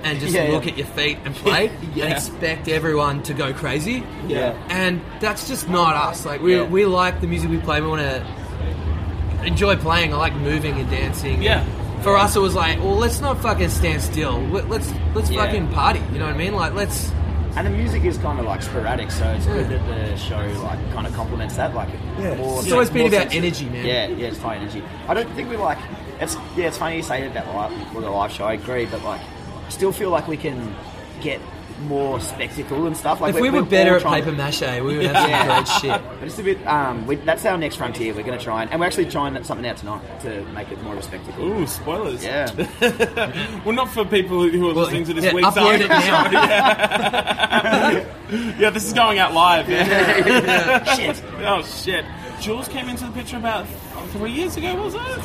and 0.04 0.20
just 0.20 0.34
Yeah, 0.34 0.50
look 0.52 0.66
yeah. 0.66 0.72
at 0.72 0.78
your 0.78 0.88
feet 0.88 1.18
and 1.26 1.34
play 1.36 1.72
Yeah. 1.96 2.06
and 2.06 2.14
expect 2.14 2.68
everyone 2.68 3.24
to 3.24 3.34
go 3.34 3.54
crazy. 3.54 4.04
Yeah. 4.28 4.54
And 4.70 5.02
that's 5.20 5.48
just 5.48 5.70
not 5.70 5.96
us. 5.96 6.26
Like 6.26 6.42
we, 6.42 6.56
Yeah. 6.56 6.64
we 6.64 6.86
like 6.86 7.22
the 7.22 7.28
music 7.28 7.50
we 7.50 7.58
play. 7.58 7.82
We 7.82 7.88
want 7.88 8.02
to 8.02 8.26
enjoy 9.46 9.76
playing. 9.78 10.14
I 10.14 10.18
like 10.18 10.36
moving 10.36 10.80
and 10.80 10.90
dancing. 10.90 11.42
Yeah. 11.42 11.64
For 12.02 12.18
us, 12.18 12.36
it 12.36 12.40
was 12.40 12.56
like, 12.56 12.80
well, 12.80 12.96
let's 12.96 13.22
not 13.22 13.42
fucking 13.42 13.70
stand 13.70 14.02
still. 14.02 14.40
Let- 14.48 14.70
Let's 14.70 14.92
let's 15.14 15.30
Yeah. 15.30 15.46
fucking 15.46 15.68
party. 15.70 16.02
You 16.14 16.20
know 16.20 16.26
what 16.26 16.36
I 16.36 16.38
mean? 16.38 16.54
Like 16.56 16.74
let's. 16.74 17.12
And 17.56 17.68
the 17.68 17.72
music 17.72 18.06
is 18.06 18.18
kind 18.18 18.40
of 18.40 18.46
like 18.46 18.62
sporadic, 18.64 19.12
so 19.12 19.26
it's 19.32 19.46
good 19.46 19.68
that 19.70 19.86
the 19.86 20.16
show 20.18 20.38
like 20.64 20.80
kind 20.94 21.06
of 21.06 21.14
complements 21.14 21.58
that. 21.58 21.76
Like, 21.76 21.90
Yeah. 22.18 22.36
more, 22.36 22.62
It's 22.62 22.72
always 22.72 22.90
been 22.90 23.02
more 23.02 23.10
about 23.10 23.24
sense 23.32 23.36
energy, 23.36 23.66
man. 23.66 23.86
Yeah, 23.86 24.08
yeah, 24.08 24.28
it's 24.28 24.38
high 24.40 24.56
energy. 24.56 24.82
I 25.10 25.14
don't 25.14 25.30
think 25.36 25.50
we 25.50 25.58
like. 25.58 25.78
It's 26.22 26.38
yeah, 26.56 26.68
it's 26.68 26.78
funny 26.78 26.96
you 26.98 27.04
say 27.04 27.28
that 27.28 27.32
about 27.46 27.54
live, 27.72 27.94
well, 27.94 28.04
the 28.04 28.10
live 28.10 28.32
show. 28.32 28.46
I 28.46 28.54
agree, 28.54 28.86
but 28.86 29.04
like, 29.04 29.20
I 29.20 29.41
still 29.72 29.92
feel 29.92 30.10
like 30.12 30.28
we 30.28 30.38
can 30.38 30.76
get 31.22 31.40
more 31.88 32.20
spectacle 32.22 32.86
and 32.86 32.96
stuff. 32.96 33.20
Like, 33.22 33.30
If 33.34 33.36
we 33.42 33.50
we're- 33.50 33.54
were 33.56 33.64
we're 33.64 33.70
better 33.72 33.96
at 33.98 34.04
paper 34.04 34.32
mache, 34.32 34.62
we 34.84 34.98
would 34.98 35.06
have 35.08 35.16
some 35.18 35.30
Yeah. 35.32 35.46
great 35.56 35.68
shit. 35.68 36.02
But 36.20 36.28
it's 36.28 36.38
a 36.38 36.44
bit. 36.44 36.68
Um, 36.68 37.08
we, 37.08 37.16
that's 37.16 37.44
our 37.44 37.58
next 37.58 37.78
frontier. 37.78 38.14
We're 38.14 38.22
going 38.22 38.38
to 38.38 38.44
try 38.44 38.62
and, 38.62 38.70
and 38.72 38.80
we're 38.80 38.86
actually 38.86 39.08
trying 39.10 39.44
something 39.44 39.66
out 39.66 39.78
tonight 39.78 40.02
to 40.22 40.44
make 40.54 40.72
it 40.72 40.80
more 40.84 40.94
of 40.94 41.00
a 41.00 41.02
spectacle. 41.02 41.44
Ooh, 41.44 41.66
spoilers. 41.66 42.24
Yeah. 42.24 42.52
well, 43.66 43.74
not 43.74 43.90
for 43.90 44.06
people 44.06 44.48
who 44.48 44.70
are 44.70 44.74
Well, 44.76 44.84
listening 44.84 45.06
to 45.06 45.14
this 45.16 45.26
yeah, 45.26 45.34
week's 45.34 45.48
upload 45.48 45.80
it 45.80 45.90
episode. 45.90 46.32
now. 46.34 48.06
Yeah, 48.60 48.70
this 48.70 48.86
is 48.86 48.94
going 48.94 49.18
out 49.18 49.34
live. 49.34 49.68
Yeah. 49.68 50.84
Shit. 50.96 51.24
oh 51.40 51.64
shit! 51.64 52.06
Jules 52.40 52.68
came 52.68 52.90
into 52.90 53.06
the 53.06 53.12
picture 53.12 53.38
about 53.38 53.66
three 54.12 54.32
years 54.32 54.56
ago, 54.56 54.76
was 54.84 54.94
it? 54.94 55.20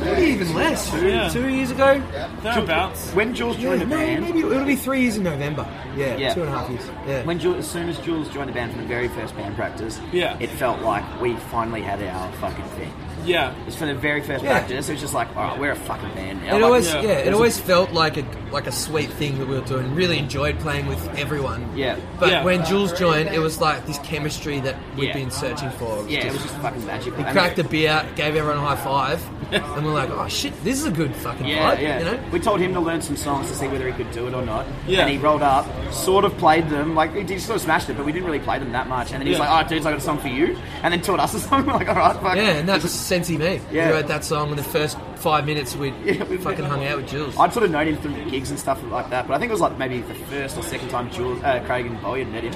Maybe 0.00 0.32
even 0.32 0.54
less. 0.54 0.90
Two, 0.90 1.06
Yeah. 1.08 1.28
two 1.28 1.48
years 1.48 1.70
ago. 1.70 2.02
Thereabouts. 2.42 3.12
When 3.12 3.34
Jules 3.34 3.56
Yeah, 3.56 3.70
joined 3.70 3.82
the 3.82 3.86
maybe, 3.86 4.20
band, 4.20 4.24
maybe 4.24 4.38
it'll 4.40 4.64
be 4.64 4.76
three 4.76 5.00
years 5.02 5.16
in 5.16 5.22
November. 5.24 5.66
Yeah, 5.96 6.16
Yeah. 6.16 6.34
two 6.34 6.42
and 6.42 6.52
a 6.54 6.58
half 6.58 6.68
years. 6.70 6.82
Yeah. 7.06 7.22
when 7.24 7.38
Jules, 7.38 7.58
as 7.58 7.68
soon 7.70 7.88
as 7.88 7.98
Jules 7.98 8.28
joined 8.28 8.48
the 8.48 8.52
band 8.52 8.72
from 8.72 8.82
the 8.82 8.88
very 8.88 9.08
first 9.08 9.36
band 9.36 9.56
practice, 9.56 10.00
Yeah. 10.12 10.36
it 10.40 10.50
felt 10.50 10.80
like 10.82 11.04
we 11.20 11.34
finally 11.50 11.82
had 11.82 12.02
our 12.02 12.28
fucking 12.40 12.64
thing. 12.76 12.92
Yeah. 13.24 13.54
it's 13.58 13.66
was 13.66 13.76
for 13.76 13.86
the 13.86 13.94
very 13.94 14.22
first 14.22 14.44
Yeah. 14.44 14.52
practice. 14.58 14.88
It 14.88 14.92
was 14.92 15.00
just 15.00 15.14
like, 15.14 15.28
all 15.36 15.44
right, 15.48 15.58
we're 15.60 15.72
a 15.72 15.76
fucking 15.76 16.10
band 16.14 16.42
now. 16.42 16.48
It 16.50 16.52
Like, 16.54 16.62
always, 16.64 16.86
yeah, 16.92 16.94
yeah, 17.02 17.08
it 17.10 17.24
there's 17.24 17.34
always 17.36 17.58
felt 17.58 17.92
like 17.92 18.16
a 18.16 18.24
like 18.50 18.66
a 18.66 18.72
sweet 18.72 19.10
thing 19.12 19.38
that 19.38 19.48
we 19.48 19.54
were 19.58 19.64
doing. 19.64 19.94
Really 19.94 20.18
enjoyed 20.18 20.58
playing 20.60 20.86
with 20.86 21.02
everyone. 21.18 21.66
Yeah. 21.74 21.96
But 22.20 22.28
Yeah. 22.30 22.44
when 22.44 22.64
Jules 22.66 22.92
joined, 22.92 23.30
it 23.30 23.38
was 23.38 23.60
like 23.60 23.86
this 23.86 23.98
chemistry 24.00 24.60
that 24.60 24.76
we'd 24.96 25.08
Yeah. 25.08 25.12
been 25.14 25.30
searching 25.30 25.70
for. 25.70 25.84
It 26.00 26.02
was 26.04 26.06
yeah, 26.12 26.26
it 26.26 26.32
was 26.32 26.42
just 26.42 26.54
fucking 26.56 26.84
magic. 26.86 27.16
we 27.16 27.24
And 27.24 27.32
cracked 27.32 27.58
a 27.58 27.64
beer, 27.64 28.04
gave 28.16 28.36
everyone 28.36 28.58
a 28.58 28.66
high 28.66 28.76
five, 28.76 29.22
and 29.76 29.84
we're 29.84 29.92
like, 29.92 30.10
oh 30.10 30.26
shit, 30.28 30.52
this 30.64 30.78
is 30.78 30.86
a 30.86 30.90
good 30.90 31.14
fucking 31.16 31.46
Yeah, 31.46 31.74
vibe. 31.76 31.80
yeah. 31.82 31.98
You 31.98 32.04
know? 32.04 32.24
We 32.32 32.40
told 32.40 32.60
him 32.60 32.72
to 32.74 32.80
learn 32.80 33.02
some 33.02 33.16
songs 33.16 33.48
to 33.48 33.54
see 33.54 33.68
whether 33.68 33.86
he 33.86 33.92
could 33.92 34.10
do 34.12 34.26
it 34.26 34.34
or 34.34 34.44
not. 34.44 34.66
Yeah. 34.86 35.00
And 35.02 35.10
he 35.10 35.18
rolled 35.18 35.42
up, 35.42 35.66
sort 35.92 36.24
of 36.24 36.36
played 36.38 36.68
them, 36.68 36.94
like 36.94 37.14
he 37.14 37.38
sort 37.38 37.56
of 37.56 37.62
smashed 37.62 37.88
it, 37.90 37.96
but 37.96 38.06
we 38.06 38.12
didn't 38.12 38.26
really 38.26 38.38
play 38.40 38.58
them 38.58 38.72
that 38.72 38.88
much. 38.88 39.10
And 39.12 39.20
then 39.20 39.26
he 39.26 39.30
was 39.30 39.38
Yeah. 39.38 39.50
like, 39.52 39.66
"Oh, 39.66 39.68
dudes, 39.68 39.86
I 39.86 39.90
got 39.90 39.98
a 39.98 40.02
song 40.02 40.18
for 40.18 40.28
you," 40.28 40.56
and 40.82 40.92
then 40.92 41.00
taught 41.02 41.20
us 41.20 41.34
a 41.34 41.40
song. 41.40 41.66
We're 41.66 41.74
like, 41.74 41.88
"All 41.88 41.94
right, 41.96 42.16
fuck." 42.16 42.36
Yeah, 42.36 42.50
and 42.58 42.68
that 42.68 42.82
was 42.82 42.92
Sensi 42.92 43.36
Me. 43.36 43.60
Yeah. 43.70 43.88
We 43.88 43.92
wrote 43.94 44.06
that 44.08 44.24
song 44.24 44.50
in 44.50 44.56
the 44.56 44.62
first 44.62 44.96
five 45.22 45.46
minutes. 45.46 45.74
We 45.76 45.92
Yeah, 46.04 46.24
we- 46.24 46.36
fucking 46.36 46.64
hung 46.64 46.84
out 46.84 46.96
with 46.98 47.08
Jules. 47.08 47.36
I'd 47.38 47.52
sort 47.52 47.64
of 47.64 47.70
known 47.70 47.86
him 47.88 47.96
through 47.96 48.30
gigs 48.30 48.50
and 48.50 48.58
stuff 48.58 48.82
like 48.90 49.08
that, 49.10 49.26
but 49.28 49.34
I 49.34 49.38
think 49.38 49.50
it 49.50 49.52
was 49.54 49.60
like 49.60 49.78
maybe 49.78 50.00
the 50.00 50.14
first 50.14 50.58
or 50.58 50.62
second 50.62 50.88
time 50.88 51.10
Jules, 51.10 51.42
uh, 51.42 51.62
Craig 51.66 51.86
and 51.86 52.00
Bowie 52.02 52.24
had 52.24 52.32
met 52.32 52.44
him, 52.44 52.54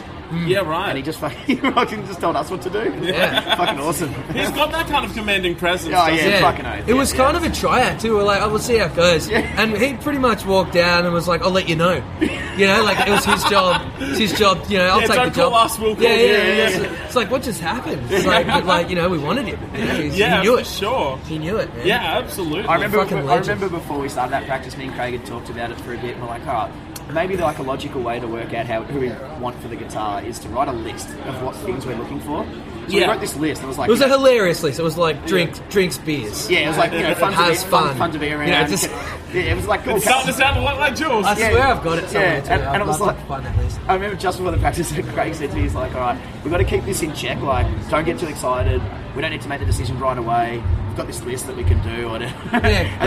Yeah, 0.48 0.58
right. 0.60 0.88
and 0.88 0.96
he 0.98 1.02
just 1.02 1.18
fucking, 1.20 1.38
he 1.46 1.54
fucking 1.56 2.06
just 2.06 2.20
told 2.20 2.36
us 2.36 2.50
what 2.50 2.62
to 2.62 2.70
do. 2.70 2.92
Yeah. 3.02 3.54
fucking 3.56 3.80
awesome. 3.80 4.12
He's 4.34 4.50
got 4.50 4.72
that 4.72 4.86
kind 4.88 5.04
of 5.04 5.14
commanding 5.14 5.54
presence. 5.56 5.94
Oh, 5.96 6.06
doesn't 6.08 6.16
yeah. 6.30 6.40
fucking 6.40 6.66
oath, 6.66 6.88
It 6.88 6.94
was 6.94 7.12
yeah, 7.12 7.18
kind 7.24 7.36
of 7.36 7.44
a 7.44 7.50
triad 7.50 8.00
too. 8.00 8.14
We're 8.16 8.24
like, 8.24 8.42
oh, 8.42 8.48
we'll 8.50 8.58
see 8.58 8.78
how 8.78 8.86
it 8.86 8.96
goes. 8.96 9.28
Yeah. 9.28 9.38
And 9.62 9.76
he 9.76 9.94
pretty 9.94 10.18
much 10.18 10.44
walked 10.44 10.72
down 10.72 11.04
and 11.04 11.14
was 11.14 11.28
like, 11.28 11.42
I'll 11.42 11.50
let 11.50 11.68
you 11.68 11.76
know. 11.76 12.02
You 12.56 12.66
know, 12.66 12.82
like 12.84 13.06
it 13.06 13.10
was 13.10 13.22
his 13.26 13.44
job. 13.50 13.82
It's 13.98 14.18
his 14.18 14.32
job. 14.32 14.64
You 14.70 14.78
know, 14.78 14.86
I'll 14.86 15.00
Yeah, 15.02 15.06
take 15.08 15.16
don't 15.16 15.34
the 15.34 15.40
job. 15.42 15.52
us, 15.52 15.78
we'll 15.78 15.94
call 15.94 16.04
yeah, 16.04 16.14
you. 16.14 16.24
yeah, 16.24 16.32
Yeah, 16.32 16.38
yeah. 16.46 16.56
yeah. 16.56 16.68
It's, 16.94 17.04
it's 17.04 17.14
like 17.16 17.30
what 17.30 17.42
just 17.42 17.60
happened. 17.60 18.10
It's 18.10 18.24
like, 18.24 18.46
like 18.64 18.88
you 18.88 18.94
know, 18.96 19.10
we 19.10 19.18
wanted 19.18 19.44
him. 19.44 19.60
You 19.74 19.84
know, 19.84 19.94
Yeah, 19.98 20.36
he 20.40 20.48
knew 20.48 20.54
for 20.54 20.60
it. 20.62 20.66
sure. 20.66 21.18
He 21.28 21.36
knew 21.38 21.58
it. 21.58 21.68
Man. 21.76 21.86
Yeah, 21.86 22.16
absolutely. 22.16 22.55
I 22.64 22.74
remember. 22.74 22.98
Fucking 22.98 23.28
I 23.28 23.36
remember 23.36 23.68
before 23.68 23.98
we 23.98 24.08
started 24.08 24.32
that 24.32 24.46
practice, 24.46 24.76
me 24.76 24.86
and 24.86 24.94
Craig 24.94 25.14
had 25.18 25.26
talked 25.26 25.50
about 25.50 25.70
it 25.70 25.80
for 25.80 25.92
a 25.94 25.98
bit, 25.98 26.12
and 26.14 26.22
we're 26.22 26.28
like, 26.28 26.46
all 26.46 26.54
right, 26.68 26.72
maybe 27.12 27.36
like 27.36 27.58
a 27.58 27.62
logical 27.62 28.02
way 28.02 28.18
to 28.20 28.26
work 28.26 28.52
out 28.54 28.66
how 28.66 28.82
who 28.82 29.00
we 29.00 29.08
want 29.40 29.60
for 29.60 29.68
the 29.68 29.76
guitar 29.76 30.22
is 30.22 30.38
to 30.40 30.48
write 30.48 30.68
a 30.68 30.72
list 30.72 31.08
of 31.26 31.42
what 31.42 31.54
things 31.56 31.84
we're 31.86 31.96
looking 31.96 32.20
for. 32.20 32.44
So 32.88 32.94
we 32.94 33.04
wrote 33.04 33.18
this 33.20 33.34
list. 33.36 33.62
and 33.62 33.66
It 33.66 33.68
was 33.68 33.78
like 33.78 33.88
It 33.88 33.90
was 33.92 34.00
a 34.00 34.08
hilarious 34.08 34.62
list. 34.62 34.78
It 34.78 34.82
was 34.84 34.96
like 34.96 35.26
drink, 35.26 35.56
drinks 35.70 35.98
beers. 35.98 36.48
yeah, 36.48 36.60
it 36.60 36.68
was 36.68 36.78
like 36.78 36.92
you 36.92 37.00
know 37.00 37.14
fun 37.16 37.32
to 37.32 37.38
be 37.38 37.42
Has 37.44 37.64
fun, 37.64 37.88
fun. 37.88 37.96
fun 37.98 38.12
to 38.12 38.18
be 38.20 38.30
around. 38.32 38.46
You 38.46 38.54
know, 38.54 38.66
just- 38.68 38.88
yeah, 39.34 39.40
it 39.40 39.56
was 39.56 39.66
like 39.66 39.82
cool. 39.82 39.96
It's 39.96 40.04
starting 40.04 40.28
to 40.28 40.32
sound 40.32 40.56
a 40.56 40.60
lot 40.62 40.78
like 40.78 40.94
Jules. 40.94 41.26
I 41.26 41.36
Yeah. 41.36 41.50
swear 41.50 41.62
I've 41.64 41.82
got 41.82 41.98
it 41.98 42.08
somewhere 42.08 42.34
Yeah, 42.34 42.40
too. 42.42 42.50
and- 42.52 42.62
and 42.62 42.82
it 42.82 42.86
was 42.86 43.00
like- 43.00 43.18
to 43.18 43.26
find 43.26 43.44
that 43.44 43.56
list. 43.58 43.80
I 43.88 43.94
remember 43.94 44.14
just 44.16 44.38
before 44.38 44.52
the 44.52 44.58
practice, 44.58 44.92
Craig 45.14 45.34
said 45.34 45.50
to 45.50 45.56
me, 45.56 45.62
he's 45.62 45.74
like, 45.74 45.94
all 45.96 46.00
right, 46.00 46.18
we've 46.44 46.50
got 46.52 46.58
to 46.58 46.64
keep 46.64 46.84
this 46.84 47.02
in 47.02 47.12
check. 47.12 47.40
Like, 47.42 47.66
don't 47.90 48.04
get 48.04 48.20
too 48.20 48.28
excited. 48.28 48.80
We 49.16 49.22
don't 49.22 49.30
need 49.30 49.40
to 49.42 49.48
make 49.48 49.60
the 49.60 49.66
decision 49.66 49.98
right 49.98 50.16
away. 50.18 50.62
We've 50.88 50.96
got 50.96 51.06
this 51.06 51.22
list 51.22 51.46
that 51.46 51.56
we 51.56 51.64
can 51.64 51.82
do. 51.82 52.06
Or 52.06 52.10
whatever. 52.10 52.34
and 52.52 52.62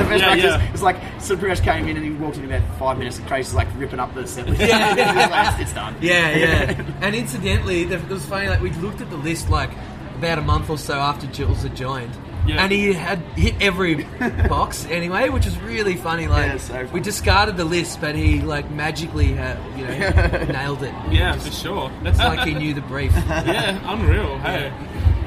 the 0.06 0.10
first 0.10 0.22
Yeah, 0.22 0.28
practice, 0.28 0.44
yeah. 0.44 0.72
it's 0.74 0.82
like, 0.82 0.98
so 1.22 1.38
pretty 1.38 1.62
came 1.62 1.88
in 1.88 1.98
and 1.98 2.06
he 2.06 2.12
walked 2.12 2.38
in 2.38 2.46
about 2.52 2.62
five 2.80 2.98
minutes 2.98 3.18
and 3.20 3.28
Craig's 3.28 3.54
like 3.54 3.68
ripping 3.78 4.00
up 4.00 4.14
the 4.16 4.26
set 4.28 4.48
list. 4.48 4.60
Yeah, 4.70 4.96
yeah, 4.96 5.28
like, 5.28 5.54
it's, 5.54 5.62
it's 5.62 5.74
done. 5.74 5.96
Yeah, 6.02 6.36
yeah. 6.36 6.84
and 7.02 7.16
incidentally, 7.16 7.84
it 7.84 8.08
was 8.10 8.26
funny. 8.26 8.48
Like 8.50 8.62
we 8.62 8.72
looked 8.72 9.02
at 9.02 9.10
the 9.10 9.18
list 9.18 9.50
like 9.50 9.70
about 10.18 10.38
a 10.40 10.42
month 10.42 10.70
or 10.70 10.78
so 10.78 10.96
after 11.00 11.28
Jules 11.28 11.64
had 11.64 11.76
joined, 11.76 12.12
Yeah. 12.46 12.64
and 12.64 12.72
he 12.72 12.94
had 12.94 13.20
hit 13.38 13.56
every 13.62 14.04
box 14.50 14.86
anyway, 14.90 15.30
which 15.30 15.46
was 15.46 15.58
really 15.60 15.96
funny. 15.96 16.28
Like 16.28 16.46
Yeah, 16.48 16.58
so 16.58 16.74
funny. 16.74 16.90
we 16.92 17.00
discarded 17.00 17.56
the 17.58 17.66
list, 17.66 18.02
but 18.02 18.16
he 18.16 18.42
like 18.42 18.70
magically 18.72 19.34
had 19.34 19.58
you 19.78 19.86
know 19.86 20.44
nailed 20.52 20.84
it. 20.84 20.94
yeah, 21.12 21.34
for 21.38 21.52
sure. 21.52 21.92
It's 22.04 22.20
like 22.20 22.48
he 22.48 22.54
knew 22.56 22.74
the 22.74 22.82
brief. 22.82 23.12
yeah, 23.14 23.80
unreal. 23.92 24.38
Hey. 24.40 24.72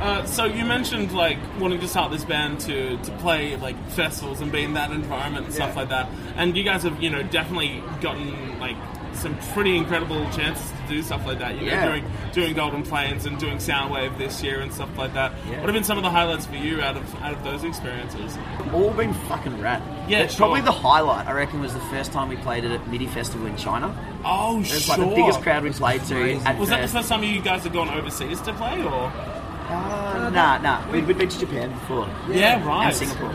Uh, 0.03 0.25
so 0.27 0.45
you 0.45 0.65
mentioned 0.65 1.13
like 1.13 1.39
wanting 1.61 1.79
to 1.79 1.87
start 1.87 2.11
this 2.11 2.25
band 2.25 2.59
to, 2.59 2.97
to 2.99 3.11
play 3.19 3.57
like 3.57 3.77
festivals 3.91 4.41
and 4.41 4.51
be 4.51 4.65
in 4.65 4.75
that 4.75 4.91
environment 4.91 5.47
and 5.47 5.55
stuff 5.55 5.71
Yeah. 5.75 5.81
like 5.81 5.89
that, 5.91 6.09
and 6.37 6.57
you 6.57 6.65
guys 6.65 6.83
have 6.83 7.01
you 7.01 7.09
know 7.09 7.23
definitely 7.23 7.83
gotten 8.01 8.59
like 8.59 8.77
some 9.15 9.37
pretty 9.53 9.77
incredible 9.77 10.25
chances 10.31 10.71
to 10.73 10.89
do 10.89 11.03
stuff 11.03 11.25
like 11.27 11.39
that. 11.39 11.55
You 11.55 11.61
know, 11.67 11.67
Yeah. 11.73 11.87
doing 11.87 12.05
doing 12.33 12.55
Golden 12.55 12.83
Plains 12.83 13.27
and 13.27 13.39
doing 13.39 13.59
Soundwave 13.59 14.19
this 14.19 14.43
year 14.43 14.61
and 14.61 14.73
stuff 14.75 14.89
like 14.99 15.15
that. 15.15 15.33
Yeah. 15.49 15.59
What 15.61 15.67
have 15.67 15.75
been 15.75 15.85
some 15.85 15.99
of 15.99 16.03
the 16.03 16.11
highlights 16.11 16.47
for 16.47 16.57
you 16.57 16.81
out 16.83 16.97
of 16.97 17.23
out 17.23 17.33
of 17.35 17.45
those 17.45 17.63
experiences? 17.63 18.37
All 18.73 18.91
been 18.91 19.15
fucking 19.15 19.61
rad. 19.61 19.83
Yeah, 20.09 20.27
sure. 20.27 20.39
Probably 20.39 20.63
the 20.63 20.73
highlight, 20.73 21.29
I 21.29 21.33
reckon, 21.33 21.61
was 21.61 21.75
the 21.75 21.81
first 21.95 22.11
time 22.11 22.29
we 22.29 22.37
played 22.39 22.65
it 22.65 22.73
at 22.73 22.89
MIDI 22.89 23.07
Festival 23.07 23.47
in 23.47 23.57
China. 23.57 23.95
Oh, 24.25 24.57
It 24.57 24.59
was 24.61 24.83
sure. 24.85 24.97
like 24.97 25.09
the 25.11 25.15
biggest 25.15 25.43
crowd 25.43 25.63
we 25.63 25.71
played 25.71 26.03
to 26.07 26.41
Was 26.59 26.71
that 26.71 26.81
the 26.83 26.89
first 26.89 27.09
time 27.09 27.23
you 27.23 27.41
guys 27.41 27.63
had 27.63 27.73
gone 27.73 27.89
overseas 27.91 28.41
to 28.41 28.53
play, 28.55 28.83
or? 28.83 29.13
Uh, 29.73 30.31
nah, 30.31 30.59
nah. 30.59 30.91
We'd, 30.91 31.07
we'd 31.07 31.19
been 31.19 31.29
to 31.29 31.39
Japan 31.39 31.71
before. 31.71 32.09
Yeah, 32.31 32.65
right. 32.67 32.87
And 32.87 32.95
Singapore. 32.97 33.35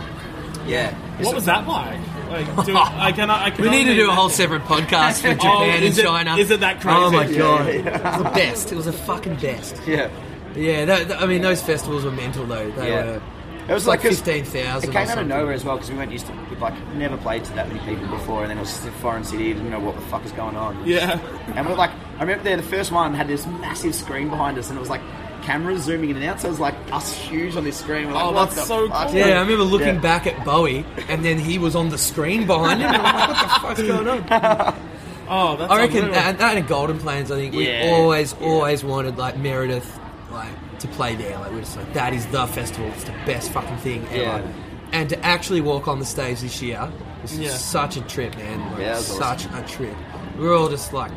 Yeah. 0.65 0.93
What 1.23 1.36
was 1.36 1.45
that 1.45 1.65
like? 1.67 2.00
Like, 2.30 2.65
do, 2.65 2.76
I 2.76 3.12
can, 3.13 3.30
I 3.30 3.50
can 3.52 3.62
We 3.63 3.69
need 3.71 3.86
to 3.86 3.95
do 3.95 4.10
a 4.10 4.13
whole 4.13 4.30
separate 4.30 4.63
podcast 4.63 5.21
for 5.21 5.30
Japan 5.34 5.52
Oh, 5.56 5.63
and 5.63 5.84
it- 5.84 5.95
China. 5.95 6.36
is 6.38 6.52
it 6.52 6.60
that 6.60 6.82
crazy? 6.82 6.97
Oh 7.00 7.10
my 7.12 7.26
Yeah, 7.26 7.38
god, 7.38 7.67
it 7.67 7.86
was 7.86 8.17
the 8.17 8.30
best. 8.32 8.71
It 8.71 8.76
was 8.76 8.86
the 8.86 8.93
fucking 8.93 9.36
best. 9.38 9.82
Yeah. 9.88 10.10
Yeah, 10.56 10.86
that, 10.86 11.08
that- 11.08 11.21
I 11.21 11.26
mean 11.26 11.41
those 11.41 11.62
festivals 11.62 12.04
were 12.04 12.12
mental 12.12 12.45
though. 12.45 12.69
They 12.71 12.89
Yeah. 12.89 13.06
were. 13.06 13.21
It 13.69 13.73
was 13.73 13.86
like 13.88 14.02
like 14.02 14.10
'cause 14.12 14.21
15,000 14.21 14.89
It 14.89 14.93
came 14.93 15.08
out 15.10 15.17
of 15.17 15.28
nowhere 15.28 15.52
as 15.54 15.65
well 15.65 15.76
because 15.76 15.89
we 15.91 15.97
weren't 15.97 16.12
used 16.12 16.26
to. 16.28 16.34
We'd 16.50 16.60
like 16.60 16.73
never 16.95 17.17
played 17.17 17.43
to 17.45 17.54
that 17.56 17.67
many 17.67 17.80
people 17.82 18.08
before, 18.08 18.41
and 18.43 18.50
then 18.50 18.58
it 18.58 18.62
was 18.62 18.69
just 18.71 18.88
a 18.88 18.91
foreign 18.93 19.26
city. 19.26 19.52
Didn't 19.54 19.69
know 19.69 19.80
what 19.80 19.95
the 19.95 20.02
fuck 20.04 20.23
is 20.26 20.32
going 20.32 20.56
on. 20.56 20.86
Yeah. 20.88 21.19
And 21.54 21.67
we're 21.67 21.76
like, 21.76 21.91
I 22.17 22.21
remember 22.21 22.43
there 22.45 22.56
the 22.56 22.63
first 22.63 22.93
one 22.93 23.13
had 23.13 23.28
this 23.28 23.45
massive 23.45 23.93
screen 23.93 24.30
behind 24.30 24.58
us, 24.58 24.69
and 24.69 24.78
it 24.78 24.80
was 24.80 24.89
like 24.89 25.02
cameras 25.47 25.83
zooming 25.83 26.10
in 26.12 26.17
and 26.17 26.25
out. 26.25 26.41
So 26.41 26.47
it 26.47 26.51
was 26.51 26.60
like 26.60 26.75
us 26.91 27.13
huge 27.13 27.55
on 27.55 27.63
this 27.63 27.77
screen. 27.77 28.07
We're 28.07 28.13
like, 28.13 28.23
Oh, 28.25 28.31
what 28.31 28.45
that's 28.49 28.55
the 28.55 28.62
so 28.65 28.89
fuck? 28.89 29.07
cool. 29.07 29.15
Yeah, 29.17 29.25
I 29.38 29.41
remember 29.41 29.63
looking 29.63 29.95
Yeah. 29.95 29.99
back 30.01 30.27
at 30.27 30.43
Bowie, 30.45 30.86
and 31.07 31.23
then 31.23 31.39
he 31.39 31.57
was 31.57 31.75
on 31.75 31.89
the 31.89 31.97
screen 31.97 32.45
behind 32.45 32.81
him. 32.81 32.89
And 32.89 32.97
I'm 32.97 33.03
like, 33.29 33.29
what 33.29 33.77
the 33.77 33.83
fuck's 33.83 33.88
going 33.88 34.07
on? 34.07 34.75
Oh, 35.29 35.57
that's 35.57 35.69
I 35.69 35.77
reckon 35.79 35.97
unreal. 36.05 36.13
that, 36.13 36.38
that 36.38 36.55
and 36.55 36.65
Golden 36.69 36.97
Plains. 36.99 37.31
I 37.31 37.36
think 37.36 37.53
we 37.53 37.67
Yeah, 37.67 37.91
always, 37.95 38.33
yeah. 38.39 38.47
always 38.47 38.81
wanted 38.86 39.17
like 39.17 39.36
Meredith, 39.38 39.99
like 40.31 40.47
to 40.79 40.88
play 40.88 41.15
there. 41.17 41.38
Like 41.38 41.51
we're 41.51 41.60
just 41.60 41.75
like 41.75 41.91
that 41.95 42.13
is 42.13 42.25
the 42.27 42.47
festival. 42.47 42.88
It's 42.91 43.03
the 43.03 43.12
best 43.25 43.51
fucking 43.51 43.75
thing 43.79 44.05
ever. 44.07 44.17
Yeah. 44.21 44.53
And 44.93 45.10
to 45.10 45.19
actually 45.25 45.60
walk 45.60 45.89
on 45.89 45.99
the 45.99 46.05
stage 46.05 46.39
this 46.39 46.62
year 46.62 46.89
was 47.21 47.38
Yeah. 47.38 47.49
such 47.49 47.97
a 47.97 48.01
trip, 48.03 48.38
man. 48.38 48.71
Like, 48.71 48.79
Yeah, 48.79 48.93
it 48.93 48.97
was 48.99 49.05
such 49.07 49.45
a 49.47 49.65
trip. 49.67 49.95
We 50.39 50.45
were 50.47 50.53
all 50.53 50.69
just 50.69 50.93
like 50.93 51.12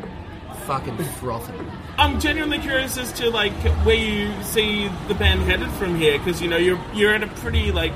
fucking 0.65 0.97
frothing. 1.21 1.71
I'm 1.97 2.19
genuinely 2.19 2.59
curious 2.59 2.97
as 2.97 3.11
to 3.13 3.29
like 3.29 3.53
where 3.85 3.95
you 3.95 4.31
see 4.43 4.89
the 5.07 5.13
band 5.13 5.41
headed 5.41 5.69
from 5.71 5.95
here, 5.95 6.17
because 6.17 6.41
you 6.41 6.47
know 6.47 6.57
you're 6.57 6.79
you're 6.93 7.13
at 7.13 7.23
a 7.23 7.27
pretty 7.27 7.71
like 7.71 7.93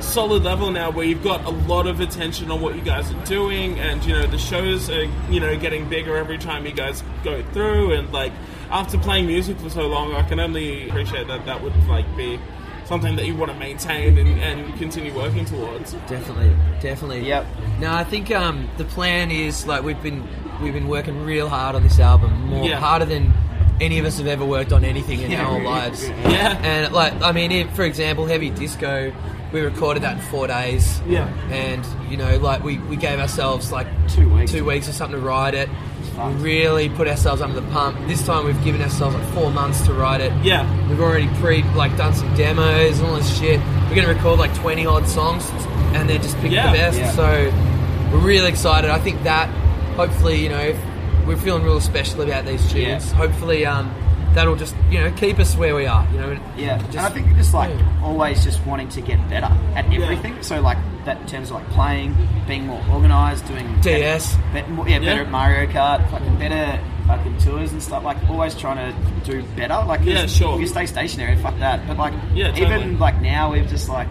solid 0.00 0.42
level 0.42 0.70
now 0.70 0.90
where 0.90 1.06
you've 1.06 1.24
got 1.24 1.42
a 1.46 1.50
lot 1.50 1.86
of 1.86 2.00
attention 2.00 2.50
on 2.50 2.60
what 2.60 2.74
you 2.74 2.82
guys 2.82 3.10
are 3.10 3.24
doing, 3.24 3.78
and 3.78 4.04
you 4.04 4.12
know 4.12 4.26
the 4.26 4.38
shows 4.38 4.90
are 4.90 5.04
you 5.30 5.40
know 5.40 5.58
getting 5.58 5.88
bigger 5.88 6.16
every 6.16 6.38
time 6.38 6.66
you 6.66 6.72
guys 6.72 7.02
go 7.24 7.42
through, 7.52 7.92
and 7.92 8.12
like 8.12 8.32
after 8.70 8.98
playing 8.98 9.26
music 9.26 9.58
for 9.58 9.70
so 9.70 9.86
long, 9.86 10.12
I 10.14 10.22
can 10.22 10.38
only 10.38 10.88
appreciate 10.88 11.28
that 11.28 11.46
that 11.46 11.62
would 11.62 11.74
like 11.86 12.16
be 12.16 12.38
something 12.86 13.16
that 13.16 13.26
you 13.26 13.34
want 13.36 13.50
to 13.52 13.58
maintain 13.58 14.16
and, 14.18 14.40
and 14.40 14.78
continue 14.78 15.14
working 15.14 15.44
towards. 15.44 15.92
Definitely, 16.08 16.56
definitely. 16.80 17.26
Yep. 17.26 17.46
No, 17.80 17.92
I 17.92 18.04
think 18.04 18.30
um, 18.30 18.68
the 18.78 18.84
plan 18.84 19.30
is 19.30 19.66
like 19.66 19.82
we've 19.82 20.02
been 20.02 20.26
we've 20.62 20.72
been 20.72 20.88
working 20.88 21.24
real 21.24 21.48
hard 21.48 21.74
on 21.76 21.82
this 21.82 21.98
album, 22.00 22.46
more 22.48 22.66
Yeah. 22.68 22.78
harder 22.80 23.04
than 23.04 23.32
any 23.80 23.98
of 23.98 24.06
us 24.06 24.16
have 24.18 24.26
ever 24.26 24.44
worked 24.44 24.72
on 24.72 24.84
anything 24.84 25.20
in 25.20 25.34
our 25.34 25.44
whole 25.44 25.62
lives. 25.62 26.08
Yeah. 26.26 26.58
And 26.62 26.94
like, 26.94 27.12
I 27.20 27.32
mean, 27.32 27.52
if, 27.52 27.70
for 27.74 27.82
example, 27.84 28.24
Heavy 28.26 28.48
Disco, 28.50 29.12
we 29.52 29.60
recorded 29.60 30.02
that 30.02 30.16
in 30.16 30.22
four 30.24 30.46
days. 30.46 31.00
Yeah. 31.06 31.28
And 31.50 31.84
you 32.10 32.16
know, 32.16 32.38
like 32.38 32.62
we, 32.64 32.78
we 32.78 32.96
gave 32.96 33.18
ourselves 33.18 33.70
like 33.72 33.86
Two 34.08 34.32
weeks. 34.32 34.50
two 34.52 34.64
weeks 34.64 34.88
or 34.88 34.92
something 34.92 35.20
to 35.20 35.26
write 35.26 35.54
it. 35.54 35.68
We 36.14 36.42
really 36.42 36.88
put 36.88 37.08
ourselves 37.08 37.42
under 37.42 37.60
the 37.60 37.66
pump. 37.72 37.98
This 38.06 38.24
time 38.24 38.44
we've 38.46 38.62
given 38.64 38.80
ourselves 38.82 39.16
like 39.16 39.26
four 39.34 39.50
months 39.50 39.84
to 39.86 39.92
write 39.92 40.20
it. 40.20 40.32
Yeah. 40.44 40.64
We've 40.88 41.00
already 41.00 41.28
pre 41.40 41.62
like 41.74 41.96
done 41.96 42.14
some 42.14 42.32
demos 42.34 42.98
and 42.98 43.08
all 43.08 43.16
this 43.16 43.38
shit. 43.38 43.60
We're 43.88 43.96
gonna 43.96 44.08
record 44.14 44.38
like 44.38 44.54
twenty 44.54 44.86
odd 44.86 45.06
songs 45.06 45.48
and 45.94 46.08
then 46.08 46.20
just 46.22 46.36
pick 46.38 46.52
Yeah. 46.52 46.70
the 46.72 46.78
best. 46.78 46.98
Yeah. 46.98 47.10
So 47.12 48.12
we're 48.12 48.24
really 48.24 48.48
excited. 48.48 48.90
I 48.90 48.98
think 48.98 49.22
that 49.24 49.48
hopefully, 49.96 50.42
you 50.42 50.48
know, 50.48 50.60
if 50.60 50.78
we're 51.26 51.36
feeling 51.36 51.64
real 51.64 51.80
special 51.80 52.22
about 52.22 52.44
these 52.46 52.62
tunes. 52.70 52.76
Yeah. 53.10 53.14
Hopefully, 53.16 53.66
um, 53.66 53.92
that'll 54.36 54.54
just 54.54 54.76
you 54.90 55.00
know 55.00 55.10
keep 55.16 55.38
us 55.40 55.56
where 55.56 55.74
we 55.74 55.86
are. 55.86 56.06
You 56.12 56.18
know, 56.20 56.38
Yeah, 56.56 56.78
Just- 56.78 56.90
and 56.90 57.00
I 57.00 57.08
think 57.10 57.34
just 57.36 57.52
like 57.54 57.70
yeah. 57.70 58.00
always, 58.04 58.44
just 58.44 58.64
wanting 58.66 58.88
to 58.90 59.00
get 59.00 59.18
better 59.28 59.50
at 59.74 59.92
everything. 59.92 60.40
So 60.42 60.60
like 60.60 60.78
that 61.06 61.20
in 61.20 61.26
terms 61.26 61.50
of 61.50 61.56
like 61.56 61.68
playing, 61.70 62.14
being 62.46 62.66
more 62.66 62.80
organised, 62.92 63.46
doing 63.46 63.66
DS. 63.80 64.36
better, 64.52 64.68
more, 64.68 64.88
yeah, 64.88 64.98
better 65.00 65.12
Yeah. 65.16 65.20
at 65.22 65.30
Mario 65.30 65.66
Kart, 65.70 66.08
fucking 66.10 66.36
better 66.38 66.78
fucking 67.06 67.38
tours 67.38 67.72
and 67.72 67.82
stuff. 67.82 68.04
Like 68.04 68.18
always 68.28 68.54
trying 68.54 68.76
to 68.92 69.30
do 69.30 69.42
better. 69.56 69.82
Like 69.86 70.00
'cause 70.00 70.08
Yeah, 70.08 70.26
sure. 70.26 70.54
If 70.54 70.60
you 70.60 70.66
stay 70.66 70.86
stationary, 70.86 71.36
fuck 71.36 71.58
that. 71.58 71.86
But 71.88 71.96
like 71.98 72.12
Yeah, 72.34 72.54
even 72.56 72.98
like 72.98 73.20
now, 73.20 73.52
we've 73.52 73.68
just 73.68 73.88
like. 73.88 74.08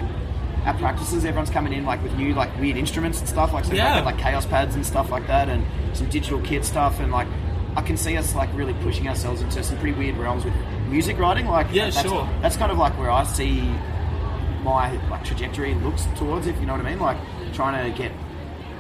Our 0.66 0.74
practices, 0.74 1.24
everyone's 1.26 1.52
coming 1.52 1.74
in 1.74 1.86
like 1.86 2.02
with 2.02 2.16
new 2.16 2.34
like 2.34 2.50
weird 2.60 2.76
instruments 2.76 3.20
and 3.20 3.30
stuff 3.30 3.54
like 3.54 3.66
so 3.66 3.74
Yeah. 3.76 4.02
like, 4.02 4.06
like 4.06 4.18
Kaoss 4.18 4.50
pads 4.50 4.74
and 4.74 4.84
stuff 4.84 5.12
like 5.12 5.28
that, 5.28 5.48
and 5.48 5.64
some 5.94 6.08
digital 6.10 6.40
kit 6.42 6.66
stuff, 6.66 7.00
and 7.00 7.12
like 7.12 7.28
I 7.78 7.82
can 7.82 7.98
see 7.98 8.16
us 8.18 8.34
like 8.36 8.50
really 8.54 8.74
pushing 8.76 9.08
ourselves 9.08 9.42
into 9.42 9.62
some 9.64 9.78
pretty 9.80 9.98
weird 9.98 10.18
realms 10.18 10.46
with 10.46 10.54
music 10.88 11.18
writing. 11.20 11.46
Like 11.48 11.68
Yeah, 11.72 11.90
that's, 11.90 12.02
sure. 12.08 12.28
That's 12.42 12.56
kind 12.58 12.72
of 12.72 12.78
like 12.78 12.98
where 12.98 13.12
I 13.12 13.24
see 13.26 13.62
my 14.64 14.92
like 15.10 15.24
trajectory 15.24 15.74
looks 15.76 16.08
towards. 16.18 16.48
If 16.48 16.60
you 16.60 16.66
know 16.66 16.74
what 16.74 16.86
I 16.86 16.90
mean, 16.90 17.00
like 17.00 17.18
trying 17.54 17.92
to 17.92 17.98
get 17.98 18.12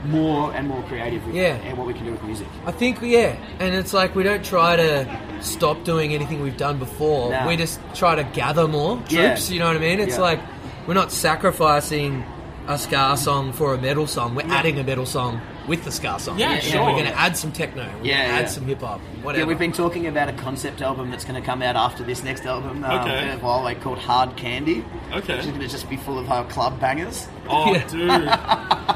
more 0.05 0.53
and 0.53 0.67
more 0.67 0.81
creative 0.83 1.25
with 1.25 1.35
Yeah. 1.35 1.55
and 1.55 1.77
what 1.77 1.87
we 1.87 1.93
can 1.93 2.05
do 2.05 2.11
with 2.11 2.23
music. 2.23 2.47
I 2.65 2.71
think 2.71 3.01
yeah, 3.01 3.35
and 3.59 3.73
it's 3.75 3.91
like 3.93 4.15
we 4.15 4.23
don't 4.23 4.45
try 4.45 4.75
to 4.75 5.19
stop 5.41 5.83
doing 5.83 6.13
anything 6.13 6.41
we've 6.41 6.57
done 6.57 6.77
before. 6.79 7.31
No. 7.31 7.47
We 7.47 7.57
just 7.57 7.79
try 7.95 8.15
to 8.15 8.23
gather 8.23 8.67
more 8.67 9.01
Yeah. 9.09 9.29
troops. 9.29 9.49
You 9.51 9.59
know 9.59 9.67
what 9.67 9.75
I 9.77 9.79
mean? 9.79 9.99
It's 9.99 10.15
Yeah. 10.17 10.21
like 10.21 10.39
we're 10.87 10.93
not 10.93 11.11
sacrificing 11.11 12.23
a 12.67 12.77
ska 12.77 13.15
song 13.17 13.51
for 13.51 13.73
a 13.73 13.77
metal 13.77 14.07
song. 14.07 14.35
We're 14.35 14.47
adding 14.51 14.79
a 14.79 14.83
metal 14.83 15.05
song 15.05 15.41
with 15.67 15.83
the 15.83 15.91
ska 15.91 16.19
song. 16.19 16.37
Yeah, 16.39 16.51
And 16.53 16.63
sure. 16.63 16.83
We're 16.83 16.91
going 16.91 17.05
to 17.05 17.17
add 17.17 17.35
some 17.37 17.51
techno. 17.51 17.83
We're 17.99 18.05
Yeah, 18.05 18.17
going 18.17 18.29
to 18.29 18.33
add 18.35 18.41
yeah. 18.41 18.47
some 18.47 18.65
hip 18.65 18.81
hop. 18.81 18.99
Whatever. 19.21 19.41
Yeah, 19.43 19.47
we've 19.47 19.59
been 19.59 19.71
talking 19.71 20.07
about 20.07 20.29
a 20.29 20.33
concept 20.33 20.81
album 20.81 21.09
that's 21.11 21.25
going 21.25 21.39
to 21.39 21.45
come 21.45 21.61
out 21.61 21.75
after 21.75 22.03
this 22.03 22.23
next 22.23 22.45
album. 22.45 22.83
Um, 22.83 22.99
Okay. 23.01 23.31
a 23.31 23.37
while, 23.39 23.61
like 23.63 23.81
called 23.81 23.97
Hard 23.99 24.35
Candy. 24.37 24.83
Okay. 25.13 25.35
Which 25.35 25.45
is 25.45 25.51
going 25.51 25.61
to 25.61 25.67
just 25.67 25.89
be 25.89 25.97
full 25.97 26.19
of 26.19 26.29
our 26.31 26.45
club 26.45 26.79
bangers. 26.79 27.27
Oh, 27.47 27.73
Yeah. 27.73 27.87
dude, 27.87 28.09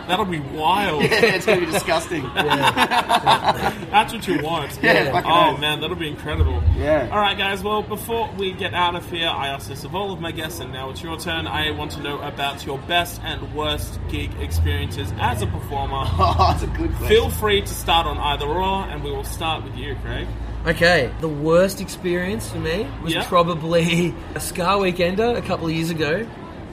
that'll 0.09 0.25
be 0.25 0.39
wild. 0.39 1.03
Yeah, 1.09 1.35
it's 1.35 1.45
going 1.45 1.59
to 1.59 1.65
be 1.65 1.71
disgusting. 1.71 2.23
That's 2.33 4.13
what 4.13 4.27
you 4.27 4.41
want. 4.41 4.77
Yeah, 4.81 5.11
fucking 5.11 5.31
Oh 5.31 5.51
oath. 5.53 5.59
man, 5.59 5.81
that'll 5.81 5.95
be 5.95 6.07
incredible. 6.07 6.61
Yeah. 6.77 7.09
All 7.11 7.19
right, 7.19 7.37
guys. 7.37 7.63
Well, 7.63 7.81
before 7.83 8.29
we 8.37 8.53
get 8.53 8.73
out 8.73 8.95
of 8.95 9.09
here, 9.11 9.27
I 9.27 9.47
asked 9.49 9.69
this 9.69 9.83
of 9.83 9.95
all 9.95 10.11
of 10.11 10.19
my 10.21 10.31
guests, 10.31 10.59
and 10.59 10.71
now 10.71 10.89
it's 10.89 11.01
your 11.03 11.17
turn. 11.17 11.47
I 11.47 11.71
want 11.71 11.91
to 11.91 12.01
know 12.01 12.19
about 12.21 12.65
your 12.65 12.77
best 12.79 13.21
and 13.23 13.53
worst 13.55 13.99
gig 14.09 14.31
experiences 14.39 15.11
as 15.19 15.41
a 15.41 15.47
performer. 15.47 16.03
Oh, 16.05 16.35
that's 16.51 16.63
a 16.63 16.67
good 16.67 16.89
question. 16.91 17.07
Feel 17.07 17.29
free 17.29 17.61
to 17.61 17.67
start 17.67 18.05
on 18.07 18.17
either 18.17 18.45
or, 18.45 18.83
and 18.89 19.03
we 19.03 19.11
will 19.11 19.23
start 19.23 19.63
with 19.63 19.75
you, 19.75 19.95
Craig. 20.03 20.27
Okay, 20.67 21.11
the 21.21 21.29
worst 21.29 21.79
experience 21.81 22.49
for 22.49 22.59
me 22.59 22.87
was 23.03 23.13
Yeah. 23.13 23.25
probably 23.27 24.13
a 24.35 24.39
Ska 24.39 24.61
Weekender 24.77 25.37
a 25.37 25.41
couple 25.41 25.67
of 25.67 25.73
years 25.73 25.89
ago. 25.89 26.27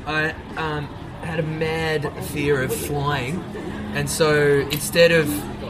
I 0.07 0.31
um, 0.57 0.89
had 1.27 1.39
a 1.41 1.43
mad 1.43 2.11
fear 2.27 2.63
of 2.63 2.75
flying, 2.75 3.43
and 3.95 4.09
so 4.09 4.67
instead 4.71 5.13
of 5.13 5.27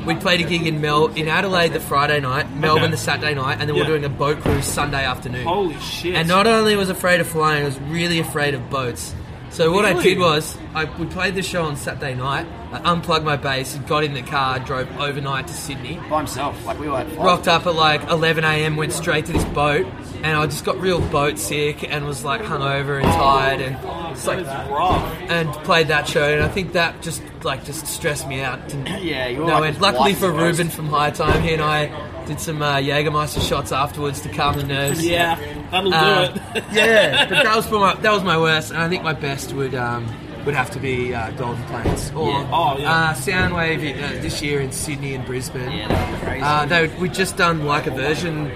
we 0.07 0.14
played 0.14 0.40
a 0.40 0.44
gig 0.48 0.66
in 0.66 0.80
Mel 0.80 1.07
in 1.09 1.26
Adelaide 1.28 1.72
the 1.72 1.80
Friday 1.80 2.20
night, 2.20 2.54
Melbourne 2.54 2.84
Okay. 2.84 2.90
the 2.92 2.96
Saturday 2.96 3.34
night, 3.34 3.59
and 3.59 3.68
then 3.68 3.74
Yeah. 3.76 3.82
we're 3.82 3.88
doing 3.88 4.04
a 4.04 4.09
boat 4.09 4.40
cruise 4.40 4.64
Sunday 4.66 5.04
afternoon. 5.04 5.44
Holy 5.44 5.76
shit! 5.80 6.14
And 6.14 6.28
not 6.28 6.46
only 6.46 6.76
was 6.76 6.90
afraid 6.90 7.20
of 7.20 7.26
flying, 7.26 7.62
I 7.62 7.66
was 7.66 7.78
really 7.88 8.20
afraid 8.20 8.54
of 8.54 8.70
boats. 8.70 9.14
So 9.57 9.72
what 9.72 9.86
I 9.86 10.02
did 10.02 10.18
was, 10.18 10.54
I 10.74 10.84
we 10.98 11.07
played 11.07 11.34
the 11.34 11.40
show 11.40 11.64
on 11.64 11.76
Saturday 11.76 12.14
night. 12.14 12.46
I 12.72 12.92
unplugged 12.92 13.24
my 13.24 13.36
bass, 13.38 13.74
got 13.86 14.04
in 14.04 14.12
the 14.12 14.20
car, 14.20 14.59
drove 14.59 14.86
overnight 14.98 15.46
to 15.46 15.54
Sydney 15.54 15.98
By 16.11 16.18
himself. 16.18 16.62
Like, 16.66 16.78
we 16.78 16.88
were 16.88 16.98
at 16.98 17.11
rocked 17.16 17.48
up 17.48 17.66
at 17.66 17.74
like 17.74 18.02
11 18.11 18.44
a.m. 18.44 18.76
went 18.76 18.92
straight 18.92 19.24
to 19.26 19.32
this 19.32 19.44
boat 19.46 19.86
and 20.22 20.36
I 20.36 20.44
just 20.44 20.66
got 20.66 20.78
real 20.78 21.00
boat 21.09 21.38
sick 21.38 21.90
and 21.90 22.04
was 22.04 22.22
like 22.22 22.42
hungover 22.42 23.02
and 23.02 23.11
tired 23.11 23.62
and 23.62 23.76
it's 24.14 24.26
like 24.26 24.44
rough. 24.44 25.02
and 25.30 25.50
played 25.64 25.88
that 25.88 26.07
show 26.07 26.34
and 26.34 26.42
I 26.42 26.48
think 26.48 26.72
that 26.72 27.00
just 27.00 27.22
like 27.42 27.64
just 27.64 27.86
stressed 27.86 28.28
me 28.28 28.42
out. 28.42 28.61
Yeah, 29.00 29.28
you 29.28 29.40
were 29.40 29.46
no 29.46 29.61
like 29.61 29.74
end. 29.74 29.80
Luckily 29.80 30.12
for. 30.14 30.32
Ruben 30.32 30.68
from 30.68 30.88
High 30.88 31.11
Time, 31.11 31.42
he 31.42 31.54
and 31.54 31.62
I 31.62 32.24
did 32.26 32.40
some 32.40 32.61
uh, 32.61 32.76
Jägermeister 32.76 33.46
shots 33.46 33.72
afterwards 33.72 34.20
to 34.22 34.28
calm 34.28 34.57
the 34.57 34.64
nerves. 34.64 35.04
Yeah, 35.04 35.38
that'll 35.70 35.90
do 35.90 35.96
Uh, 35.96 36.34
it. 36.54 36.64
yeah, 36.72 37.26
but 37.28 37.44
that 37.44 37.56
was 37.56 37.66
for 37.66 37.78
my 37.80 37.94
that 37.94 38.12
was 38.12 38.22
my 38.22 38.38
worst, 38.38 38.70
and 38.70 38.80
I 38.80 38.88
think 38.88 39.02
my 39.02 39.12
best 39.12 39.52
would 39.52 39.74
um, 39.74 40.06
would 40.44 40.54
have 40.54 40.70
to 40.70 40.78
be 40.78 41.12
uh, 41.14 41.30
Golden 41.32 41.62
Plains 41.64 42.10
or 42.14 42.28
Yeah. 42.28 42.50
Oh, 42.52 42.78
yeah. 42.78 42.92
uh, 42.92 43.14
Soundwave 43.14 43.80
uh, 43.96 44.22
this 44.22 44.40
year 44.42 44.60
in 44.60 44.70
Sydney 44.72 45.14
and 45.14 45.24
Brisbane. 45.26 45.72
Yeah, 45.72 45.88
that 45.88 46.10
was 46.12 46.20
crazy. 46.20 46.42
Uh, 46.42 46.66
they 46.66 46.86
we 46.98 47.08
just 47.08 47.36
done 47.36 47.64
like 47.64 47.86
a 47.86 47.90
version, 47.90 48.50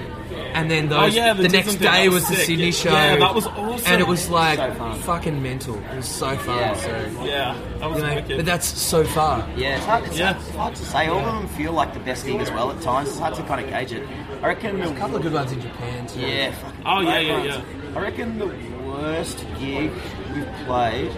and 0.54 0.70
then 0.70 0.88
those. 0.88 0.98
Oh, 0.98 1.06
yeah, 1.06 1.32
the, 1.32 1.42
the 1.42 1.48
next 1.48 1.76
day 1.76 2.08
was 2.08 2.22
was 2.22 2.28
the. 2.28 2.36
Sydney 2.44 2.64
Yeah, 2.66 2.70
show. 2.70 2.90
yeah, 2.92 3.16
that 3.16 3.34
was 3.34 3.46
awesome. 3.46 3.92
and 3.92 4.00
it 4.00 4.06
was 4.06 4.28
like 4.30 4.58
So 4.58 4.94
fucking 5.02 5.42
mental. 5.42 5.76
It 5.78 5.96
was 5.96 6.08
so 6.08 6.36
fun. 6.36 6.56
Yeah. 6.58 6.74
So 6.74 7.24
yeah, 7.24 7.60
that 7.78 7.90
was 7.90 7.98
you 7.98 8.06
know, 8.06 8.36
but 8.38 8.46
that's 8.46 8.66
so 8.66 9.04
far. 9.04 9.48
Yeah, 9.56 9.76
it's 9.76 9.84
hard, 9.86 10.04
it's, 10.04 10.18
Yeah. 10.18 10.36
it's 10.36 10.50
hard 10.50 10.74
to 10.74 10.84
say. 10.84 11.06
All 11.08 11.18
of 11.20 11.24
them 11.26 11.48
feel 11.48 11.72
like 11.72 11.94
the 11.94 12.00
best 12.00 12.24
gig 12.26 12.40
as 12.40 12.50
well 12.50 12.70
at 12.70 12.80
times. 12.82 13.08
It's 13.10 13.18
hard 13.18 13.34
to 13.34 13.42
kind 13.44 13.64
of 13.64 13.70
gauge 13.70 13.92
it. 13.92 14.08
I 14.42 14.48
reckon 14.48 14.78
the 14.80 14.90
A 14.90 14.96
couple 14.96 15.16
of 15.16 15.22
good 15.22 15.32
ones 15.32 15.52
in 15.52 15.60
Japan 15.60 16.06
too. 16.06 16.20
Yeah. 16.20 16.52
fucking 16.52 16.82
Oh, 16.86 17.00
yeah, 17.00 17.18
yeah, 17.20 17.44
yeah. 17.44 17.62
I 17.96 18.00
reckon 18.00 18.38
the 18.38 18.46
worst 18.86 19.44
gig 19.58 19.90
we've 20.34 20.46
played 20.64 21.10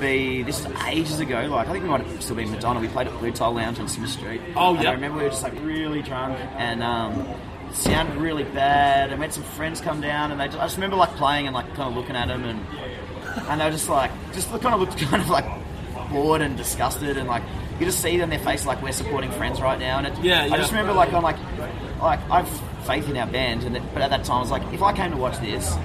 be 0.00 0.42
this 0.42 0.60
is 0.60 0.66
ages 0.86 1.18
ago. 1.20 1.40
Like 1.46 1.68
I 1.68 1.72
think 1.72 1.84
we 1.84 1.90
might 1.90 2.00
have 2.06 2.22
still 2.22 2.36
been 2.36 2.50
Madonna. 2.50 2.80
We 2.80 2.88
played 2.88 3.08
at 3.08 3.18
Blue 3.18 3.32
Tile 3.32 3.52
Lounge 3.52 3.78
on 3.80 3.88
Smith 3.88 4.10
Street. 4.10 4.40
Oh, 4.56 4.74
yeah. 4.80 4.90
I 4.90 4.92
remember 4.92 5.18
we 5.18 5.24
were 5.24 5.30
just 5.30 5.42
like 5.42 5.52
really 5.62 6.02
drunk 6.02 6.38
and 6.56 6.82
um, 6.82 7.26
it 7.70 7.76
sounded 7.76 8.16
really 8.16 8.44
bad. 8.44 9.10
And 9.10 9.20
we 9.20 9.24
had 9.24 9.34
some 9.34 9.44
friends 9.44 9.80
come 9.80 10.00
down 10.00 10.32
and 10.32 10.40
they. 10.40 10.46
Just, 10.46 10.58
I 10.58 10.64
just 10.64 10.76
remember 10.76 10.96
like 10.96 11.14
playing 11.16 11.46
and 11.46 11.54
like 11.54 11.66
kind 11.74 11.88
of 11.88 11.94
looking 11.94 12.16
at 12.16 12.28
them 12.28 12.44
and 12.44 12.66
and 13.48 13.60
they 13.60 13.64
were 13.64 13.70
just 13.70 13.88
like 13.88 14.10
just 14.32 14.48
kind 14.50 14.74
of 14.74 14.80
looked 14.80 14.96
kind 15.10 15.22
of 15.22 15.28
like 15.30 15.44
bored 16.10 16.40
and 16.42 16.56
disgusted 16.56 17.16
and 17.16 17.28
like 17.28 17.42
you 17.78 17.86
just 17.86 18.00
see 18.00 18.14
it 18.14 18.20
in 18.20 18.28
their 18.30 18.38
face 18.40 18.66
like 18.66 18.82
we're 18.82 18.92
supporting 18.92 19.30
friends 19.32 19.60
right 19.60 19.78
now 19.78 19.98
and 19.98 20.06
it, 20.06 20.18
Yeah, 20.22 20.48
I 20.50 20.56
just 20.56 20.72
remember 20.72 20.92
like 20.92 21.12
I'm 21.12 21.22
like 21.22 21.36
like 22.00 22.20
I've 22.30 22.48
faith 22.86 23.08
in 23.08 23.16
our 23.16 23.26
band 23.26 23.62
and 23.62 23.76
it, 23.76 23.82
but 23.92 24.02
at 24.02 24.10
that 24.10 24.24
time 24.24 24.38
I 24.38 24.40
was 24.40 24.50
like 24.50 24.62
if 24.72 24.82
I 24.82 24.92
came 24.92 25.12
to 25.12 25.16
watch 25.16 25.38
this 25.38 25.76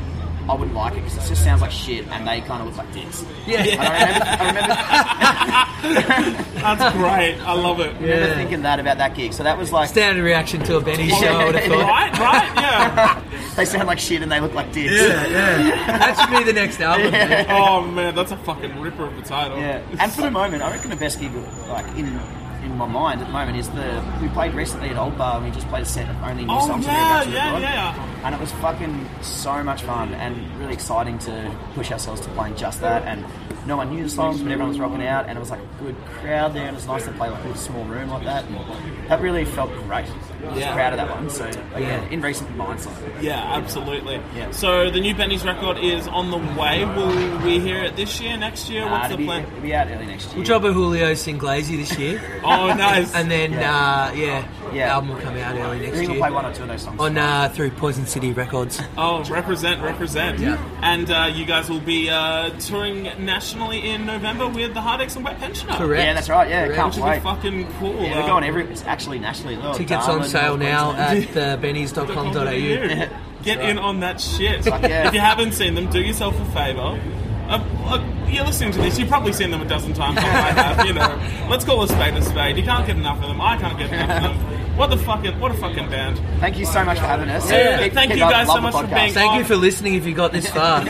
I 0.47 0.53
wouldn't 0.53 0.75
like 0.75 0.93
it 0.93 1.03
because 1.03 1.17
it 1.25 1.27
just 1.29 1.43
sounds 1.43 1.61
like 1.61 1.71
shit 1.71 2.07
and 2.07 2.27
they 2.27 2.39
kind 2.41 2.61
of 2.61 2.67
look 2.67 2.77
like 2.77 2.93
dicks 2.93 3.25
Yeah. 3.47 3.61
I 3.79 4.47
remember, 4.47 4.75
I 4.77 5.83
remember, 6.27 6.43
That's 6.75 6.95
great. 6.97 7.35
I 7.41 7.53
love 7.53 7.79
it. 7.79 7.93
remember 7.99 8.07
Yeah. 8.27 8.35
thinking 8.35 8.61
that 8.61 8.79
about 8.79 8.97
that 8.99 9.15
gig 9.15 9.33
so 9.33 9.43
that 9.43 9.57
was 9.57 9.71
like 9.71 9.89
Standard 9.89 10.23
reaction 10.23 10.61
to 10.63 10.77
a 10.77 10.81
Benny 10.81 11.09
show. 11.09 11.27
I 11.27 11.45
would 11.45 11.55
have 11.55 11.63
thought. 11.71 11.87
Right, 11.89 12.19
right, 12.19 12.51
yeah. 12.55 13.21
they 13.55 13.65
sound 13.65 13.87
like 13.87 13.99
shit 13.99 14.21
and 14.21 14.31
they 14.31 14.39
look 14.39 14.53
like 14.53 14.71
dicks 14.71 14.93
Yeah, 14.93 15.27
yeah. 15.27 15.97
That 15.97 16.17
should 16.29 16.37
be 16.37 16.43
the 16.43 16.53
next 16.53 16.79
album. 16.79 17.11
man. 17.11 17.45
Oh 17.49 17.81
man, 17.81 18.13
that's 18.15 18.31
a 18.31 18.37
fucking 18.37 18.79
ripper 18.79 19.05
of 19.05 19.17
a 19.17 19.21
title. 19.23 19.57
Yeah, 19.57 19.81
and 19.99 20.11
for 20.11 20.21
the 20.21 20.31
moment, 20.31 20.61
I 20.61 20.71
reckon 20.71 20.89
the 20.91 20.95
best 20.95 21.19
gig, 21.19 21.31
like 21.67 21.85
in 21.97 22.19
in 22.65 22.77
my 22.77 22.87
mind 22.87 23.21
at 23.21 23.27
the 23.27 23.33
moment, 23.33 23.57
is 23.57 23.69
the 23.69 24.03
we 24.21 24.27
played 24.29 24.53
recently 24.53 24.89
at 24.89 24.97
Old 24.97 25.17
Bar 25.17 25.37
and 25.37 25.45
we 25.45 25.51
just 25.51 25.67
played 25.67 25.83
a 25.83 25.85
set 25.85 26.09
of 26.09 26.21
only 26.23 26.45
new 26.45 26.53
Oh 26.53 26.67
songs. 26.67 26.85
that 26.85 27.27
we 27.27 27.33
yeah, 27.33 27.57
yeah, 27.57 27.73
yeah. 27.73 28.21
And 28.25 28.35
it 28.35 28.41
was 28.41 28.51
fucking 28.53 29.07
so 29.21 29.63
much 29.63 29.83
fun 29.83 30.13
and 30.15 30.35
really 30.59 30.73
exciting 30.73 31.17
to 31.19 31.55
push 31.73 31.91
ourselves 31.91 32.21
to 32.21 32.29
playing 32.29 32.55
just 32.55 32.81
that. 32.81 33.03
And 33.03 33.23
no 33.67 33.77
one 33.77 33.89
knew 33.89 34.03
the 34.03 34.09
songs, 34.09 34.41
but 34.41 34.51
everyone 34.51 34.69
was 34.69 34.79
rocking 34.79 35.05
out, 35.05 35.27
and 35.27 35.37
it 35.37 35.41
was 35.41 35.49
like 35.49 35.59
a 35.59 35.83
good 35.83 35.95
crowd 36.21 36.53
there, 36.53 36.63
and 36.67 36.71
it 36.71 36.75
was 36.75 36.85
nice 36.87 37.05
to 37.05 37.11
play 37.13 37.29
like 37.29 37.43
a 37.45 37.57
small 37.57 37.83
room 37.85 38.09
like 38.09 38.23
that. 38.23 38.45
And 38.45 39.09
that 39.09 39.21
really 39.21 39.43
felt 39.45 39.71
great. 39.87 40.05
I 40.45 40.51
was 40.51 40.59
Yeah. 40.59 40.73
proud 40.73 40.93
of 40.93 40.97
that 40.97 41.09
one. 41.09 41.29
So 41.29 41.43
like, 41.45 41.55
Yeah. 41.73 41.79
yeah, 41.79 42.09
in 42.09 42.21
recent 42.21 42.55
minds, 42.55 42.85
like, 42.85 42.95
Yeah, 43.21 43.41
absolutely. 43.55 44.19
Yeah. 44.35 44.51
So 44.51 44.89
the 44.89 44.99
new 44.99 45.15
Benny's 45.15 45.43
record 45.45 45.77
is 45.79 46.07
on 46.07 46.31
the 46.31 46.37
way. 46.59 46.85
Will 46.85 47.39
we 47.43 47.59
hear 47.59 47.83
it 47.83 47.95
this 47.95 48.19
year, 48.21 48.37
next 48.37 48.69
year? 48.69 48.85
uh, 48.85 48.91
What's 48.91 49.09
the 49.09 49.17
be, 49.17 49.25
plan? 49.25 49.43
it'll 49.45 49.59
be 49.61 49.73
out 49.75 49.87
early 49.89 50.05
next 50.05 50.25
year. 50.27 50.35
We'll 50.35 50.45
drop 50.45 50.63
a 50.63 50.73
Julio 50.73 51.13
Sing 51.15 51.37
Glazy 51.37 51.77
this 51.77 51.97
year. 51.97 52.21
Oh, 52.45 52.67
nice. 52.73 53.13
And 53.15 53.29
then, 53.31 53.53
Yeah. 53.53 54.09
uh, 54.11 54.11
yeah, 54.15 54.43
Yeah. 54.73 54.93
album 54.93 55.09
will 55.09 55.21
come 55.21 55.35
out 55.37 55.55
early 55.55 55.79
next 55.79 55.97
think 55.97 56.09
we'll 56.09 56.17
year 56.17 56.19
play 56.27 56.31
one 56.31 56.45
or 56.45 56.53
two 56.53 56.63
of 56.63 56.69
those 56.69 56.81
songs. 56.83 56.99
on 56.99 57.17
uh, 57.17 57.49
through 57.53 57.71
Poison 57.71 58.05
City 58.05 58.33
Records. 58.33 58.81
Oh, 58.97 59.23
represent, 59.23 59.81
represent. 59.81 60.39
Yeah. 60.39 60.57
And 60.81 61.09
uh, 61.09 61.29
you 61.33 61.45
guys 61.45 61.69
will 61.69 61.79
be 61.79 62.09
uh, 62.09 62.49
touring 62.59 63.09
nationally 63.19 63.89
in 63.89 64.05
November 64.05 64.47
with 64.47 64.73
the 64.73 64.79
Hardex 64.81 65.15
and 65.15 65.25
Wet 65.25 65.39
Pensioner. 65.39 65.73
Correct. 65.73 66.03
yeah, 66.03 66.13
that's 66.13 66.29
right. 66.29 66.47
Yeah, 66.49 66.63
Correct. 66.65 66.75
can't 66.75 66.87
Which 66.89 66.97
will 66.97 67.05
be 67.05 67.09
wait. 67.11 67.23
fucking 67.23 67.67
cool. 67.79 67.95
Yeah, 68.01 68.13
Uh, 68.17 68.21
we're 68.21 68.27
going 68.27 68.43
every. 68.43 68.63
It's 68.65 68.83
actually 68.85 69.19
nationally 69.19 69.55
as 69.55 69.63
well. 69.63 69.73
Tickets 69.73 70.07
on 70.07 70.19
Darwin, 70.19 70.29
sale 70.35 70.57
now 70.57 70.93
Queensland. 70.93 71.37
at 71.37 71.59
uh, 71.59 71.61
bennies.com.au. 71.61 73.43
Get 73.43 73.59
in 73.61 73.77
on 73.77 73.99
that 73.99 74.19
shit. 74.19 74.65
yeah. 74.65 75.07
If 75.07 75.13
you 75.13 75.19
haven't 75.19 75.51
seen 75.53 75.75
them, 75.75 75.89
do 75.89 76.01
yourself 76.01 76.39
a 76.39 76.45
favour. 76.45 76.99
Uh, 77.47 77.63
look, 77.91 78.01
you're 78.33 78.43
listening 78.43 78.71
to 78.71 78.79
this. 78.81 78.97
You've 78.97 79.07
probably 79.07 79.31
seen 79.33 79.51
them 79.51 79.61
a 79.61 79.65
dozen 79.65 79.93
times. 79.93 80.15
Like 80.15 80.25
I 80.25 80.51
have. 80.51 80.85
You 80.87 80.93
know, 80.93 81.47
let's 81.49 81.63
call 81.63 81.83
a 81.83 81.87
spade 81.87 82.15
a 82.15 82.21
spade. 82.23 82.57
You 82.57 82.63
can't 82.63 82.87
get 82.87 82.95
enough 82.97 83.21
of 83.21 83.27
them. 83.27 83.39
I 83.39 83.55
can't 83.57 83.77
get 83.77 83.93
enough 83.93 84.23
of 84.33 84.39
them. 84.39 84.77
What 84.77 84.89
the 84.89 84.97
fucking 84.97 85.39
what 85.39 85.51
a 85.51 85.53
fucking 85.53 85.89
band. 85.91 86.19
Thank 86.39 86.57
you 86.57 86.65
so 86.65 86.83
much 86.83 86.97
for 86.97 87.05
having 87.05 87.29
us. 87.29 87.49
Yeah, 87.49 87.83
Keep- 87.83 87.93
thank 87.93 88.09
keep 88.11 88.17
you 88.19 88.25
up. 88.25 88.31
guys 88.31 88.47
Love 88.47 88.55
so 88.55 88.61
the 88.61 88.61
much 88.61 88.73
for 88.73 88.83
podcast. 88.91 88.95
being- 89.03 89.13
Thank 89.13 89.35
you 89.37 89.43
for 89.45 89.55
listening 89.55 89.93
if 89.93 90.05
you 90.07 90.13
got 90.15 90.31
this 90.33 90.49
far. 90.49 90.79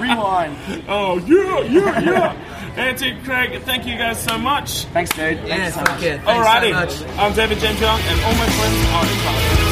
Rewind. 0.00 0.56
Oh 0.88 1.18
yeah, 1.26 1.60
yeah, 1.62 2.00
yeah. 2.00 2.53
Anty 2.76 3.22
Craig, 3.24 3.62
thank 3.62 3.86
you 3.86 3.96
guys 3.96 4.22
so 4.22 4.36
much. 4.36 4.84
Thanks, 4.86 5.10
dude. 5.10 5.38
Thank 5.38 5.48
yeah, 5.48 5.66
you 5.66 5.72
so 5.72 5.80
much. 5.80 6.00
Thanks 6.00 6.24
Alrighty, 6.26 6.96
so 6.96 7.06
much. 7.06 7.18
I'm 7.18 7.32
David 7.34 7.58
James 7.58 7.80
Young, 7.80 8.00
and 8.00 8.20
all 8.24 8.34
my 8.34 8.46
friends 8.46 8.86
are 8.88 9.58
in 9.58 9.63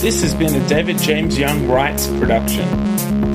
This 0.00 0.22
has 0.22 0.34
been 0.34 0.54
a 0.54 0.66
David 0.66 0.96
James 0.96 1.38
Young 1.38 1.68
Writes 1.68 2.06
production. 2.06 2.66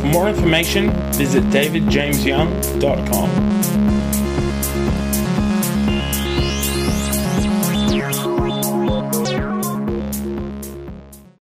For 0.01 0.07
more 0.07 0.27
information, 0.27 0.89
visit 1.13 1.43
davidjamesyoung.com. 1.45 3.64